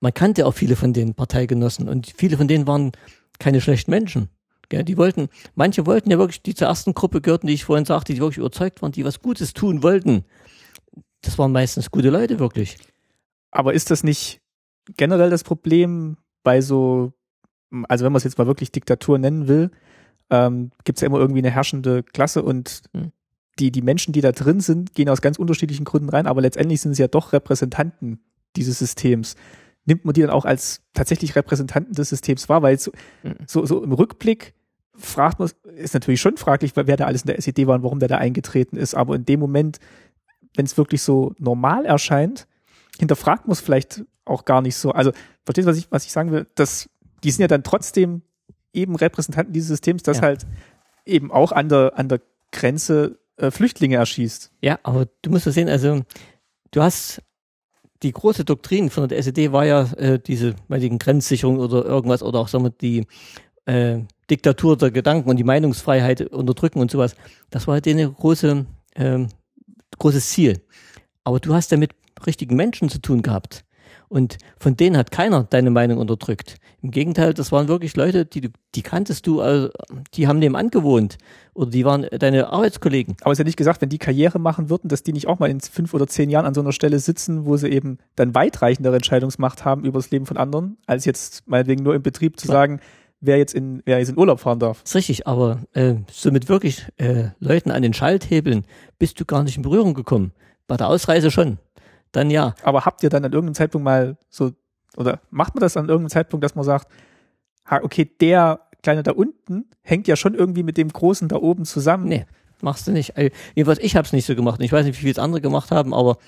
man 0.00 0.12
kannte 0.12 0.46
auch 0.46 0.52
viele 0.52 0.76
von 0.76 0.92
den 0.92 1.14
Parteigenossen 1.14 1.88
und 1.88 2.12
viele 2.16 2.36
von 2.36 2.48
denen 2.48 2.66
waren 2.66 2.92
keine 3.38 3.60
schlechten 3.60 3.90
Menschen. 3.90 4.28
Gell? 4.68 4.84
Die 4.84 4.96
wollten, 4.96 5.28
manche 5.54 5.86
wollten 5.86 6.10
ja 6.10 6.18
wirklich, 6.18 6.42
die 6.42 6.54
zur 6.54 6.68
ersten 6.68 6.94
Gruppe 6.94 7.20
gehörten, 7.20 7.46
die 7.46 7.54
ich 7.54 7.64
vorhin 7.64 7.84
sagte, 7.84 8.12
die 8.12 8.20
wirklich 8.20 8.38
überzeugt 8.38 8.82
waren, 8.82 8.92
die 8.92 9.04
was 9.04 9.20
Gutes 9.20 9.54
tun 9.54 9.82
wollten. 9.82 10.24
Das 11.20 11.38
waren 11.38 11.52
meistens 11.52 11.90
gute 11.90 12.10
Leute, 12.10 12.38
wirklich. 12.38 12.76
Aber 13.50 13.72
ist 13.72 13.90
das 13.90 14.02
nicht 14.02 14.40
generell 14.96 15.30
das 15.30 15.44
Problem 15.44 16.16
bei 16.42 16.60
so, 16.60 17.12
also 17.88 18.04
wenn 18.04 18.12
man 18.12 18.18
es 18.18 18.24
jetzt 18.24 18.38
mal 18.38 18.46
wirklich 18.46 18.72
Diktatur 18.72 19.18
nennen 19.18 19.48
will, 19.48 19.70
ähm, 20.30 20.70
gibt 20.84 20.98
es 20.98 21.02
ja 21.02 21.06
immer 21.06 21.18
irgendwie 21.18 21.40
eine 21.40 21.50
herrschende 21.50 22.02
Klasse 22.02 22.42
und 22.42 22.82
Hm. 22.94 23.12
die, 23.58 23.70
die 23.70 23.82
Menschen, 23.82 24.12
die 24.12 24.20
da 24.20 24.32
drin 24.32 24.60
sind, 24.60 24.94
gehen 24.94 25.08
aus 25.08 25.20
ganz 25.22 25.38
unterschiedlichen 25.38 25.84
Gründen 25.84 26.08
rein, 26.08 26.26
aber 26.26 26.40
letztendlich 26.40 26.80
sind 26.80 26.94
sie 26.94 27.02
ja 27.02 27.08
doch 27.08 27.32
Repräsentanten 27.32 28.20
dieses 28.56 28.78
Systems. 28.78 29.36
Nimmt 29.86 30.04
man 30.04 30.14
die 30.14 30.22
dann 30.22 30.30
auch 30.30 30.44
als 30.44 30.82
tatsächlich 30.94 31.36
Repräsentanten 31.36 31.94
des 31.94 32.08
Systems 32.08 32.48
wahr? 32.48 32.62
Weil 32.62 32.78
so, 32.78 32.90
Mhm. 33.22 33.34
so, 33.46 33.66
so 33.66 33.82
im 33.82 33.92
Rückblick 33.92 34.54
fragt 34.96 35.38
man, 35.40 35.50
ist 35.76 35.94
natürlich 35.94 36.20
schon 36.20 36.36
fraglich, 36.36 36.72
wer 36.74 36.96
da 36.96 37.04
alles 37.06 37.22
in 37.22 37.26
der 37.26 37.38
SED 37.38 37.66
war 37.66 37.76
und 37.76 37.82
warum 37.82 37.98
der 37.98 38.08
da 38.08 38.18
eingetreten 38.18 38.76
ist, 38.76 38.94
aber 38.94 39.14
in 39.16 39.24
dem 39.24 39.40
Moment, 39.40 39.78
wenn 40.56 40.64
es 40.66 40.76
wirklich 40.78 41.02
so 41.02 41.34
normal 41.38 41.84
erscheint, 41.84 42.46
hinterfragt 42.98 43.46
man 43.46 43.52
es 43.52 43.60
vielleicht 43.60 44.04
auch 44.24 44.44
gar 44.44 44.62
nicht 44.62 44.76
so. 44.76 44.92
Also, 44.92 45.12
verstehst 45.44 45.66
du, 45.66 45.70
was 45.70 45.78
ich, 45.78 45.86
was 45.90 46.04
ich 46.04 46.12
sagen 46.12 46.32
will? 46.32 46.46
Das, 46.54 46.88
die 47.22 47.30
sind 47.30 47.42
ja 47.42 47.48
dann 47.48 47.62
trotzdem 47.62 48.22
eben 48.72 48.96
Repräsentanten 48.96 49.52
dieses 49.52 49.68
Systems, 49.68 50.02
das 50.02 50.18
Ja. 50.18 50.22
halt 50.24 50.46
eben 51.04 51.30
auch 51.30 51.52
an 51.52 51.68
der, 51.68 51.92
an 51.96 52.08
der 52.08 52.20
Grenze 52.52 53.18
äh, 53.36 53.50
Flüchtlinge 53.50 53.96
erschießt. 53.96 54.52
Ja, 54.62 54.78
aber 54.82 55.06
du 55.22 55.30
musst 55.30 55.46
das 55.46 55.54
sehen, 55.54 55.68
also 55.68 56.02
du 56.70 56.82
hast 56.82 57.22
die 58.02 58.12
große 58.12 58.44
Doktrin 58.44 58.90
von 58.90 59.08
der 59.08 59.18
SED 59.18 59.52
war 59.52 59.64
ja 59.64 59.82
äh, 59.94 60.18
diese 60.18 60.54
meinetwegen 60.68 60.98
Grenzsicherung 60.98 61.58
oder 61.58 61.84
irgendwas 61.84 62.22
oder 62.22 62.40
auch 62.40 62.48
sagen 62.48 62.64
wir 62.64 62.70
die 62.70 63.06
äh, 63.66 64.00
Diktatur 64.30 64.76
der 64.76 64.90
Gedanken 64.90 65.30
und 65.30 65.36
die 65.36 65.44
Meinungsfreiheit 65.44 66.20
unterdrücken 66.20 66.80
und 66.80 66.90
sowas. 66.90 67.14
Das 67.50 67.66
war 67.66 67.80
denen 67.80 68.14
große 68.14 68.66
ähm, 68.96 69.28
großes 69.98 70.30
Ziel. 70.30 70.60
Aber 71.24 71.40
du 71.40 71.54
hast 71.54 71.70
ja 71.70 71.76
mit 71.76 71.92
richtigen 72.26 72.56
Menschen 72.56 72.88
zu 72.88 72.98
tun 73.00 73.22
gehabt. 73.22 73.64
Und 74.08 74.38
von 74.58 74.76
denen 74.76 74.96
hat 74.96 75.10
keiner 75.10 75.44
deine 75.44 75.70
Meinung 75.70 75.98
unterdrückt. 75.98 76.56
Im 76.82 76.90
Gegenteil, 76.90 77.34
das 77.34 77.50
waren 77.50 77.66
wirklich 77.68 77.96
Leute, 77.96 78.26
die, 78.26 78.42
du- 78.42 78.48
die 78.74 78.82
kanntest 78.82 79.26
du, 79.26 79.40
also, 79.40 79.70
die 80.14 80.28
haben 80.28 80.38
nebenan 80.38 80.70
gewohnt. 80.70 81.16
Oder 81.54 81.70
die 81.70 81.84
waren 81.84 82.06
deine 82.18 82.48
Arbeitskollegen. 82.52 83.16
Aber 83.22 83.32
es 83.32 83.36
ist 83.36 83.40
ja 83.40 83.44
nicht 83.46 83.56
gesagt, 83.56 83.80
wenn 83.80 83.88
die 83.88 83.98
Karriere 83.98 84.38
machen 84.38 84.68
würden, 84.70 84.88
dass 84.88 85.02
die 85.02 85.12
nicht 85.12 85.26
auch 85.26 85.38
mal 85.38 85.50
in 85.50 85.60
fünf 85.60 85.94
oder 85.94 86.06
zehn 86.06 86.28
Jahren 86.30 86.46
an 86.46 86.54
so 86.54 86.60
einer 86.60 86.72
Stelle 86.72 86.98
sitzen, 86.98 87.46
wo 87.46 87.56
sie 87.56 87.68
eben 87.68 87.98
dann 88.16 88.34
weitreichendere 88.34 88.96
Entscheidungsmacht 88.96 89.64
haben 89.64 89.84
über 89.84 89.98
das 89.98 90.10
Leben 90.10 90.26
von 90.26 90.36
anderen, 90.36 90.76
als 90.86 91.04
jetzt 91.06 91.48
meinetwegen 91.48 91.82
nur 91.82 91.94
im 91.94 92.02
Betrieb 92.02 92.38
zu 92.38 92.46
Klar. 92.48 92.56
sagen, 92.62 92.80
wer 93.20 93.38
jetzt 93.38 93.54
in, 93.54 93.82
wer 93.86 93.98
jetzt 93.98 94.10
in 94.10 94.18
Urlaub 94.18 94.40
fahren 94.40 94.58
darf. 94.58 94.82
Das 94.82 94.90
ist 94.90 94.96
richtig, 94.96 95.26
aber 95.26 95.60
äh, 95.72 95.94
so 96.12 96.30
mit 96.30 96.48
wirklich 96.50 96.86
äh, 96.98 97.28
Leuten 97.40 97.70
an 97.70 97.80
den 97.82 97.94
Schalthebeln 97.94 98.64
bist 98.98 99.18
du 99.18 99.24
gar 99.24 99.42
nicht 99.42 99.56
in 99.56 99.62
Berührung 99.62 99.94
gekommen. 99.94 100.32
Bei 100.66 100.76
der 100.76 100.88
Ausreise 100.88 101.30
schon. 101.30 101.58
Dann 102.14 102.30
ja. 102.30 102.54
Aber 102.62 102.84
habt 102.84 103.02
ihr 103.02 103.10
dann 103.10 103.24
an 103.24 103.32
irgendeinem 103.32 103.54
Zeitpunkt 103.54 103.84
mal 103.84 104.16
so, 104.30 104.52
oder 104.96 105.20
macht 105.30 105.54
man 105.54 105.60
das 105.60 105.76
an 105.76 105.88
irgendeinem 105.88 106.10
Zeitpunkt, 106.10 106.44
dass 106.44 106.54
man 106.54 106.64
sagt, 106.64 106.88
okay, 107.82 108.08
der 108.20 108.60
Kleine 108.82 109.02
da 109.02 109.12
unten 109.12 109.64
hängt 109.82 110.06
ja 110.06 110.14
schon 110.14 110.34
irgendwie 110.34 110.62
mit 110.62 110.76
dem 110.76 110.90
Großen 110.90 111.26
da 111.26 111.36
oben 111.36 111.64
zusammen. 111.64 112.06
Nee, 112.06 112.26
machst 112.60 112.86
du 112.86 112.92
nicht. 112.92 113.16
Also, 113.16 113.30
jedenfalls, 113.54 113.80
ich 113.80 113.96
habe 113.96 114.06
es 114.06 114.12
nicht 114.12 114.26
so 114.26 114.36
gemacht. 114.36 114.60
Ich 114.62 114.70
weiß 114.70 114.84
nicht, 114.84 114.96
wie 114.96 115.00
viele 115.00 115.12
es 115.12 115.18
andere 115.18 115.40
gemacht 115.40 115.72
haben, 115.72 115.92
aber 115.92 116.18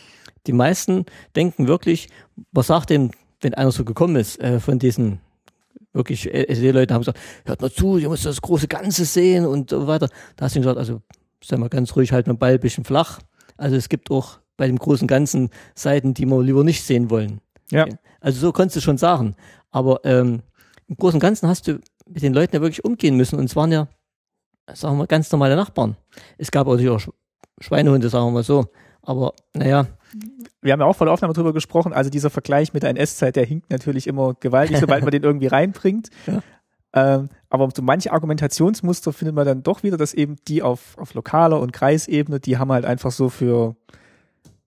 die 0.46 0.52
meisten 0.52 1.04
denken 1.36 1.68
wirklich, 1.68 2.08
was 2.50 2.66
sagt 2.66 2.90
denn, 2.90 3.12
wenn 3.40 3.54
einer 3.54 3.70
so 3.70 3.84
gekommen 3.84 4.16
ist, 4.16 4.40
äh, 4.40 4.58
von 4.58 4.78
diesen 4.78 5.20
wirklich 5.92 6.32
SD-Leuten 6.34 6.94
haben 6.94 7.02
gesagt, 7.02 7.20
hört 7.44 7.60
mal 7.60 7.70
zu, 7.70 7.98
ihr 7.98 8.08
müsst 8.08 8.26
das 8.26 8.42
große 8.42 8.66
Ganze 8.66 9.04
sehen 9.04 9.46
und 9.46 9.70
so 9.70 9.86
weiter. 9.86 10.08
Da 10.36 10.46
hast 10.46 10.56
du 10.56 10.60
gesagt, 10.60 10.78
also 10.78 11.00
sei 11.44 11.56
mal 11.58 11.68
ganz 11.68 11.94
ruhig, 11.94 12.12
halt 12.12 12.26
mal 12.26 12.34
Ball 12.34 12.54
ein 12.54 12.60
bisschen 12.60 12.84
flach. 12.84 13.20
Also 13.56 13.76
es 13.76 13.88
gibt 13.88 14.10
auch 14.10 14.40
bei 14.56 14.66
dem 14.66 14.78
großen 14.78 15.06
Ganzen 15.08 15.50
Seiten, 15.74 16.14
die 16.14 16.26
wir 16.26 16.42
lieber 16.42 16.64
nicht 16.64 16.82
sehen 16.84 17.10
wollen. 17.10 17.40
Ja. 17.70 17.86
Also 18.20 18.40
so 18.40 18.52
konntest 18.52 18.76
du 18.76 18.80
schon 18.80 18.98
sagen. 18.98 19.34
Aber 19.70 20.00
ähm, 20.04 20.40
im 20.88 20.96
Großen 20.96 21.16
und 21.16 21.20
Ganzen 21.20 21.48
hast 21.48 21.66
du 21.68 21.78
mit 22.08 22.22
den 22.22 22.32
Leuten 22.34 22.54
ja 22.56 22.62
wirklich 22.62 22.84
umgehen 22.84 23.16
müssen. 23.16 23.38
Und 23.38 23.44
es 23.46 23.56
waren 23.56 23.72
ja, 23.72 23.88
sagen 24.72 24.96
wir, 24.98 25.06
ganz 25.06 25.30
normale 25.32 25.56
Nachbarn. 25.56 25.96
Es 26.38 26.50
gab 26.50 26.66
natürlich 26.66 26.90
auch 26.90 27.00
Sch- 27.00 27.12
Schweinehunde, 27.60 28.08
sagen 28.08 28.26
wir 28.26 28.30
mal 28.32 28.42
so. 28.44 28.66
Aber 29.02 29.34
naja, 29.54 29.86
Wir 30.62 30.72
haben 30.72 30.80
ja 30.80 30.86
auch 30.86 30.96
vor 30.96 31.04
der 31.04 31.14
Aufnahme 31.14 31.34
drüber 31.34 31.52
gesprochen, 31.52 31.92
also 31.92 32.10
dieser 32.10 32.30
Vergleich 32.30 32.72
mit 32.72 32.82
der 32.82 32.90
NS-Zeit, 32.90 33.36
der 33.36 33.44
hinkt 33.44 33.70
natürlich 33.70 34.06
immer 34.06 34.34
gewaltig, 34.34 34.78
sobald 34.78 35.02
man 35.02 35.10
den 35.12 35.22
irgendwie 35.22 35.46
reinbringt. 35.46 36.10
Ja. 36.26 36.42
Ähm, 36.92 37.28
aber 37.50 37.68
so 37.76 37.82
manche 37.82 38.12
Argumentationsmuster 38.12 39.12
findet 39.12 39.34
man 39.34 39.44
dann 39.46 39.62
doch 39.62 39.82
wieder, 39.82 39.96
dass 39.96 40.14
eben 40.14 40.36
die 40.48 40.62
auf, 40.62 40.96
auf 40.98 41.14
lokaler 41.14 41.60
und 41.60 41.72
Kreisebene, 41.72 42.40
die 42.40 42.56
haben 42.58 42.72
halt 42.72 42.84
einfach 42.84 43.10
so 43.12 43.28
für, 43.28 43.76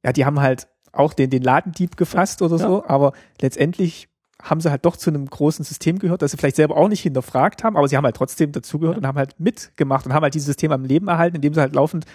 ja, 0.06 0.14
die 0.14 0.26
haben 0.26 0.40
halt 0.40 0.68
auch 0.92 1.14
den, 1.14 1.30
den 1.30 1.44
Ladendieb 1.44 1.98
gefasst 1.98 2.42
oder 2.42 2.58
Ja. 2.58 2.68
so, 2.68 2.86
aber 2.86 3.14
letztendlich 3.42 4.08
haben 4.42 4.62
sie 4.62 4.72
halt 4.72 4.86
doch 4.86 4.96
zu 4.96 5.10
einem 5.10 5.26
großen 5.26 5.66
System 5.66 6.00
gehört, 6.00 6.22
das 6.22 6.32
sie 6.32 6.38
vielleicht 6.38 6.56
selber 6.56 6.78
auch 6.78 6.88
nicht 6.88 7.02
hinterfragt 7.02 7.64
haben, 7.64 7.76
aber 7.76 7.88
sie 7.90 7.98
haben 7.98 8.06
halt 8.06 8.16
trotzdem 8.16 8.52
dazugehört 8.54 8.96
Ja. 8.96 9.00
und 9.00 9.08
haben 9.08 9.18
halt 9.18 9.38
mitgemacht 9.40 10.06
und 10.06 10.14
haben 10.14 10.24
halt 10.24 10.34
dieses 10.34 10.46
System 10.48 10.72
am 10.72 10.86
Leben 10.86 11.08
erhalten, 11.10 11.36
indem 11.36 11.54
sie 11.54 11.60
halt 11.60 11.76
laufend 11.76 12.06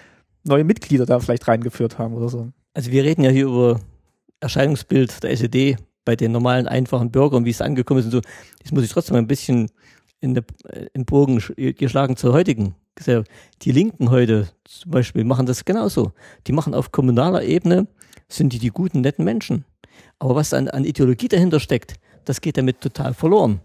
neue 0.43 0.63
Mitglieder 0.63 1.05
da 1.05 1.19
vielleicht 1.19 1.47
reingeführt 1.47 1.97
haben 1.99 2.13
oder 2.15 2.29
so. 2.29 2.49
also 2.73 2.91
wir 2.91 3.03
reden 3.03 3.23
ja 3.23 3.29
hier 3.29 3.45
über 3.45 3.79
Erscheinungsbild 4.39 5.23
der 5.23 5.31
SED 5.31 5.77
bei 6.03 6.15
den 6.15 6.31
normalen, 6.31 6.67
einfachen 6.67 7.11
Bürgern, 7.11 7.45
wie 7.45 7.49
es 7.49 7.61
angekommen 7.61 7.99
ist 7.99 8.05
und 8.07 8.11
so. 8.11 8.21
Das 8.61 8.71
muss 8.71 8.83
ich 8.83 8.89
trotzdem 8.91 9.15
ein 9.15 9.27
bisschen 9.27 9.71
in 10.19 10.33
den 10.35 11.05
Bogen 11.05 11.39
sch- 11.39 11.73
geschlagen 11.73 12.15
zur 12.15 12.33
heutigen 12.33 12.75
Die 13.61 13.71
Linken 13.71 14.09
heute 14.09 14.49
zum 14.63 14.91
Beispiel 14.91 15.23
machen 15.23 15.45
das 15.45 15.65
genauso. 15.65 16.13
Die 16.47 16.53
machen 16.53 16.73
auf 16.73 16.91
kommunaler 16.91 17.43
Ebene, 17.43 17.87
sind 18.29 18.53
die 18.53 18.59
die 18.59 18.69
guten, 18.69 19.01
netten 19.01 19.25
Menschen. 19.25 19.65
Aber 20.19 20.35
was 20.35 20.53
an, 20.53 20.67
an 20.69 20.85
Ideologie 20.85 21.27
dahinter 21.27 21.59
steckt, 21.59 21.95
das 22.23 22.41
geht 22.41 22.57
damit 22.57 22.81
total 22.81 23.13
verloren. 23.13 23.61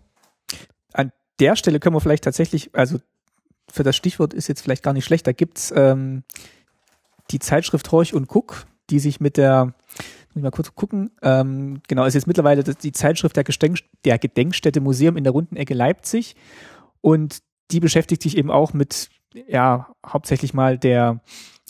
An 0.92 1.12
der 1.38 1.56
Stelle 1.56 1.80
können 1.80 1.94
wir 1.94 2.00
vielleicht 2.00 2.24
tatsächlich, 2.24 2.70
also 2.74 2.98
für 3.70 3.82
das 3.82 3.96
Stichwort 3.96 4.34
ist 4.34 4.48
jetzt 4.48 4.62
vielleicht 4.62 4.82
gar 4.82 4.92
nicht 4.92 5.04
schlecht, 5.04 5.26
da 5.26 5.32
gibt's 5.32 5.72
ähm, 5.74 6.24
die 7.30 7.38
Zeitschrift 7.38 7.90
Horch 7.92 8.14
und 8.14 8.28
Guck, 8.28 8.66
die 8.90 8.98
sich 8.98 9.20
mit 9.20 9.36
der, 9.36 9.66
muss 9.66 10.36
ich 10.36 10.42
mal 10.42 10.50
kurz 10.50 10.74
gucken, 10.74 11.10
ähm, 11.22 11.80
genau, 11.88 12.04
ist 12.04 12.14
jetzt 12.14 12.26
mittlerweile 12.26 12.64
die 12.64 12.92
Zeitschrift 12.92 13.36
der, 13.36 13.44
der 14.04 14.18
Gedenkstätte 14.18 14.80
Museum 14.80 15.16
in 15.16 15.24
der 15.24 15.32
runden 15.32 15.56
Ecke 15.56 15.74
Leipzig 15.74 16.34
und 17.00 17.42
die 17.70 17.80
beschäftigt 17.80 18.22
sich 18.22 18.36
eben 18.36 18.50
auch 18.50 18.72
mit, 18.72 19.10
ja, 19.34 19.88
hauptsächlich 20.06 20.54
mal 20.54 20.78
der, 20.78 21.20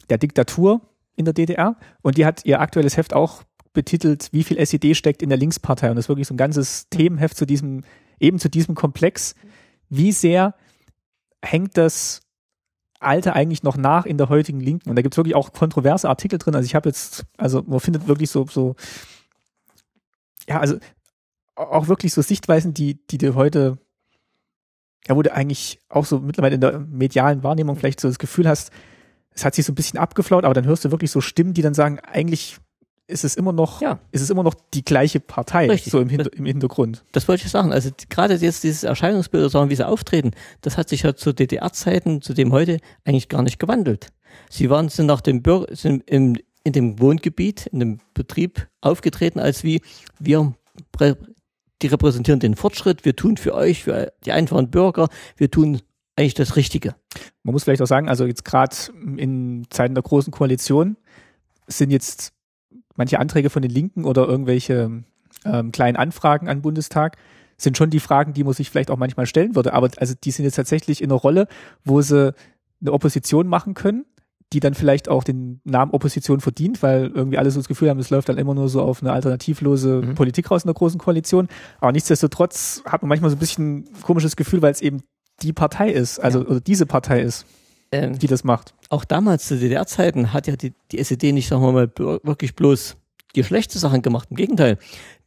der 0.08 0.18
Diktatur 0.18 0.80
in 1.16 1.24
der 1.24 1.34
DDR 1.34 1.76
und 2.02 2.16
die 2.16 2.26
hat 2.26 2.44
ihr 2.44 2.60
aktuelles 2.60 2.96
Heft 2.96 3.14
auch 3.14 3.42
betitelt, 3.72 4.28
wie 4.32 4.42
viel 4.42 4.58
SED 4.58 4.94
steckt 4.94 5.22
in 5.22 5.28
der 5.28 5.38
Linkspartei 5.38 5.90
und 5.90 5.96
das 5.96 6.06
ist 6.06 6.08
wirklich 6.08 6.26
so 6.26 6.34
ein 6.34 6.38
ganzes 6.38 6.88
Themenheft 6.88 7.36
zu 7.36 7.46
diesem, 7.46 7.82
eben 8.18 8.38
zu 8.38 8.48
diesem 8.48 8.74
Komplex, 8.74 9.34
wie 9.88 10.12
sehr 10.12 10.54
hängt 11.42 11.76
das 11.76 12.22
Alte 13.00 13.32
eigentlich 13.32 13.62
noch 13.62 13.78
nach 13.78 14.04
in 14.04 14.18
der 14.18 14.28
heutigen 14.28 14.60
Linken. 14.60 14.90
Und 14.90 14.96
da 14.96 15.02
gibt 15.02 15.14
es 15.14 15.16
wirklich 15.16 15.34
auch 15.34 15.54
kontroverse 15.54 16.08
Artikel 16.08 16.38
drin. 16.38 16.54
Also 16.54 16.66
ich 16.66 16.74
habe 16.74 16.90
jetzt, 16.90 17.24
also 17.38 17.62
man 17.62 17.80
findet 17.80 18.06
wirklich 18.06 18.30
so, 18.30 18.46
so, 18.46 18.76
ja, 20.46 20.60
also 20.60 20.76
auch 21.54 21.88
wirklich 21.88 22.12
so 22.12 22.20
Sichtweisen, 22.20 22.74
die, 22.74 23.06
die 23.06 23.16
dir 23.16 23.34
heute, 23.34 23.78
ja, 25.08 25.16
wo 25.16 25.22
du 25.22 25.32
eigentlich 25.32 25.80
auch 25.88 26.04
so 26.04 26.20
mittlerweile 26.20 26.56
in 26.56 26.60
der 26.60 26.78
medialen 26.78 27.42
Wahrnehmung 27.42 27.76
vielleicht 27.76 28.00
so 28.00 28.08
das 28.08 28.18
Gefühl 28.18 28.48
hast, 28.48 28.70
es 29.32 29.44
hat 29.44 29.54
sich 29.54 29.64
so 29.64 29.72
ein 29.72 29.76
bisschen 29.76 29.98
abgeflaut, 29.98 30.44
aber 30.44 30.54
dann 30.54 30.66
hörst 30.66 30.84
du 30.84 30.90
wirklich 30.90 31.10
so 31.10 31.20
Stimmen, 31.20 31.54
die 31.54 31.62
dann 31.62 31.74
sagen, 31.74 31.98
eigentlich 32.00 32.58
ist 33.10 33.24
es 33.24 33.34
immer 33.34 33.52
noch, 33.52 33.80
ja. 33.80 33.98
ist 34.12 34.22
es 34.22 34.30
immer 34.30 34.42
noch 34.42 34.54
die 34.72 34.84
gleiche 34.84 35.20
Partei, 35.20 35.68
Richtig. 35.68 35.90
so 35.90 36.00
im, 36.00 36.08
Hinter 36.08 36.32
im 36.32 36.46
Hintergrund. 36.46 37.04
Das 37.12 37.26
wollte 37.28 37.44
ich 37.44 37.50
sagen. 37.50 37.72
Also 37.72 37.90
gerade 38.08 38.34
jetzt 38.34 38.62
dieses 38.62 38.84
Erscheinungsbild, 38.84 39.50
sagen, 39.50 39.68
wie 39.68 39.76
sie 39.76 39.86
auftreten, 39.86 40.30
das 40.60 40.76
hat 40.76 40.88
sich 40.88 41.02
ja 41.02 41.14
zu 41.14 41.32
DDR-Zeiten, 41.32 42.22
zu 42.22 42.34
dem 42.34 42.52
heute, 42.52 42.78
eigentlich 43.04 43.28
gar 43.28 43.42
nicht 43.42 43.58
gewandelt. 43.58 44.08
Sie 44.48 44.70
waren, 44.70 44.88
sind 44.88 45.06
nach 45.06 45.20
dem 45.20 45.42
Bürger, 45.42 45.74
sind 45.74 46.08
im, 46.08 46.36
in 46.62 46.72
dem 46.72 47.00
Wohngebiet, 47.00 47.66
in 47.66 47.80
dem 47.80 47.98
Betrieb 48.14 48.68
aufgetreten, 48.80 49.40
als 49.40 49.64
wie 49.64 49.82
wir 50.18 50.54
die 51.82 51.86
repräsentieren 51.86 52.40
den 52.40 52.56
Fortschritt, 52.56 53.04
wir 53.04 53.16
tun 53.16 53.36
für 53.36 53.54
euch, 53.54 53.84
für 53.84 54.12
die 54.24 54.32
einfachen 54.32 54.70
Bürger, 54.70 55.08
wir 55.36 55.50
tun 55.50 55.80
eigentlich 56.16 56.34
das 56.34 56.56
Richtige. 56.56 56.94
Man 57.42 57.52
muss 57.52 57.64
vielleicht 57.64 57.82
auch 57.82 57.86
sagen, 57.86 58.08
also 58.08 58.26
jetzt 58.26 58.44
gerade 58.44 58.76
in 59.16 59.66
Zeiten 59.70 59.94
der 59.94 60.02
großen 60.02 60.32
Koalition 60.32 60.96
sind 61.66 61.90
jetzt 61.90 62.32
manche 62.96 63.18
Anträge 63.18 63.48
von 63.48 63.62
den 63.62 63.70
Linken 63.70 64.04
oder 64.04 64.26
irgendwelche 64.26 65.02
ähm, 65.44 65.72
kleinen 65.72 65.96
Anfragen 65.96 66.48
an 66.48 66.62
Bundestag 66.62 67.16
sind 67.56 67.76
schon 67.76 67.90
die 67.90 68.00
Fragen, 68.00 68.32
die 68.32 68.44
man 68.44 68.54
sich 68.54 68.70
vielleicht 68.70 68.90
auch 68.90 68.96
manchmal 68.96 69.26
stellen 69.26 69.54
würde. 69.54 69.72
Aber 69.72 69.90
also 69.96 70.14
die 70.22 70.30
sind 70.30 70.44
jetzt 70.44 70.56
tatsächlich 70.56 71.02
in 71.02 71.10
einer 71.10 71.20
Rolle, 71.20 71.46
wo 71.84 72.00
sie 72.00 72.34
eine 72.80 72.92
Opposition 72.92 73.46
machen 73.46 73.74
können, 73.74 74.06
die 74.52 74.60
dann 74.60 74.74
vielleicht 74.74 75.08
auch 75.08 75.22
den 75.22 75.60
Namen 75.64 75.92
Opposition 75.92 76.40
verdient, 76.40 76.82
weil 76.82 77.10
irgendwie 77.14 77.38
alle 77.38 77.50
so 77.50 77.60
das 77.60 77.68
Gefühl 77.68 77.88
haben, 77.88 78.00
es 78.00 78.10
läuft 78.10 78.28
dann 78.28 78.38
immer 78.38 78.54
nur 78.54 78.68
so 78.68 78.82
auf 78.82 79.02
eine 79.02 79.12
alternativlose 79.12 80.02
mhm. 80.02 80.14
Politik 80.14 80.50
raus 80.50 80.64
in 80.64 80.68
der 80.68 80.74
großen 80.74 80.98
Koalition. 80.98 81.48
Aber 81.80 81.92
nichtsdestotrotz 81.92 82.82
hat 82.84 83.02
man 83.02 83.08
manchmal 83.10 83.30
so 83.30 83.36
ein 83.36 83.40
bisschen 83.40 83.78
ein 83.78 84.02
komisches 84.02 84.36
Gefühl, 84.36 84.60
weil 84.62 84.72
es 84.72 84.80
eben 84.80 85.02
die 85.42 85.52
Partei 85.52 85.90
ist, 85.90 86.18
also 86.18 86.40
ja. 86.40 86.46
oder 86.46 86.60
diese 86.60 86.86
Partei 86.86 87.22
ist 87.22 87.46
ähm, 87.92 88.18
die 88.18 88.26
das 88.26 88.44
macht. 88.44 88.74
Auch 88.88 89.04
damals 89.04 89.46
zu 89.46 89.58
DDR-Zeiten 89.58 90.32
hat 90.32 90.46
ja 90.46 90.56
die, 90.56 90.72
die 90.92 90.98
SED 90.98 91.32
nicht, 91.32 91.48
sagen 91.48 91.62
wir 91.62 91.72
mal, 91.72 91.90
wirklich 91.96 92.54
bloß 92.54 92.96
die 93.34 93.44
schlechte 93.44 93.78
Sachen 93.78 94.02
gemacht. 94.02 94.28
Im 94.30 94.36
Gegenteil, 94.36 94.78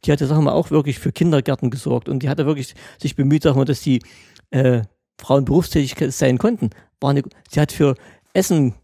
die 0.04 0.12
hatte, 0.12 0.26
sagen 0.26 0.40
wir 0.40 0.50
mal, 0.50 0.52
auch 0.52 0.70
wirklich 0.70 0.98
für 0.98 1.12
Kindergärten 1.12 1.70
gesorgt 1.70 2.08
und 2.08 2.22
die 2.22 2.28
hatte 2.28 2.46
wirklich 2.46 2.74
sich 3.00 3.16
bemüht, 3.16 3.42
sagen 3.42 3.58
wir, 3.58 3.64
dass 3.64 3.80
die 3.80 4.02
äh, 4.50 4.82
Frauen 5.18 5.44
berufstätig 5.44 5.94
sein 6.14 6.38
konnten. 6.38 6.70
War 7.00 7.10
eine, 7.10 7.22
sie 7.50 7.60
hat 7.60 7.72
für 7.72 7.94
Essen 8.32 8.74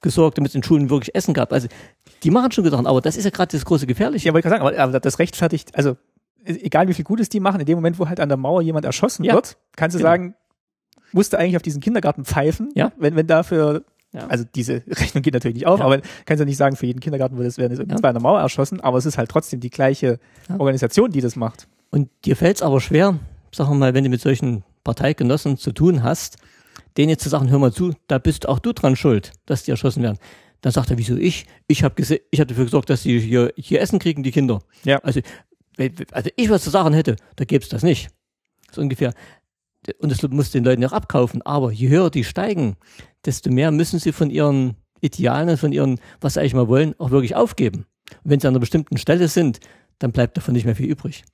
gesorgt, 0.00 0.38
damit 0.38 0.50
es 0.50 0.54
in 0.54 0.62
Schulen 0.62 0.90
wirklich 0.90 1.14
Essen 1.14 1.34
gab. 1.34 1.52
Also 1.52 1.68
die 2.22 2.30
machen 2.30 2.52
schon 2.52 2.68
Sachen, 2.68 2.86
aber 2.86 3.00
das 3.00 3.16
ist 3.16 3.24
ja 3.24 3.30
gerade 3.30 3.56
das 3.56 3.64
große 3.64 3.86
Gefährliche. 3.86 4.26
Ja, 4.26 4.34
wollte 4.34 4.48
ich 4.48 4.52
sagen, 4.52 4.76
aber, 4.76 5.00
das 5.00 5.18
rechtfertigt, 5.18 5.74
also 5.74 5.96
egal 6.44 6.88
wie 6.88 6.94
viel 6.94 7.04
Gutes 7.04 7.28
die 7.28 7.40
machen, 7.40 7.60
in 7.60 7.66
dem 7.66 7.76
Moment, 7.76 7.98
wo 7.98 8.08
halt 8.08 8.20
an 8.20 8.28
der 8.28 8.38
Mauer 8.38 8.62
jemand 8.62 8.84
erschossen 8.84 9.24
ja, 9.24 9.34
wird, 9.34 9.56
kannst 9.74 9.94
du 9.94 9.98
genau. 9.98 10.10
sagen, 10.10 10.34
musste 11.12 11.38
eigentlich 11.38 11.56
auf 11.56 11.62
diesen 11.62 11.80
Kindergarten 11.80 12.24
pfeifen, 12.24 12.70
ja. 12.74 12.92
wenn, 12.98 13.16
wenn 13.16 13.26
dafür 13.26 13.84
ja. 14.12 14.26
Also 14.28 14.44
diese 14.54 14.82
Rechnung 14.88 15.22
geht 15.22 15.34
natürlich 15.34 15.56
nicht 15.56 15.66
auf, 15.66 15.80
ja. 15.80 15.84
aber 15.84 16.00
kannst 16.24 16.40
ja 16.40 16.44
nicht 16.46 16.56
sagen, 16.56 16.76
für 16.76 16.86
jeden 16.86 17.00
Kindergarten 17.00 17.36
wird 17.36 17.48
es 17.48 17.58
werden 17.58 17.76
ja. 17.88 17.96
bei 18.00 18.08
einer 18.08 18.20
Mauer 18.20 18.40
erschossen, 18.40 18.80
aber 18.80 18.98
es 18.98 19.04
ist 19.04 19.18
halt 19.18 19.30
trotzdem 19.30 19.60
die 19.60 19.70
gleiche. 19.70 20.18
Organisation, 20.58 21.10
die 21.10 21.20
das 21.20 21.36
macht. 21.36 21.68
Und 21.90 22.08
dir 22.24 22.36
fällt 22.36 22.56
es 22.56 22.62
aber 22.62 22.80
schwer, 22.80 23.18
sagen 23.52 23.70
wir 23.70 23.76
mal, 23.76 23.94
wenn 23.94 24.04
du 24.04 24.10
mit 24.10 24.20
solchen 24.20 24.64
Parteigenossen 24.84 25.56
zu 25.58 25.72
tun 25.72 26.02
hast, 26.02 26.36
denen 26.96 27.10
jetzt 27.10 27.22
zu 27.22 27.28
sagen, 27.28 27.50
hör 27.50 27.58
mal 27.58 27.72
zu, 27.72 27.92
da 28.06 28.18
bist 28.18 28.48
auch 28.48 28.58
du 28.58 28.72
dran 28.72 28.96
schuld, 28.96 29.32
dass 29.46 29.64
die 29.64 29.70
erschossen 29.70 30.02
werden. 30.02 30.18
Dann 30.60 30.72
sagt 30.72 30.90
er, 30.90 30.98
wieso 30.98 31.16
ich? 31.16 31.46
Ich 31.66 31.84
habe 31.84 32.00
ich 32.00 32.40
hab 32.40 32.48
dafür 32.48 32.64
gesorgt, 32.64 32.90
dass 32.90 33.02
die 33.02 33.20
hier, 33.20 33.52
hier 33.56 33.80
Essen 33.80 33.98
kriegen, 33.98 34.22
die 34.22 34.32
Kinder. 34.32 34.60
Ja. 34.84 34.98
Also, 34.98 35.20
also 36.12 36.30
ich 36.36 36.48
was 36.48 36.64
zu 36.64 36.70
sagen 36.70 36.94
hätte, 36.94 37.16
da 37.36 37.44
gäbe 37.44 37.62
es 37.62 37.68
das 37.68 37.82
nicht. 37.82 38.08
So 38.72 38.80
ungefähr 38.80 39.12
und 39.98 40.10
das 40.10 40.22
muss 40.30 40.50
den 40.50 40.64
Leuten 40.64 40.84
auch 40.84 40.92
abkaufen. 40.92 41.42
Aber 41.42 41.70
je 41.70 41.88
höher 41.88 42.10
die 42.10 42.24
steigen, 42.24 42.76
desto 43.24 43.50
mehr 43.50 43.70
müssen 43.70 43.98
sie 43.98 44.12
von 44.12 44.30
ihren 44.30 44.76
Idealen, 45.00 45.56
von 45.56 45.72
ihren, 45.72 46.00
was 46.20 46.34
sie 46.34 46.40
eigentlich 46.40 46.54
mal 46.54 46.68
wollen, 46.68 46.98
auch 46.98 47.10
wirklich 47.10 47.34
aufgeben. 47.34 47.86
Und 48.24 48.30
wenn 48.30 48.40
sie 48.40 48.46
an 48.46 48.52
einer 48.52 48.60
bestimmten 48.60 48.96
Stelle 48.98 49.28
sind, 49.28 49.60
dann 49.98 50.12
bleibt 50.12 50.36
davon 50.36 50.54
nicht 50.54 50.64
mehr 50.64 50.76
viel 50.76 50.90
übrig. 50.90 51.24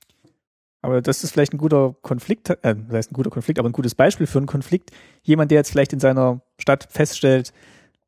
Aber 0.83 1.01
das 1.01 1.23
ist 1.23 1.31
vielleicht 1.31 1.55
ein 1.55 1.59
guter 1.59 1.95
Konflikt, 2.03 2.51
äh, 2.51 2.57
das 2.62 2.92
heißt 2.92 3.12
ein 3.12 3.14
guter 3.14 3.31
Konflikt, 3.31 3.59
aber 3.59 3.68
ein 3.68 3.73
gutes 3.73 3.95
Beispiel 3.95 4.27
für 4.27 4.38
einen 4.38 4.47
Konflikt. 4.47 4.90
Jemand, 5.23 5.51
der 5.51 5.59
jetzt 5.59 5.71
vielleicht 5.71 5.92
in 5.92 6.01
seiner 6.01 6.42
Stadt 6.59 6.88
feststellt, 6.90 7.53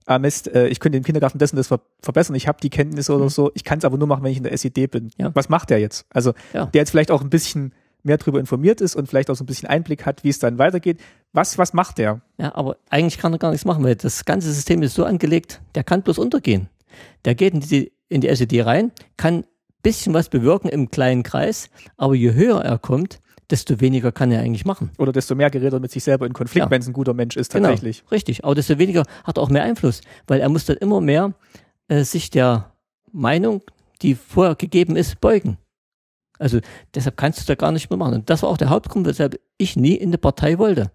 ah 0.06 0.18
Mist, 0.18 0.48
äh, 0.48 0.66
ich 0.66 0.80
könnte 0.80 0.98
den 0.98 1.04
Kindergarten 1.04 1.38
und 1.40 1.56
das 1.56 1.68
ver 1.68 1.80
verbessern, 2.02 2.34
ich 2.34 2.48
habe 2.48 2.58
die 2.60 2.70
Kenntnisse 2.70 3.14
oder 3.14 3.24
mhm. 3.24 3.30
so, 3.30 3.50
ich 3.54 3.64
kann 3.64 3.78
es 3.78 3.84
aber 3.84 3.96
nur 3.96 4.08
machen, 4.08 4.24
wenn 4.24 4.32
ich 4.32 4.38
in 4.38 4.42
der 4.42 4.52
SED 4.52 4.88
bin. 4.88 5.10
Ja. 5.16 5.30
Was 5.34 5.48
macht 5.48 5.70
der 5.70 5.78
jetzt? 5.78 6.06
Also 6.10 6.34
ja. 6.52 6.66
der 6.66 6.80
jetzt 6.80 6.90
vielleicht 6.90 7.10
auch 7.10 7.22
ein 7.22 7.30
bisschen 7.30 7.72
mehr 8.02 8.18
darüber 8.18 8.38
informiert 8.38 8.80
ist 8.80 8.96
und 8.96 9.08
vielleicht 9.08 9.30
auch 9.30 9.34
so 9.34 9.44
ein 9.44 9.46
bisschen 9.46 9.68
Einblick 9.68 10.04
hat, 10.04 10.24
wie 10.24 10.28
es 10.28 10.38
dann 10.38 10.58
weitergeht. 10.58 11.00
Was, 11.32 11.56
was 11.56 11.72
macht 11.72 11.98
der? 11.98 12.20
Ja, 12.38 12.54
aber 12.54 12.76
eigentlich 12.90 13.18
kann 13.18 13.32
er 13.32 13.38
gar 13.38 13.50
nichts 13.50 13.64
machen, 13.64 13.82
weil 13.82 13.96
das 13.96 14.24
ganze 14.24 14.52
System 14.52 14.82
ist 14.82 14.94
so 14.94 15.04
angelegt, 15.04 15.62
der 15.74 15.84
kann 15.84 16.02
bloß 16.02 16.18
untergehen. 16.18 16.68
Der 17.24 17.34
geht 17.34 17.54
in 17.54 17.60
die, 17.60 17.92
in 18.08 18.20
die 18.20 18.28
SED 18.28 18.64
rein, 18.64 18.92
kann 19.16 19.44
bisschen 19.84 20.12
was 20.14 20.28
bewirken 20.28 20.68
im 20.68 20.90
kleinen 20.90 21.22
Kreis, 21.22 21.70
aber 21.96 22.16
je 22.16 22.34
höher 22.34 22.60
er 22.60 22.78
kommt, 22.78 23.20
desto 23.50 23.80
weniger 23.80 24.10
kann 24.10 24.32
er 24.32 24.40
eigentlich 24.40 24.64
machen. 24.64 24.90
Oder 24.98 25.12
desto 25.12 25.34
mehr 25.34 25.50
gerät 25.50 25.72
er 25.72 25.78
mit 25.78 25.92
sich 25.92 26.02
selber 26.02 26.26
in 26.26 26.32
Konflikt, 26.32 26.64
ja. 26.64 26.70
wenn 26.70 26.80
es 26.80 26.88
ein 26.88 26.92
guter 26.92 27.14
Mensch 27.14 27.36
ist 27.36 27.52
genau, 27.52 27.68
tatsächlich. 27.68 27.98
Genau, 28.00 28.10
richtig, 28.10 28.44
aber 28.44 28.54
desto 28.56 28.78
weniger 28.78 29.04
hat 29.22 29.38
er 29.38 29.42
auch 29.42 29.50
mehr 29.50 29.62
Einfluss, 29.62 30.00
weil 30.26 30.40
er 30.40 30.48
muss 30.48 30.64
dann 30.64 30.78
immer 30.78 31.00
mehr 31.00 31.34
äh, 31.88 32.02
sich 32.02 32.30
der 32.30 32.72
Meinung, 33.12 33.62
die 34.02 34.14
vorher 34.14 34.56
gegeben 34.56 34.96
ist, 34.96 35.20
beugen. 35.20 35.58
Also 36.38 36.58
deshalb 36.94 37.16
kannst 37.16 37.40
du 37.40 37.44
da 37.46 37.54
gar 37.54 37.70
nicht 37.70 37.90
mehr 37.90 37.96
machen. 37.96 38.14
Und 38.14 38.30
das 38.30 38.42
war 38.42 38.50
auch 38.50 38.56
der 38.56 38.70
Hauptgrund, 38.70 39.06
weshalb 39.06 39.38
ich 39.56 39.76
nie 39.76 39.94
in 39.94 40.08
eine 40.08 40.18
Partei 40.18 40.58
wollte. 40.58 40.90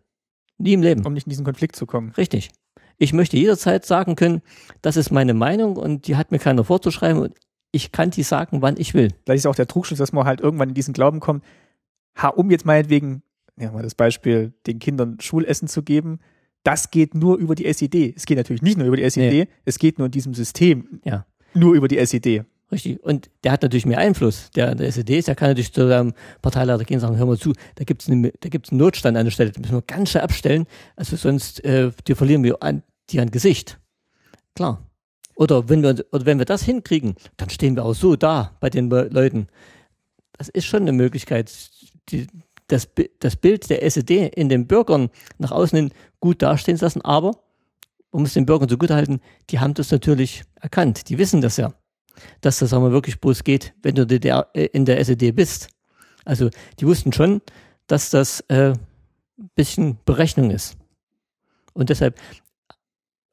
Nie 0.57 0.73
im 0.73 0.81
Leben. 0.81 1.05
Um 1.05 1.13
nicht 1.13 1.27
in 1.27 1.29
diesen 1.29 1.45
Konflikt 1.45 1.75
zu 1.77 1.85
kommen. 1.85 2.11
Richtig. 2.17 2.51
Ich 2.97 3.13
möchte 3.13 3.37
jederzeit 3.37 3.85
sagen 3.85 4.17
können, 4.17 4.41
das 4.81 4.97
ist 4.97 5.11
meine 5.11 5.33
Meinung 5.33 5.77
und 5.77 6.07
die 6.07 6.17
hat 6.17 6.31
mir 6.31 6.39
keiner 6.39 6.65
vorzuschreiben 6.65 7.21
und 7.21 7.33
ich 7.71 7.91
kann 7.91 8.09
die 8.09 8.23
sagen, 8.23 8.61
wann 8.61 8.77
ich 8.77 8.93
will. 8.93 9.09
Vielleicht 9.25 9.39
ist 9.39 9.45
auch 9.47 9.55
der 9.55 9.67
Trugschluss, 9.67 9.99
dass 9.99 10.13
man 10.13 10.25
halt 10.25 10.41
irgendwann 10.41 10.69
in 10.69 10.75
diesen 10.75 10.93
Glauben 10.93 11.19
kommt, 11.19 11.43
ha, 12.15 12.29
um 12.29 12.51
jetzt 12.51 12.65
meinetwegen, 12.65 13.23
ja 13.57 13.71
mal 13.71 13.83
das 13.83 13.95
Beispiel, 13.95 14.53
den 14.65 14.79
Kindern 14.79 15.19
Schulessen 15.19 15.67
zu 15.67 15.83
geben, 15.83 16.19
das 16.63 16.91
geht 16.91 17.15
nur 17.15 17.37
über 17.37 17.55
die 17.55 17.65
SED. 17.65 18.13
Es 18.15 18.25
geht 18.25 18.37
natürlich 18.37 18.61
nicht 18.61 18.77
nur 18.77 18.87
über 18.87 18.97
die 18.97 19.03
SED, 19.03 19.31
nee. 19.31 19.47
es 19.65 19.79
geht 19.79 19.97
nur 19.97 20.07
in 20.07 20.11
diesem 20.11 20.33
System. 20.33 20.99
Ja. 21.03 21.25
Nur 21.53 21.73
über 21.73 21.87
die 21.87 21.97
SED. 21.97 22.43
Richtig. 22.71 23.03
Und 23.03 23.31
der 23.43 23.51
hat 23.51 23.63
natürlich 23.63 23.85
mehr 23.85 23.97
Einfluss. 23.97 24.51
Der, 24.51 24.75
der 24.75 24.87
SED 24.87 25.17
ist, 25.17 25.27
der 25.27 25.35
kann 25.35 25.49
natürlich 25.49 25.73
zu 25.73 25.87
seinem 25.87 26.13
Parteileiter 26.41 26.83
gehen 26.83 26.97
und 26.97 27.01
sagen, 27.01 27.17
hör 27.17 27.25
mal 27.25 27.37
zu, 27.37 27.53
da 27.75 27.83
gibt 27.83 28.03
es 28.03 28.09
einen 28.09 28.31
Notstand 28.71 29.17
an 29.17 29.25
der 29.25 29.31
Stelle, 29.31 29.51
den 29.51 29.61
müssen 29.61 29.75
wir 29.75 29.81
ganz 29.81 30.11
schnell 30.11 30.23
abstellen, 30.23 30.65
also 30.95 31.15
sonst 31.15 31.63
äh, 31.63 31.91
die 32.07 32.13
verlieren 32.13 32.43
wir 32.43 32.61
an, 32.61 32.83
die 33.09 33.19
an 33.19 33.31
Gesicht. 33.31 33.79
Klar. 34.55 34.88
Oder 35.39 35.69
wenn 35.69 35.81
wir 35.81 35.95
oder 36.11 36.25
wenn 36.25 36.37
wir 36.37 36.45
das 36.45 36.63
hinkriegen, 36.63 37.15
dann 37.37 37.49
stehen 37.49 37.75
wir 37.75 37.85
auch 37.85 37.95
so 37.95 38.15
da 38.15 38.57
bei 38.59 38.69
den 38.69 38.89
Leuten. 38.89 39.47
Das 40.33 40.49
ist 40.49 40.65
schon 40.65 40.83
eine 40.83 40.91
Möglichkeit, 40.91 41.51
die, 42.09 42.27
das, 42.67 42.87
das 43.19 43.35
Bild 43.35 43.69
der 43.69 43.83
SED 43.83 44.27
in 44.35 44.49
den 44.49 44.67
Bürgern 44.67 45.09
nach 45.39 45.51
außen 45.51 45.77
hin 45.77 45.91
gut 46.19 46.41
dastehen 46.41 46.77
zu 46.77 46.85
lassen, 46.85 47.01
aber 47.01 47.31
man 48.11 48.23
muss 48.23 48.33
den 48.33 48.45
Bürgern 48.45 48.69
so 48.69 48.77
gut 48.77 48.91
halten, 48.91 49.21
die 49.49 49.59
haben 49.59 49.73
das 49.73 49.91
natürlich 49.91 50.43
erkannt, 50.61 51.09
die 51.09 51.17
wissen 51.17 51.41
das 51.41 51.57
ja 51.57 51.73
dass 52.41 52.59
das 52.59 52.73
aber 52.73 52.91
wirklich 52.91 53.19
bloß 53.19 53.43
geht, 53.43 53.73
wenn 53.81 53.95
du 53.95 54.03
in 54.03 54.85
der 54.85 54.99
SED 54.99 55.31
bist. 55.31 55.69
Also 56.25 56.49
die 56.79 56.87
wussten 56.87 57.13
schon, 57.13 57.41
dass 57.87 58.09
das 58.09 58.41
äh, 58.49 58.73
ein 58.73 59.49
bisschen 59.55 59.97
Berechnung 60.05 60.51
ist. 60.51 60.77
Und 61.73 61.89
deshalb, 61.89 62.19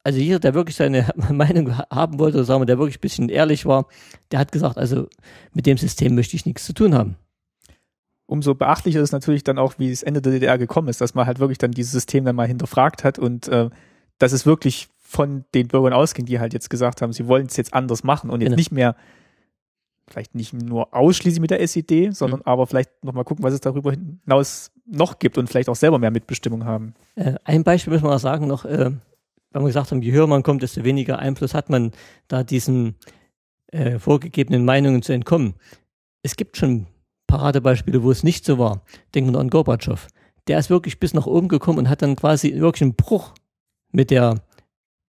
also 0.07 0.20
hier, 0.20 0.38
der 0.38 0.54
wirklich 0.54 0.76
seine 0.76 1.12
Meinung 1.32 1.76
haben 1.76 2.20
wollte, 2.20 2.44
sagen 2.44 2.61
wir, 2.61 2.66
der 2.66 2.78
wirklich 2.78 2.98
ein 2.98 3.00
bisschen 3.00 3.28
ehrlich 3.28 3.66
war, 3.66 3.88
der 4.30 4.38
hat 4.38 4.52
gesagt, 4.52 4.78
also 4.78 5.09
mit 5.52 5.66
dem 5.66 5.76
System 5.76 6.14
möchte 6.14 6.36
ich 6.36 6.46
nichts 6.46 6.64
zu 6.64 6.72
tun 6.72 6.94
haben. 6.94 7.16
Umso 8.26 8.54
beachtlicher 8.54 9.00
ist 9.00 9.11
natürlich 9.11 9.42
dann 9.42 9.59
auch, 9.59 9.74
wie 9.78 9.90
das 9.90 10.04
Ende 10.04 10.22
der 10.22 10.32
DDR 10.32 10.59
gekommen 10.59 10.86
ist, 10.88 11.00
dass 11.00 11.16
man 11.16 11.26
halt 11.26 11.40
wirklich 11.40 11.59
dann 11.59 11.72
dieses 11.72 11.90
System 11.90 12.24
dann 12.24 12.36
mal 12.36 12.46
hinterfragt 12.46 13.02
hat 13.02 13.18
und 13.18 13.48
äh, 13.48 13.68
dass 14.18 14.30
es 14.30 14.46
wirklich 14.46 14.88
von 14.96 15.44
den 15.54 15.66
Bürgern 15.66 15.92
ausging, 15.92 16.24
die 16.24 16.38
halt 16.38 16.54
jetzt 16.54 16.70
gesagt 16.70 17.02
haben, 17.02 17.12
sie 17.12 17.26
wollen 17.26 17.46
es 17.46 17.57
jetzt 17.57 17.74
anders 17.74 18.04
machen 18.04 18.30
und 18.30 18.42
jetzt 18.42 18.50
genau. 18.50 18.57
nicht 18.57 18.70
mehr 18.70 18.94
vielleicht 20.09 20.36
nicht 20.36 20.52
nur 20.52 20.94
ausschließlich 20.94 21.40
mit 21.40 21.50
der 21.50 21.61
SED, 21.61 22.14
sondern 22.14 22.40
mhm. 22.40 22.46
aber 22.46 22.68
vielleicht 22.68 22.90
nochmal 23.02 23.24
gucken, 23.24 23.44
was 23.44 23.54
es 23.54 23.61
darüber 23.61 23.90
hinaus 23.90 24.70
noch 24.86 25.18
gibt 25.18 25.36
und 25.36 25.48
vielleicht 25.48 25.68
auch 25.68 25.74
selber 25.74 25.98
mehr 25.98 26.12
Mitbestimmung 26.12 26.64
haben. 26.64 26.94
Äh, 27.16 27.34
ein 27.42 27.64
Beispiel 27.64 27.92
müssen 27.92 28.04
wir 28.04 28.14
auch 28.14 28.20
sagen 28.20 28.46
noch, 28.46 28.64
äh, 28.64 28.92
wenn 29.57 29.64
wir 29.64 29.68
gesagt 29.68 29.90
haben, 29.90 30.02
je 30.02 30.12
höher 30.12 30.26
man 30.26 30.42
kommt, 30.42 30.62
desto 30.62 30.84
weniger 30.84 31.18
Einfluss 31.18 31.54
hat 31.54 31.70
man, 31.70 31.92
da 32.28 32.44
diesen 32.44 32.96
äh, 33.68 33.98
vorgegebenen 33.98 34.64
Meinungen 34.64 35.00
zu 35.00 35.12
entkommen. 35.12 35.54
Es 36.22 36.36
gibt 36.36 36.57
schon 36.57 36.86
Paradebeispiele, 37.26 38.02
wo 38.02 38.11
es 38.11 38.22
nicht 38.22 38.44
so 38.44 38.59
war. 38.59 38.82
Denken 39.14 39.32
wir 39.32 39.40
an 39.40 39.48
Gorbatschow. 39.48 40.09
Der 40.46 40.59
ist 40.59 40.68
wirklich 40.68 41.00
bis 41.00 41.14
nach 41.14 41.26
oben 41.26 41.48
gekommen 41.48 41.78
und 41.78 41.88
hat 41.88 42.02
dann 42.02 42.16
quasi 42.16 42.54
wirklich 42.61 42.82
einen 42.82 42.94
Bruch 42.96 43.32
mit 43.92 44.11
der 44.11 44.42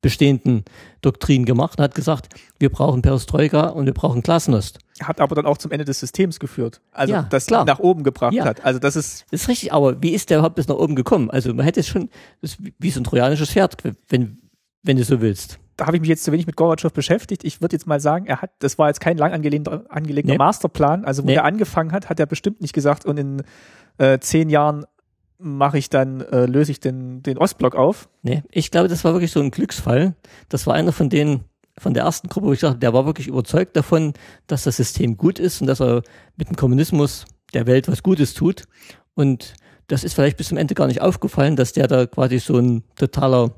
bestehenden 0.01 0.63
Doktrin 1.01 1.43
gemacht 1.43 1.77
und 1.77 1.83
hat 1.83 1.95
gesagt, 1.95 2.33
wir 2.57 2.69
brauchen 2.69 3.01
Perestroika 3.01 3.67
und 3.67 3.85
wir 3.85 3.93
brauchen 3.93 4.21
Glasnost. 4.21 4.79
Hat 5.01 5.21
aber 5.21 5.35
dann 5.35 5.45
auch 5.45 5.57
zum 5.57 5.71
Ende 5.71 5.85
des 5.85 5.99
Systems 5.99 6.39
geführt. 6.39 6.81
Also 6.91 7.13
ja, 7.13 7.23
das 7.23 7.47
klar. 7.47 7.65
nach 7.65 7.79
oben 7.79 8.03
gebracht 8.03 8.33
ja. 8.33 8.45
hat. 8.45 8.63
Also 8.63 8.79
das 8.79 8.95
ist. 8.95 9.25
Das 9.31 9.41
ist 9.41 9.47
richtig, 9.47 9.73
aber 9.73 10.01
wie 10.01 10.11
ist 10.11 10.29
der 10.29 10.37
überhaupt 10.37 10.55
bis 10.55 10.67
nach 10.67 10.75
oben 10.75 10.95
gekommen? 10.95 11.29
Also 11.29 11.53
man 11.53 11.65
hätte 11.65 11.79
es 11.79 11.87
schon, 11.87 12.09
das 12.41 12.57
wie 12.79 12.89
so 12.89 12.99
ein 12.99 13.03
trojanisches 13.03 13.51
Pferd, 13.51 13.77
wenn, 14.09 14.37
wenn 14.83 14.97
du 14.97 15.03
so 15.03 15.21
willst. 15.21 15.59
Da 15.75 15.85
habe 15.85 15.97
ich 15.97 16.01
mich 16.01 16.09
jetzt 16.09 16.23
zu 16.23 16.31
wenig 16.31 16.47
mit 16.47 16.55
Gorbatschow 16.55 16.91
beschäftigt. 16.91 17.43
Ich 17.43 17.61
würde 17.61 17.75
jetzt 17.75 17.85
mal 17.85 17.99
sagen, 17.99 18.25
er 18.25 18.41
hat, 18.41 18.51
das 18.59 18.79
war 18.79 18.87
jetzt 18.87 18.99
kein 18.99 19.17
lang 19.17 19.31
angelegter, 19.31 19.83
angelegter 19.89 20.31
nee. 20.31 20.37
Masterplan. 20.37 21.05
Also 21.05 21.23
wo 21.23 21.27
nee. 21.27 21.35
er 21.35 21.45
angefangen 21.45 21.91
hat, 21.91 22.09
hat 22.09 22.19
er 22.19 22.25
bestimmt 22.25 22.61
nicht 22.61 22.73
gesagt, 22.73 23.05
und 23.05 23.17
in 23.17 23.43
äh, 23.99 24.17
zehn 24.19 24.49
Jahren 24.49 24.85
mache 25.39 25.77
ich 25.77 25.89
dann, 25.89 26.21
äh, 26.21 26.45
löse 26.45 26.71
ich 26.71 26.79
den, 26.79 27.21
den 27.21 27.37
Ostblock 27.37 27.75
auf. 27.75 28.09
Nee, 28.23 28.43
ich 28.49 28.71
glaube, 28.71 28.87
das 28.87 29.03
war 29.03 29.13
wirklich 29.13 29.31
so 29.31 29.39
ein 29.39 29.51
Glücksfall. 29.51 30.15
Das 30.49 30.65
war 30.65 30.73
einer 30.73 30.91
von 30.91 31.09
denen, 31.09 31.43
von 31.77 31.93
der 31.93 32.03
ersten 32.03 32.27
Gruppe, 32.27 32.47
wo 32.47 32.53
ich 32.53 32.59
sagte, 32.59 32.79
der 32.79 32.93
war 32.93 33.05
wirklich 33.05 33.27
überzeugt 33.27 33.75
davon, 33.75 34.13
dass 34.47 34.63
das 34.63 34.77
System 34.77 35.17
gut 35.17 35.39
ist 35.39 35.61
und 35.61 35.67
dass 35.67 35.81
er 35.81 36.03
mit 36.35 36.49
dem 36.49 36.55
Kommunismus 36.55 37.25
der 37.53 37.67
Welt 37.67 37.87
was 37.87 38.03
Gutes 38.03 38.33
tut. 38.33 38.63
Und 39.13 39.53
das 39.87 40.03
ist 40.03 40.13
vielleicht 40.13 40.37
bis 40.37 40.49
zum 40.49 40.57
Ende 40.57 40.75
gar 40.75 40.87
nicht 40.87 41.01
aufgefallen, 41.01 41.55
dass 41.55 41.73
der 41.73 41.87
da 41.87 42.05
quasi 42.05 42.39
so 42.39 42.57
ein 42.57 42.83
totaler 42.95 43.51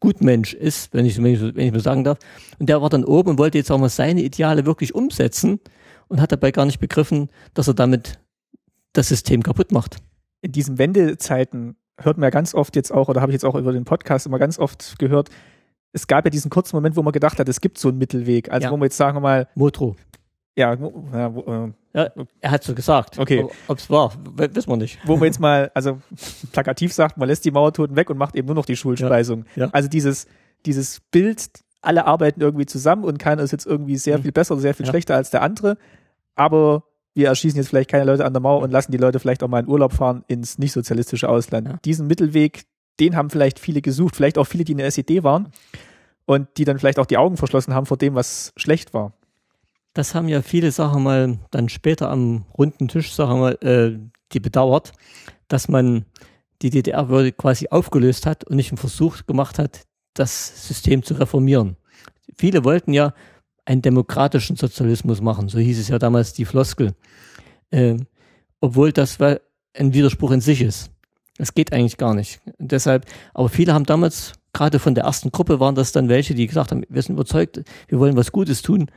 Gutmensch 0.00 0.54
ist, 0.54 0.92
wenn 0.92 1.06
ich, 1.06 1.16
wenn 1.18 1.26
ich, 1.26 1.40
wenn 1.40 1.66
ich 1.66 1.72
mal 1.72 1.80
sagen 1.80 2.04
darf. 2.04 2.18
Und 2.58 2.68
der 2.68 2.82
war 2.82 2.90
dann 2.90 3.04
oben 3.04 3.30
und 3.30 3.38
wollte 3.38 3.58
jetzt 3.58 3.70
auch 3.70 3.78
mal 3.78 3.88
seine 3.88 4.22
Ideale 4.22 4.66
wirklich 4.66 4.94
umsetzen 4.94 5.60
und 6.08 6.20
hat 6.20 6.32
dabei 6.32 6.50
gar 6.50 6.66
nicht 6.66 6.80
begriffen, 6.80 7.30
dass 7.54 7.68
er 7.68 7.74
damit 7.74 8.18
das 8.92 9.08
System 9.08 9.42
kaputt 9.42 9.72
macht 9.72 9.98
in 10.42 10.52
diesen 10.52 10.76
Wendezeiten 10.76 11.76
hört 11.98 12.18
man 12.18 12.26
ja 12.26 12.30
ganz 12.30 12.54
oft 12.54 12.76
jetzt 12.76 12.92
auch, 12.92 13.08
oder 13.08 13.20
habe 13.20 13.32
ich 13.32 13.34
jetzt 13.34 13.44
auch 13.44 13.54
über 13.54 13.72
den 13.72 13.84
Podcast 13.84 14.26
immer 14.26 14.38
ganz 14.38 14.58
oft 14.58 14.98
gehört, 14.98 15.30
es 15.92 16.06
gab 16.06 16.24
ja 16.24 16.30
diesen 16.30 16.50
kurzen 16.50 16.76
Moment, 16.76 16.96
wo 16.96 17.02
man 17.02 17.12
gedacht 17.12 17.38
hat, 17.38 17.48
es 17.48 17.60
gibt 17.60 17.78
so 17.78 17.88
einen 17.88 17.98
Mittelweg. 17.98 18.50
Also 18.50 18.66
ja. 18.66 18.70
wo 18.70 18.76
man 18.76 18.86
jetzt 18.86 18.96
sagen 18.96 19.16
wir 19.16 19.20
mal. 19.20 19.48
Motro. 19.54 19.96
Ja, 20.54 20.74
ja, 20.74 21.34
wo, 21.34 21.40
äh, 21.46 21.72
ja 21.94 22.10
er 22.40 22.50
hat 22.50 22.62
so 22.62 22.74
gesagt. 22.74 23.18
Okay. 23.18 23.46
Ob 23.68 23.78
es 23.78 23.88
war, 23.88 24.12
wissen 24.36 24.68
wir 24.68 24.76
nicht. 24.76 24.98
Wo 25.04 25.16
man 25.16 25.24
jetzt 25.24 25.40
mal, 25.40 25.70
also 25.74 25.98
plakativ 26.52 26.92
sagt, 26.92 27.16
man 27.16 27.28
lässt 27.28 27.44
die 27.44 27.50
Mauertoten 27.50 27.96
weg 27.96 28.10
und 28.10 28.18
macht 28.18 28.34
eben 28.36 28.46
nur 28.46 28.54
noch 28.54 28.66
die 28.66 28.76
Schulspeisung. 28.76 29.46
Ja. 29.56 29.68
Also 29.72 29.88
dieses, 29.88 30.26
dieses 30.66 31.00
Bild, 31.10 31.48
alle 31.80 32.06
arbeiten 32.06 32.40
irgendwie 32.40 32.66
zusammen 32.66 33.04
und 33.04 33.18
keiner 33.18 33.42
ist 33.42 33.50
jetzt 33.50 33.66
irgendwie 33.66 33.96
sehr 33.96 34.18
mhm. 34.18 34.22
viel 34.22 34.32
besser 34.32 34.54
oder 34.54 34.62
sehr 34.62 34.74
viel 34.74 34.86
schlechter 34.86 35.16
als 35.16 35.30
der 35.30 35.42
andere. 35.42 35.78
Aber 36.34 36.84
wir 37.14 37.28
erschießen 37.28 37.58
jetzt 37.58 37.68
vielleicht 37.68 37.90
keine 37.90 38.04
Leute 38.04 38.24
an 38.24 38.32
der 38.32 38.40
Mauer 38.40 38.62
und 38.62 38.70
lassen 38.70 38.92
die 38.92 38.98
Leute 38.98 39.18
vielleicht 39.18 39.42
auch 39.42 39.48
mal 39.48 39.60
in 39.60 39.68
Urlaub 39.68 39.92
fahren 39.92 40.24
ins 40.28 40.58
nicht 40.58 40.72
sozialistische 40.72 41.28
Ausland. 41.28 41.78
Diesen 41.84 42.06
Mittelweg, 42.06 42.64
den 43.00 43.16
haben 43.16 43.30
vielleicht 43.30 43.58
viele 43.58 43.82
gesucht, 43.82 44.16
vielleicht 44.16 44.38
auch 44.38 44.44
viele, 44.44 44.64
die 44.64 44.72
in 44.72 44.78
der 44.78 44.86
SED 44.86 45.22
waren 45.22 45.52
und 46.26 46.48
die 46.56 46.64
dann 46.64 46.78
vielleicht 46.78 46.98
auch 46.98 47.06
die 47.06 47.18
Augen 47.18 47.36
verschlossen 47.36 47.74
haben 47.74 47.86
vor 47.86 47.96
dem, 47.96 48.14
was 48.14 48.52
schlecht 48.56 48.94
war. 48.94 49.12
Das 49.94 50.14
haben 50.14 50.28
ja 50.28 50.42
viele 50.42 50.70
Sachen 50.70 51.02
mal 51.02 51.38
dann 51.50 51.68
später 51.68 52.10
am 52.10 52.46
runden 52.56 52.88
Tisch, 52.88 53.12
sagen 53.12 53.40
wir, 53.40 53.62
äh, 53.62 53.98
die 54.32 54.40
bedauert, 54.40 54.92
dass 55.48 55.68
man 55.68 56.06
die 56.62 56.70
DDR 56.70 57.06
quasi 57.32 57.68
aufgelöst 57.68 58.24
hat 58.24 58.44
und 58.44 58.56
nicht 58.56 58.70
einen 58.70 58.78
Versuch 58.78 59.26
gemacht 59.26 59.58
hat, 59.58 59.82
das 60.14 60.68
System 60.68 61.02
zu 61.02 61.14
reformieren. 61.14 61.76
Viele 62.36 62.64
wollten 62.64 62.92
ja 62.92 63.12
einen 63.64 63.82
demokratischen 63.82 64.56
Sozialismus 64.56 65.20
machen. 65.20 65.48
So 65.48 65.58
hieß 65.58 65.78
es 65.78 65.88
ja 65.88 65.98
damals 65.98 66.32
die 66.32 66.44
Floskel. 66.44 66.94
Äh, 67.70 67.96
obwohl 68.60 68.92
das 68.92 69.18
ein 69.20 69.94
Widerspruch 69.94 70.30
in 70.30 70.40
sich 70.40 70.62
ist. 70.62 70.91
Das 71.42 71.54
geht 71.54 71.72
eigentlich 71.72 71.96
gar 71.96 72.14
nicht. 72.14 72.40
Deshalb, 72.58 73.06
aber 73.34 73.48
viele 73.48 73.74
haben 73.74 73.84
damals, 73.84 74.32
gerade 74.52 74.78
von 74.78 74.94
der 74.94 75.04
ersten 75.04 75.32
Gruppe 75.32 75.58
waren 75.58 75.74
das 75.74 75.92
dann 75.92 76.08
welche, 76.08 76.34
die 76.34 76.46
gesagt 76.46 76.70
haben, 76.70 76.84
wir 76.88 77.02
sind 77.02 77.14
überzeugt, 77.14 77.62
wir 77.88 77.98
wollen 77.98 78.16
was 78.16 78.30
Gutes 78.30 78.62
tun. 78.62 78.90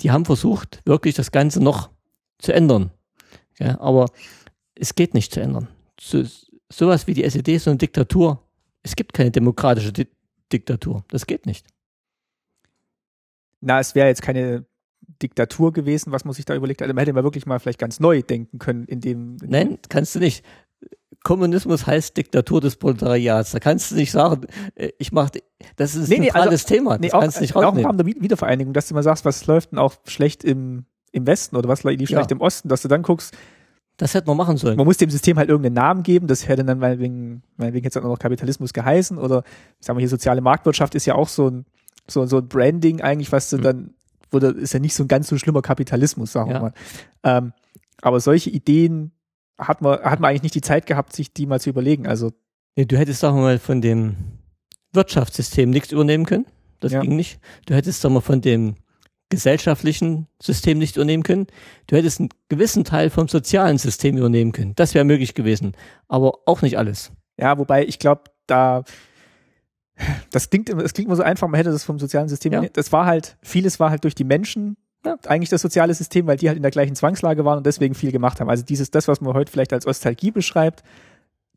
Die 0.00 0.10
haben 0.10 0.24
versucht, 0.24 0.80
wirklich 0.84 1.14
das 1.14 1.32
Ganze 1.32 1.62
noch 1.62 1.90
zu 2.38 2.52
ändern. 2.52 2.90
Ja, 3.58 3.80
aber 3.80 4.06
es 4.74 4.94
geht 4.94 5.14
nicht 5.14 5.32
zu 5.32 5.40
ändern. 5.40 5.68
So, 6.00 6.22
sowas 6.70 7.06
wie 7.06 7.14
die 7.14 7.24
SED 7.24 7.54
ist 7.54 7.64
so 7.64 7.70
eine 7.70 7.78
Diktatur. 7.78 8.40
Es 8.82 8.96
gibt 8.96 9.12
keine 9.12 9.30
demokratische 9.30 9.92
Di 9.92 10.06
Diktatur. 10.52 11.04
Das 11.08 11.26
geht 11.26 11.46
nicht 11.46 11.66
na, 13.62 13.80
es 13.80 13.94
wäre 13.94 14.08
jetzt 14.08 14.22
keine 14.22 14.66
Diktatur 15.22 15.72
gewesen, 15.72 16.12
was 16.12 16.24
man 16.24 16.34
sich 16.34 16.44
da 16.44 16.54
überlegt 16.54 16.82
hat. 16.82 16.88
Man 16.88 16.98
hätte 16.98 17.12
man 17.12 17.24
wirklich 17.24 17.46
mal 17.46 17.58
vielleicht 17.60 17.78
ganz 17.78 18.00
neu 18.00 18.22
denken 18.22 18.58
können 18.58 18.84
in 18.86 19.00
dem. 19.00 19.36
In 19.40 19.50
Nein, 19.50 19.78
kannst 19.88 20.14
du 20.14 20.18
nicht. 20.18 20.44
Kommunismus 21.24 21.86
heißt 21.86 22.16
Diktatur 22.16 22.60
des 22.60 22.76
Proletariats. 22.76 23.52
Da 23.52 23.60
kannst 23.60 23.90
du 23.90 23.94
nicht 23.96 24.10
sagen, 24.10 24.46
äh, 24.74 24.90
ich 24.98 25.12
mache, 25.12 25.32
das 25.76 25.94
ist 25.94 26.10
ein 26.10 26.20
nee, 26.20 26.26
zentrales 26.26 26.64
also, 26.64 26.74
Thema. 26.74 26.90
Das 26.92 27.00
nee, 27.00 27.08
kannst 27.08 27.36
du 27.36 27.40
nicht 27.42 27.54
auch 27.54 27.74
im 27.74 27.84
Rahmen 27.84 27.98
der 27.98 28.06
Wiedervereinigung, 28.06 28.72
dass 28.72 28.88
du 28.88 28.94
mal 28.94 29.02
sagst, 29.02 29.24
was 29.24 29.46
läuft 29.46 29.72
denn 29.72 29.78
auch 29.78 29.94
schlecht 30.06 30.44
im, 30.44 30.84
im 31.12 31.26
Westen 31.26 31.56
oder 31.56 31.68
was 31.68 31.84
lief 31.84 32.10
ja. 32.10 32.18
schlecht 32.18 32.32
im 32.32 32.40
Osten, 32.40 32.68
dass 32.68 32.82
du 32.82 32.88
dann 32.88 33.02
guckst. 33.02 33.34
Das 33.98 34.14
hätte 34.14 34.26
man 34.26 34.36
machen 34.36 34.56
sollen. 34.56 34.76
Man 34.76 34.86
muss 34.86 34.96
dem 34.96 35.10
System 35.10 35.38
halt 35.38 35.48
irgendeinen 35.48 35.74
Namen 35.74 36.02
geben. 36.02 36.26
Das 36.26 36.48
hätte 36.48 36.64
dann 36.64 36.78
meinetwegen, 36.78 37.42
meinetwegen 37.56 37.84
jetzt 37.84 37.96
auch 37.96 38.02
noch 38.02 38.18
Kapitalismus 38.18 38.72
geheißen 38.72 39.18
oder, 39.18 39.44
sagen 39.80 39.98
wir 39.98 40.00
hier, 40.00 40.08
soziale 40.08 40.40
Marktwirtschaft 40.40 40.94
ist 40.94 41.06
ja 41.06 41.14
auch 41.14 41.28
so 41.28 41.48
ein, 41.48 41.66
so, 42.08 42.26
so 42.26 42.38
ein 42.38 42.48
Branding 42.48 43.00
eigentlich, 43.00 43.30
was 43.30 43.50
du 43.50 43.58
mhm. 43.58 43.62
dann, 43.62 43.94
wurde, 44.30 44.48
ist 44.48 44.72
ja 44.72 44.80
nicht 44.80 44.94
so 44.94 45.04
ein 45.04 45.08
ganz 45.08 45.28
so 45.28 45.38
schlimmer 45.38 45.62
Kapitalismus, 45.62 46.32
sagen 46.32 46.50
ja. 46.50 46.56
wir 46.56 46.60
mal. 46.60 46.72
Ähm, 47.22 47.52
aber 48.00 48.18
solche 48.18 48.50
Ideen 48.50 49.12
hat 49.58 49.82
man, 49.82 50.00
hat 50.00 50.20
man 50.20 50.30
eigentlich 50.30 50.42
nicht 50.42 50.54
die 50.54 50.60
Zeit 50.60 50.86
gehabt, 50.86 51.12
sich 51.12 51.32
die 51.32 51.46
mal 51.46 51.60
zu 51.60 51.70
überlegen. 51.70 52.06
Also 52.06 52.32
nee, 52.76 52.84
du 52.84 52.96
hättest 52.96 53.22
wir 53.22 53.32
mal 53.32 53.58
von 53.58 53.80
dem 53.80 54.16
Wirtschaftssystem 54.92 55.70
nichts 55.70 55.92
übernehmen 55.92 56.26
können. 56.26 56.46
Das 56.80 56.92
ja. 56.92 57.00
ging 57.00 57.16
nicht. 57.16 57.40
Du 57.66 57.74
hättest 57.74 58.00
sagen 58.00 58.14
wir 58.14 58.20
von 58.20 58.40
dem 58.40 58.74
gesellschaftlichen 59.28 60.26
System 60.42 60.78
nicht 60.78 60.96
übernehmen 60.96 61.22
können. 61.22 61.46
Du 61.86 61.96
hättest 61.96 62.20
einen 62.20 62.28
gewissen 62.48 62.84
Teil 62.84 63.08
vom 63.08 63.28
sozialen 63.28 63.78
System 63.78 64.18
übernehmen 64.18 64.52
können. 64.52 64.74
Das 64.74 64.94
wäre 64.94 65.04
möglich 65.04 65.34
gewesen. 65.34 65.72
Aber 66.08 66.40
auch 66.44 66.60
nicht 66.60 66.76
alles. 66.76 67.12
Ja, 67.38 67.56
wobei 67.56 67.86
ich 67.86 67.98
glaube, 67.98 68.24
da 68.46 68.84
das 70.30 70.50
klingt, 70.50 70.68
das 70.68 70.92
klingt 70.94 71.06
immer 71.06 71.16
so 71.16 71.22
einfach, 71.22 71.48
man 71.48 71.56
hätte 71.56 71.70
das 71.70 71.84
vom 71.84 71.98
sozialen 71.98 72.28
System. 72.28 72.52
Ja. 72.52 72.62
Das 72.72 72.92
war 72.92 73.06
halt, 73.06 73.36
vieles 73.42 73.80
war 73.80 73.90
halt 73.90 74.04
durch 74.04 74.14
die 74.14 74.24
Menschen 74.24 74.76
ja. 75.04 75.16
eigentlich 75.26 75.50
das 75.50 75.62
soziale 75.62 75.94
System, 75.94 76.26
weil 76.26 76.36
die 76.36 76.48
halt 76.48 76.56
in 76.56 76.62
der 76.62 76.70
gleichen 76.70 76.94
Zwangslage 76.94 77.44
waren 77.44 77.58
und 77.58 77.66
deswegen 77.66 77.94
viel 77.94 78.12
gemacht 78.12 78.40
haben. 78.40 78.48
Also 78.48 78.64
dieses, 78.64 78.90
das, 78.90 79.08
was 79.08 79.20
man 79.20 79.34
heute 79.34 79.50
vielleicht 79.50 79.72
als 79.72 79.86
Ostalgie 79.86 80.30
beschreibt, 80.30 80.82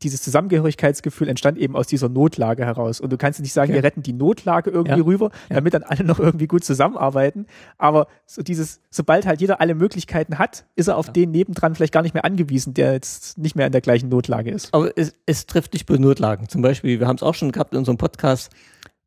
dieses 0.02 0.22
Zusammengehörigkeitsgefühl 0.22 1.28
entstand 1.28 1.56
eben 1.56 1.74
aus 1.74 1.86
dieser 1.86 2.08
Notlage 2.08 2.66
heraus. 2.66 3.00
Und 3.00 3.10
du 3.12 3.16
kannst 3.16 3.40
nicht 3.40 3.52
sagen, 3.52 3.70
okay. 3.70 3.78
wir 3.78 3.84
retten 3.84 4.02
die 4.02 4.12
Notlage 4.12 4.70
irgendwie 4.70 4.98
ja. 4.98 5.04
rüber, 5.04 5.30
damit 5.48 5.72
dann 5.72 5.84
alle 5.84 6.04
noch 6.04 6.18
irgendwie 6.18 6.46
gut 6.46 6.64
zusammenarbeiten. 6.64 7.46
Aber 7.78 8.06
so 8.26 8.42
dieses, 8.42 8.80
sobald 8.90 9.26
halt 9.26 9.40
jeder 9.40 9.60
alle 9.60 9.74
Möglichkeiten 9.74 10.38
hat, 10.38 10.66
ist 10.74 10.88
er 10.88 10.98
auf 10.98 11.06
ja. 11.06 11.12
den 11.12 11.30
nebendran 11.30 11.74
vielleicht 11.74 11.94
gar 11.94 12.02
nicht 12.02 12.12
mehr 12.12 12.26
angewiesen, 12.26 12.74
der 12.74 12.92
jetzt 12.92 13.38
nicht 13.38 13.56
mehr 13.56 13.66
in 13.66 13.72
der 13.72 13.80
gleichen 13.80 14.10
Notlage 14.10 14.50
ist. 14.50 14.74
Aber 14.74 14.90
es, 14.96 15.14
es 15.24 15.46
trifft 15.46 15.72
nicht 15.72 15.86
bei 15.86 15.96
Notlagen. 15.96 16.48
Zum 16.48 16.60
Beispiel, 16.60 17.00
wir 17.00 17.06
haben 17.06 17.16
es 17.16 17.22
auch 17.22 17.34
schon 17.34 17.52
gehabt 17.52 17.72
in 17.72 17.78
unserem 17.78 17.96
Podcast, 17.96 18.50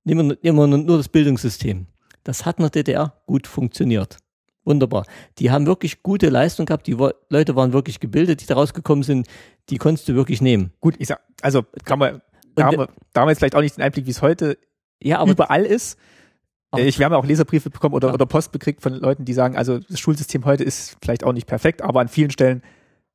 nehmen 0.06 0.30
wir, 0.30 0.38
nehmen 0.42 0.58
wir 0.58 0.78
nur 0.78 0.98
das 0.98 1.10
Bildungssystem. 1.10 1.86
Das 2.24 2.46
hat 2.46 2.58
in 2.58 2.64
der 2.64 2.72
DDR 2.72 3.14
gut 3.28 3.46
funktioniert. 3.46 4.18
Wunderbar. 4.70 5.06
Die 5.40 5.50
haben 5.50 5.66
wirklich 5.66 6.04
gute 6.04 6.30
Leistung 6.30 6.68
gehabt. 6.68 6.86
Die 6.86 6.96
Leute 7.30 7.56
waren 7.56 7.74
wirklich 7.74 8.00
gebildet, 8.00 8.42
die 8.42 8.46
da 8.46 8.54
rausgekommen 8.54 9.02
sind. 9.02 9.28
Die 9.70 9.78
konntest 9.78 10.08
du 10.08 10.14
wirklich 10.14 10.42
nehmen. 10.42 10.72
Gut, 10.80 10.94
ich 11.00 11.08
sag, 11.08 11.20
also 11.42 11.64
kann 11.86 11.98
man, 11.98 12.22
da 12.54 12.66
haben, 12.66 12.78
wir, 12.78 12.88
da 13.12 13.22
haben 13.22 13.28
wir 13.28 13.32
jetzt 13.32 13.40
vielleicht 13.40 13.56
auch 13.56 13.62
nicht 13.62 13.78
den 13.78 13.84
Einblick, 13.84 14.06
wie 14.06 14.12
es 14.12 14.22
heute 14.22 14.60
ja, 15.02 15.26
überall 15.26 15.66
ist. 15.66 15.98
Aber, 16.70 16.84
ich, 16.84 17.00
wir 17.00 17.06
haben 17.06 17.14
ja 17.14 17.18
auch 17.18 17.26
Leserbriefe 17.26 17.72
bekommen 17.72 17.96
oder, 17.96 18.10
ja. 18.10 18.14
oder 18.14 18.28
Post 18.28 18.52
bekriegt 18.52 18.84
von 18.84 18.94
Leuten, 18.94 19.26
die 19.26 19.34
sagen, 19.34 19.58
also 19.58 19.80
das 19.80 20.00
Schulsystem 20.00 20.46
heute 20.46 20.64
ist 20.64 20.98
vielleicht 21.02 21.24
auch 21.24 21.34
nicht 21.34 21.48
perfekt, 21.48 21.82
aber 21.82 22.00
an 22.00 22.08
vielen 22.08 22.30
Stellen 22.30 22.62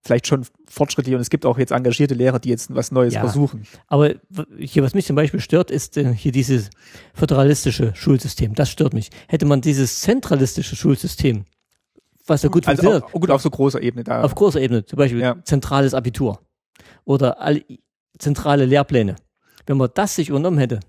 vielleicht 0.05 0.27
schon 0.27 0.45
fortschrittlich 0.69 1.15
und 1.15 1.21
es 1.21 1.31
gibt 1.31 1.47
auch 1.47 1.57
jetzt 1.59 1.71
engagierte 1.73 2.15
Lehrer, 2.15 2.39
die 2.39 2.51
jetzt 2.51 2.75
was 2.75 2.93
Neues 2.93 3.15
Ja. 3.15 3.21
versuchen. 3.21 3.67
Aber 3.87 4.15
hier, 4.59 4.83
was 4.83 4.95
mich 4.95 5.07
zum 5.07 5.17
Beispiel 5.17 5.41
stört, 5.41 5.71
ist 5.71 5.97
äh, 5.97 6.13
hier 6.15 6.33
dieses 6.33 6.71
föderalistische 7.15 7.95
Schulsystem. 7.95 8.55
Das 8.55 8.71
stört 8.71 8.93
mich. 8.93 9.11
Hätte 9.29 9.47
man 9.47 9.61
dieses 9.61 10.01
zentralistische 10.01 10.77
Schulsystem, 10.77 11.45
was 12.27 12.43
ja 12.43 12.49
gut 12.51 12.67
also 12.69 12.83
funktioniert, 12.83 13.05
auch, 13.15 13.21
gut 13.21 13.31
auf 13.31 13.43
so 13.43 13.51
großer 13.51 13.83
Ebene 13.83 14.05
da. 14.05 14.23
auf 14.23 14.35
großer 14.35 14.61
Ebene, 14.61 14.85
zum 14.85 14.97
Beispiel 14.99 15.21
Ja. 15.21 15.37
zentrales 15.45 15.95
Abitur 15.95 16.41
oder 17.05 17.41
all, 17.41 17.63
zentrale 18.19 18.67
Lehrpläne. 18.67 19.17
Wenn 19.67 19.79
man 19.79 19.89
das 19.95 20.17
sich 20.17 20.29
übernommen 20.29 20.59
hätte, 20.59 20.81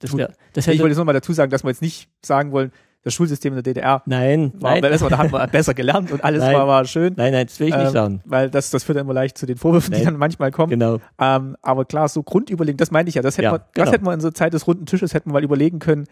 das, 0.00 0.10
Gut. 0.10 0.20
wär, 0.20 0.32
das 0.52 0.66
ich 0.66 0.78
wollte 0.78 0.88
jetzt 0.90 0.98
nochmal 0.98 1.14
dazu 1.14 1.32
sagen, 1.32 1.50
dass 1.50 1.64
wir 1.64 1.70
jetzt 1.70 1.80
nicht 1.80 2.08
sagen 2.22 2.52
wollen, 2.52 2.72
das 3.04 3.14
Schulsystem 3.14 3.52
in 3.52 3.62
der 3.62 3.62
DDR 3.62 4.02
nein, 4.06 4.52
war 4.56 4.72
nein, 4.72 4.80
besser, 4.80 5.08
da 5.10 5.18
hat 5.18 5.30
man 5.30 5.48
besser 5.52 5.74
gelernt 5.74 6.10
und 6.10 6.24
alles 6.24 6.40
Nein. 6.42 6.54
war, 6.54 6.66
war 6.66 6.84
schön. 6.86 7.12
nein, 7.16 7.32
nein, 7.32 7.46
das 7.46 7.60
will 7.60 7.68
ich 7.68 7.74
nicht 7.76 7.86
Ähm, 7.86 7.92
sagen. 7.92 8.20
Weil 8.24 8.50
das, 8.50 8.70
das 8.70 8.82
führt 8.84 8.96
ja 8.96 9.02
immer 9.02 9.12
leicht 9.14 9.36
zu 9.38 9.46
den 9.46 9.56
Vorwürfen, 9.58 9.92
die 9.92 9.98
Nein. 9.98 10.06
dann 10.06 10.16
manchmal 10.16 10.50
kommen. 10.50 10.70
Genau. 10.70 10.98
Ähm, 11.20 11.56
aber 11.62 11.84
klar, 11.84 12.08
so 12.08 12.22
Grundüberlegen, 12.22 12.78
das 12.78 12.90
meinte 12.90 13.10
ich 13.10 13.14
ja, 13.14 13.22
das 13.22 13.36
hätte 13.36 13.44
Ja, 13.44 13.52
das 13.58 13.66
genau. 13.74 13.92
hätten 13.92 14.04
wir 14.06 14.14
in 14.14 14.20
so 14.20 14.30
Zeit 14.30 14.54
des 14.54 14.66
runden 14.66 14.86
Tisches, 14.86 15.12
hätten 15.14 15.28
wir 15.30 15.34
mal 15.34 15.44
überlegen 15.44 15.78
können, 15.78 16.06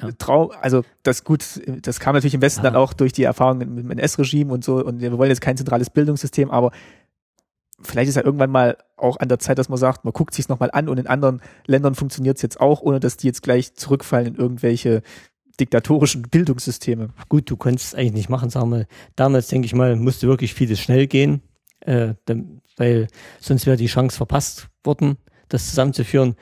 Ja. 0.00 0.10
Trau, 0.18 0.52
also 0.60 0.82
das 1.02 1.24
gut, 1.24 1.44
das 1.82 1.98
kam 1.98 2.14
natürlich 2.14 2.34
im 2.34 2.42
Westen 2.42 2.60
Ja. 2.64 2.70
dann 2.70 2.76
auch 2.80 2.92
durch 2.92 3.12
die 3.12 3.24
Erfahrungen 3.24 3.74
mit 3.74 3.84
dem 3.84 3.90
NS-Regime 3.90 4.52
und 4.52 4.62
so 4.64 4.84
und 4.84 5.00
wir 5.00 5.16
wollen 5.18 5.30
jetzt 5.30 5.40
kein 5.40 5.56
zentrales 5.56 5.90
Bildungssystem, 5.90 6.50
aber 6.50 6.70
vielleicht 7.82 8.10
ist 8.10 8.16
ja 8.16 8.24
irgendwann 8.24 8.50
mal 8.50 8.76
auch 8.98 9.16
an 9.18 9.28
der 9.30 9.38
Zeit, 9.38 9.58
dass 9.58 9.70
man 9.70 9.78
sagt, 9.78 10.04
man 10.04 10.12
guckt 10.12 10.34
sich's 10.34 10.50
nochmal 10.50 10.70
an 10.72 10.88
und 10.88 10.98
in 10.98 11.06
anderen 11.06 11.40
Ländern 11.66 11.94
funktioniert 11.94 12.36
es 12.36 12.42
jetzt 12.42 12.60
auch, 12.60 12.82
ohne 12.82 13.00
dass 13.00 13.16
die 13.16 13.26
jetzt 13.26 13.42
gleich 13.42 13.74
zurückfallen 13.74 14.26
in 14.26 14.34
irgendwelche 14.34 15.00
diktatorischen 15.60 16.22
Bildungssysteme. 16.22 17.10
Gut, 17.28 17.50
du 17.50 17.56
konntest 17.56 17.88
es 17.88 17.94
eigentlich 17.94 18.14
nicht 18.14 18.28
machen, 18.28 18.50
sagen 18.50 18.70
wir. 18.70 18.86
Damals, 19.16 19.48
denke 19.48 19.66
ich 19.66 19.74
mal, 19.74 19.94
musste 19.96 20.26
wirklich 20.26 20.54
vieles 20.54 20.80
schnell 20.80 21.06
gehen, 21.06 21.42
äh, 21.80 22.14
weil 22.76 23.08
sonst 23.38 23.66
wäre 23.66 23.76
die 23.76 23.86
Chance 23.86 24.16
verpasst 24.16 24.68
worden, 24.82 25.18
das 25.48 25.68
zusammenzuführen. 25.68 26.34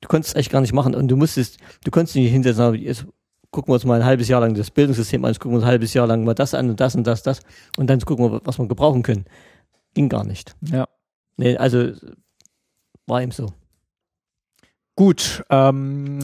Du 0.00 0.08
konntest 0.08 0.30
es 0.30 0.36
eigentlich 0.36 0.50
gar 0.50 0.60
nicht 0.60 0.74
machen 0.74 0.94
und 0.94 1.08
du 1.08 1.16
musstest, 1.16 1.58
du 1.84 1.90
konntest 1.90 2.16
nicht 2.16 2.30
hinsetzen, 2.30 2.62
aber 2.62 2.76
jetzt 2.76 3.06
gucken 3.50 3.70
wir 3.70 3.74
uns 3.74 3.84
mal 3.84 4.00
ein 4.00 4.06
halbes 4.06 4.28
Jahr 4.28 4.40
lang 4.40 4.54
das 4.54 4.70
Bildungssystem 4.70 5.24
an, 5.24 5.32
jetzt 5.32 5.40
gucken 5.40 5.52
wir 5.52 5.56
uns 5.56 5.64
ein 5.64 5.70
halbes 5.70 5.94
Jahr 5.94 6.06
lang 6.06 6.24
mal 6.24 6.34
das 6.34 6.52
an 6.52 6.68
und 6.68 6.78
das 6.78 6.94
und 6.94 7.06
das, 7.06 7.22
das 7.22 7.40
und 7.78 7.88
dann 7.88 8.00
gucken 8.00 8.30
wir, 8.30 8.40
was 8.44 8.58
wir 8.58 8.68
gebrauchen 8.68 9.02
können. 9.02 9.24
Ging 9.94 10.08
gar 10.08 10.24
nicht. 10.24 10.54
Ja. 10.60 10.86
Nee, 11.38 11.56
also 11.56 11.92
war 13.06 13.22
eben 13.22 13.32
so. 13.32 13.48
Gut, 14.94 15.42
ähm, 15.50 16.20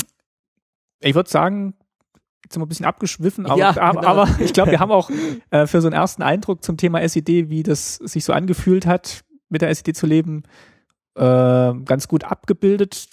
ich 1.00 1.14
würde 1.14 1.30
sagen, 1.30 1.74
jetzt 2.45 2.55
sind 2.55 2.61
wir 2.61 2.66
ein 2.66 2.68
bisschen 2.68 2.86
abgeschwiffen, 2.86 3.47
aber, 3.47 3.59
Ja, 3.59 3.76
aber, 3.80 4.01
genau. 4.01 4.12
aber 4.12 4.40
ich 4.40 4.53
glaube, 4.53 4.70
wir 4.70 4.80
haben 4.80 4.93
auch 4.93 5.11
äh, 5.51 5.66
für 5.66 5.80
so 5.80 5.88
einen 5.88 5.95
ersten 5.95 6.22
Eindruck 6.22 6.62
zum 6.62 6.76
Thema 6.76 7.01
SED, 7.01 7.51
wie 7.51 7.62
das 7.62 7.97
sich 7.97 8.24
so 8.24 8.32
angefühlt 8.32 8.86
hat, 8.86 9.24
mit 9.49 9.62
der 9.62 9.70
SED 9.70 9.97
zu 9.97 10.07
leben, 10.07 10.43
äh, 11.14 11.20
ganz 11.22 12.09
gut 12.09 12.24
abgebildet. 12.24 13.09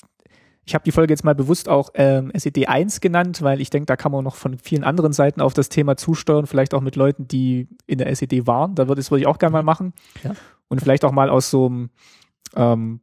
Ich 0.66 0.76
habe 0.76 0.84
die 0.84 0.92
Folge 0.92 1.12
jetzt 1.12 1.24
mal 1.24 1.34
bewusst 1.34 1.68
auch 1.68 1.90
ähm, 1.96 2.32
SED 2.32 2.68
1 2.68 3.02
genannt, 3.02 3.42
weil 3.42 3.60
ich 3.60 3.72
denke, 3.72 3.88
da 3.88 3.96
kann 3.96 4.12
man 4.12 4.24
noch 4.24 4.36
von 4.36 4.60
vielen 4.60 4.84
anderen 4.84 5.14
Seiten 5.14 5.42
auf 5.42 5.56
das 5.56 5.70
Thema 5.70 5.98
zusteuern, 5.98 6.46
vielleicht 6.46 6.76
auch 6.76 6.82
mit 6.82 6.96
Leuten, 6.96 7.28
die 7.28 7.68
in 7.88 7.98
der 7.98 8.08
SED 8.08 8.46
waren. 8.46 8.76
Da 8.76 8.88
würde 8.88 9.02
ich 9.02 9.10
würde 9.10 9.22
ich 9.22 9.28
auch 9.28 9.40
gerne 9.40 9.54
mal 9.54 9.64
machen. 9.64 9.94
Ja. 10.24 10.36
Und 10.68 10.80
vielleicht 10.80 11.04
auch 11.06 11.12
mal 11.12 11.30
aus 11.32 11.50
so 11.50 11.66
einem 11.66 11.90
ähm, 12.56 13.02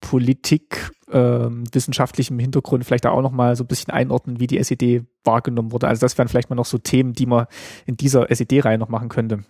Politik 0.00 0.90
ähm, 1.10 1.64
wissenschaftlichem 1.72 2.38
Hintergrund 2.38 2.84
vielleicht 2.84 3.06
auch 3.06 3.22
noch 3.22 3.32
mal 3.32 3.56
so 3.56 3.64
ein 3.64 3.66
bisschen 3.66 3.92
einordnen, 3.92 4.40
wie 4.40 4.46
die 4.46 4.58
SED 4.58 5.04
wahrgenommen 5.24 5.72
wurde. 5.72 5.88
Also 5.88 6.00
das 6.00 6.18
wären 6.18 6.28
vielleicht 6.28 6.50
mal 6.50 6.56
noch 6.56 6.66
so 6.66 6.78
Themen, 6.78 7.12
die 7.12 7.26
man 7.26 7.46
in 7.86 7.96
dieser 7.96 8.30
SED-Reihe 8.30 8.78
noch 8.78 8.88
machen 8.88 9.08
könnte. 9.08 9.44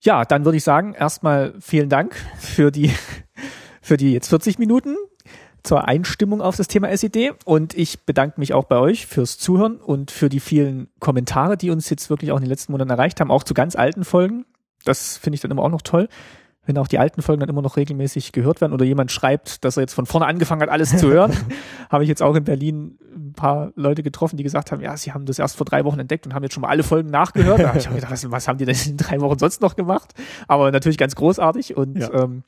Ja, 0.00 0.24
dann 0.24 0.44
würde 0.44 0.56
ich 0.56 0.64
sagen, 0.64 0.94
erstmal 0.94 1.54
vielen 1.60 1.88
Dank 1.88 2.14
für 2.38 2.70
die, 2.70 2.92
für 3.82 3.96
die 3.96 4.12
jetzt 4.12 4.28
40 4.28 4.58
Minuten 4.58 4.96
zur 5.64 5.88
Einstimmung 5.88 6.40
auf 6.40 6.56
das 6.56 6.68
Thema 6.68 6.88
SED 6.88 7.32
und 7.44 7.76
ich 7.76 8.00
bedanke 8.06 8.38
mich 8.38 8.54
auch 8.54 8.64
bei 8.64 8.78
euch 8.78 9.06
fürs 9.06 9.38
Zuhören 9.38 9.76
und 9.76 10.10
für 10.10 10.28
die 10.28 10.40
vielen 10.40 10.88
Kommentare, 11.00 11.56
die 11.56 11.70
uns 11.70 11.90
jetzt 11.90 12.10
wirklich 12.10 12.30
auch 12.30 12.36
in 12.36 12.44
den 12.44 12.50
letzten 12.50 12.72
Monaten 12.72 12.90
erreicht 12.90 13.20
haben, 13.20 13.30
auch 13.30 13.42
zu 13.42 13.54
ganz 13.54 13.74
alten 13.74 14.04
Folgen. 14.04 14.46
Das 14.84 15.16
finde 15.16 15.34
ich 15.34 15.40
dann 15.40 15.50
immer 15.50 15.62
auch 15.62 15.70
noch 15.70 15.82
toll, 15.82 16.08
wenn 16.68 16.76
auch 16.76 16.86
die 16.86 16.98
alten 16.98 17.22
Folgen 17.22 17.40
dann 17.40 17.48
immer 17.48 17.62
noch 17.62 17.78
regelmäßig 17.78 18.32
gehört 18.32 18.60
werden 18.60 18.74
oder 18.74 18.84
jemand 18.84 19.10
schreibt, 19.10 19.64
dass 19.64 19.78
er 19.78 19.80
jetzt 19.80 19.94
von 19.94 20.04
vorne 20.04 20.26
angefangen 20.26 20.60
hat, 20.60 20.68
alles 20.68 20.94
zu 20.96 21.08
hören. 21.10 21.32
habe 21.90 22.02
ich 22.04 22.08
jetzt 22.10 22.22
auch 22.22 22.34
in 22.34 22.44
Berlin 22.44 22.98
ein 23.16 23.32
paar 23.32 23.72
Leute 23.74 24.02
getroffen, 24.02 24.36
die 24.36 24.42
gesagt 24.42 24.70
haben, 24.70 24.82
ja, 24.82 24.94
sie 24.98 25.12
haben 25.12 25.24
das 25.24 25.38
erst 25.38 25.56
vor 25.56 25.64
drei 25.64 25.86
Wochen 25.86 25.98
entdeckt 25.98 26.26
und 26.26 26.34
haben 26.34 26.42
jetzt 26.42 26.52
schon 26.52 26.60
mal 26.60 26.68
alle 26.68 26.82
Folgen 26.82 27.08
nachgehört. 27.08 27.58
Da 27.60 27.68
habe 27.68 27.78
ich 27.78 27.86
hab 27.86 27.94
gedacht, 27.94 28.12
was, 28.12 28.30
was 28.30 28.46
haben 28.48 28.58
die 28.58 28.66
denn 28.66 28.76
in 28.86 28.96
drei 28.98 29.18
Wochen 29.22 29.38
sonst 29.38 29.62
noch 29.62 29.76
gemacht? 29.76 30.12
Aber 30.46 30.70
natürlich 30.70 30.98
ganz 30.98 31.14
großartig 31.16 31.74
und 31.74 31.96
Ja. 31.98 32.12
ähm, 32.12 32.42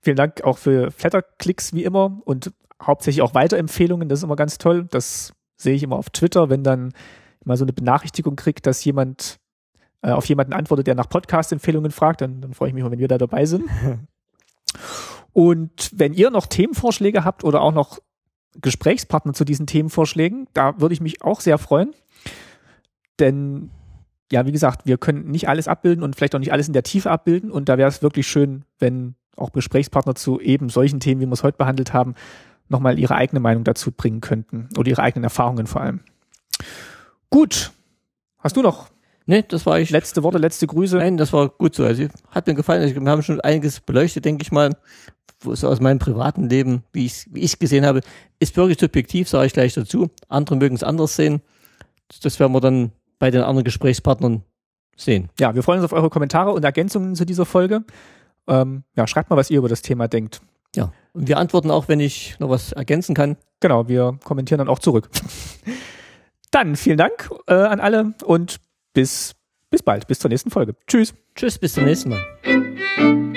vielen 0.00 0.16
Dank 0.16 0.42
auch 0.42 0.58
für 0.58 0.90
Flatterklicks 0.90 1.72
wie 1.74 1.84
immer 1.84 2.20
und 2.24 2.52
hauptsächlich 2.82 3.22
auch 3.22 3.34
Weiterempfehlungen. 3.34 4.08
Das 4.08 4.18
ist 4.18 4.24
immer 4.24 4.36
ganz 4.36 4.58
toll. 4.58 4.86
Das 4.90 5.32
sehe 5.56 5.74
ich 5.74 5.84
immer 5.84 5.96
auf 5.96 6.10
Twitter, 6.10 6.50
wenn 6.50 6.64
dann 6.64 6.92
mal 7.44 7.56
so 7.56 7.64
eine 7.64 7.72
Benachrichtigung 7.72 8.34
kriegt, 8.34 8.66
dass 8.66 8.84
jemand 8.84 9.38
äh, 10.02 10.10
auf 10.10 10.26
jemanden 10.26 10.52
antwortet, 10.52 10.86
der 10.86 10.94
nach 10.94 11.08
Podcast-Empfehlungen 11.08 11.90
fragt, 11.90 12.20
dann, 12.20 12.40
dann 12.40 12.54
freue 12.54 12.68
ich 12.68 12.74
mich 12.74 12.84
mal, 12.84 12.90
wenn 12.90 12.98
wir 12.98 13.08
da 13.08 13.18
dabei 13.18 13.46
sind. 13.46 13.64
Und 15.32 15.90
wenn 15.94 16.14
ihr 16.14 16.30
noch 16.30 16.46
Themenvorschläge 16.46 17.24
habt 17.24 17.44
oder 17.44 17.62
auch 17.62 17.72
noch 17.72 17.98
Gesprächspartner 18.60 19.34
zu 19.34 19.44
diesen 19.44 19.66
Themenvorschlägen, 19.66 20.48
da 20.52 20.80
würde 20.80 20.94
ich 20.94 21.00
mich 21.00 21.22
auch 21.22 21.40
sehr 21.40 21.58
freuen. 21.58 21.94
Denn, 23.18 23.70
ja, 24.32 24.46
wie 24.46 24.52
gesagt, 24.52 24.86
wir 24.86 24.98
können 24.98 25.30
nicht 25.30 25.48
alles 25.48 25.68
abbilden 25.68 26.02
und 26.02 26.16
vielleicht 26.16 26.34
auch 26.34 26.40
nicht 26.40 26.52
alles 26.52 26.66
in 26.66 26.72
der 26.72 26.82
Tiefe 26.82 27.10
abbilden. 27.10 27.50
Und 27.50 27.68
da 27.68 27.78
wäre 27.78 27.88
es 27.88 28.02
wirklich 28.02 28.26
schön, 28.26 28.64
wenn 28.78 29.14
auch 29.36 29.52
Gesprächspartner 29.52 30.14
zu 30.14 30.40
eben 30.40 30.68
solchen 30.68 31.00
Themen, 31.00 31.20
wie 31.20 31.26
wir 31.26 31.32
es 31.32 31.44
heute 31.44 31.58
behandelt 31.58 31.92
haben, 31.92 32.14
nochmal 32.68 32.98
ihre 32.98 33.14
eigene 33.14 33.40
Meinung 33.40 33.64
dazu 33.64 33.92
bringen 33.92 34.20
könnten 34.20 34.68
oder 34.76 34.88
ihre 34.88 35.02
eigenen 35.02 35.24
Erfahrungen 35.24 35.66
vor 35.66 35.82
allem. 35.82 36.00
Gut. 37.30 37.72
Hast 38.38 38.56
du 38.56 38.62
noch 38.62 38.88
Nee, 39.28 39.44
das 39.46 39.66
war 39.66 39.78
ich. 39.78 39.90
letzte 39.90 40.22
Worte, 40.22 40.38
letzte 40.38 40.66
Grüße? 40.66 40.96
Nein, 40.96 41.18
das 41.18 41.34
war 41.34 41.50
gut 41.50 41.74
so. 41.74 41.84
Also 41.84 42.06
hat 42.30 42.46
mir 42.46 42.54
gefallen. 42.54 42.80
Also, 42.80 42.98
wir 42.98 43.10
haben 43.10 43.22
schon 43.22 43.42
einiges 43.42 43.78
beleuchtet, 43.78 44.24
denke 44.24 44.42
ich 44.42 44.50
mal. 44.50 44.74
Es 45.46 45.62
aus 45.64 45.80
meinem 45.80 45.98
privaten 45.98 46.48
Leben, 46.48 46.82
wie 46.94 47.04
ich 47.04 47.26
wie 47.30 47.40
ich 47.40 47.58
gesehen 47.58 47.84
habe, 47.84 48.00
ist 48.40 48.56
wirklich 48.56 48.80
subjektiv, 48.80 49.28
sage 49.28 49.44
ich 49.44 49.52
gleich 49.52 49.74
dazu. 49.74 50.08
Andere 50.28 50.56
mögen 50.56 50.74
es 50.74 50.82
anders 50.82 51.14
sehen. 51.14 51.42
Das 52.22 52.40
werden 52.40 52.52
wir 52.54 52.62
dann 52.62 52.92
bei 53.18 53.30
den 53.30 53.42
anderen 53.42 53.64
Gesprächspartnern 53.64 54.44
sehen. 54.96 55.28
Ja, 55.38 55.54
wir 55.54 55.62
freuen 55.62 55.80
uns 55.80 55.92
auf 55.92 55.96
eure 55.96 56.08
Kommentare 56.08 56.52
und 56.52 56.64
Ergänzungen 56.64 57.14
zu 57.14 57.26
dieser 57.26 57.44
Folge. 57.44 57.84
Ähm, 58.46 58.82
ja, 58.96 59.06
schreibt 59.06 59.28
mal, 59.28 59.36
was 59.36 59.50
ihr 59.50 59.58
über 59.58 59.68
das 59.68 59.82
Thema 59.82 60.08
denkt. 60.08 60.40
Ja. 60.74 60.90
Und 61.12 61.28
wir 61.28 61.36
antworten 61.36 61.70
auch, 61.70 61.86
wenn 61.88 62.00
ich 62.00 62.40
noch 62.40 62.48
was 62.48 62.72
ergänzen 62.72 63.14
kann. 63.14 63.36
Genau, 63.60 63.88
wir 63.88 64.18
kommentieren 64.24 64.58
dann 64.58 64.68
auch 64.68 64.78
zurück. 64.78 65.10
dann 66.50 66.76
vielen 66.76 66.96
Dank 66.96 67.28
äh, 67.46 67.52
an 67.52 67.78
alle 67.78 68.14
und 68.24 68.58
bis, 68.98 69.36
bis 69.70 69.80
bald, 69.80 70.08
bis 70.08 70.18
zur 70.18 70.28
nächsten 70.28 70.50
Folge. 70.50 70.74
Tschüss. 70.88 71.14
Tschüss, 71.36 71.56
bis 71.56 71.74
zum 71.74 71.84
nächsten 71.84 72.08
Mal. 72.08 73.27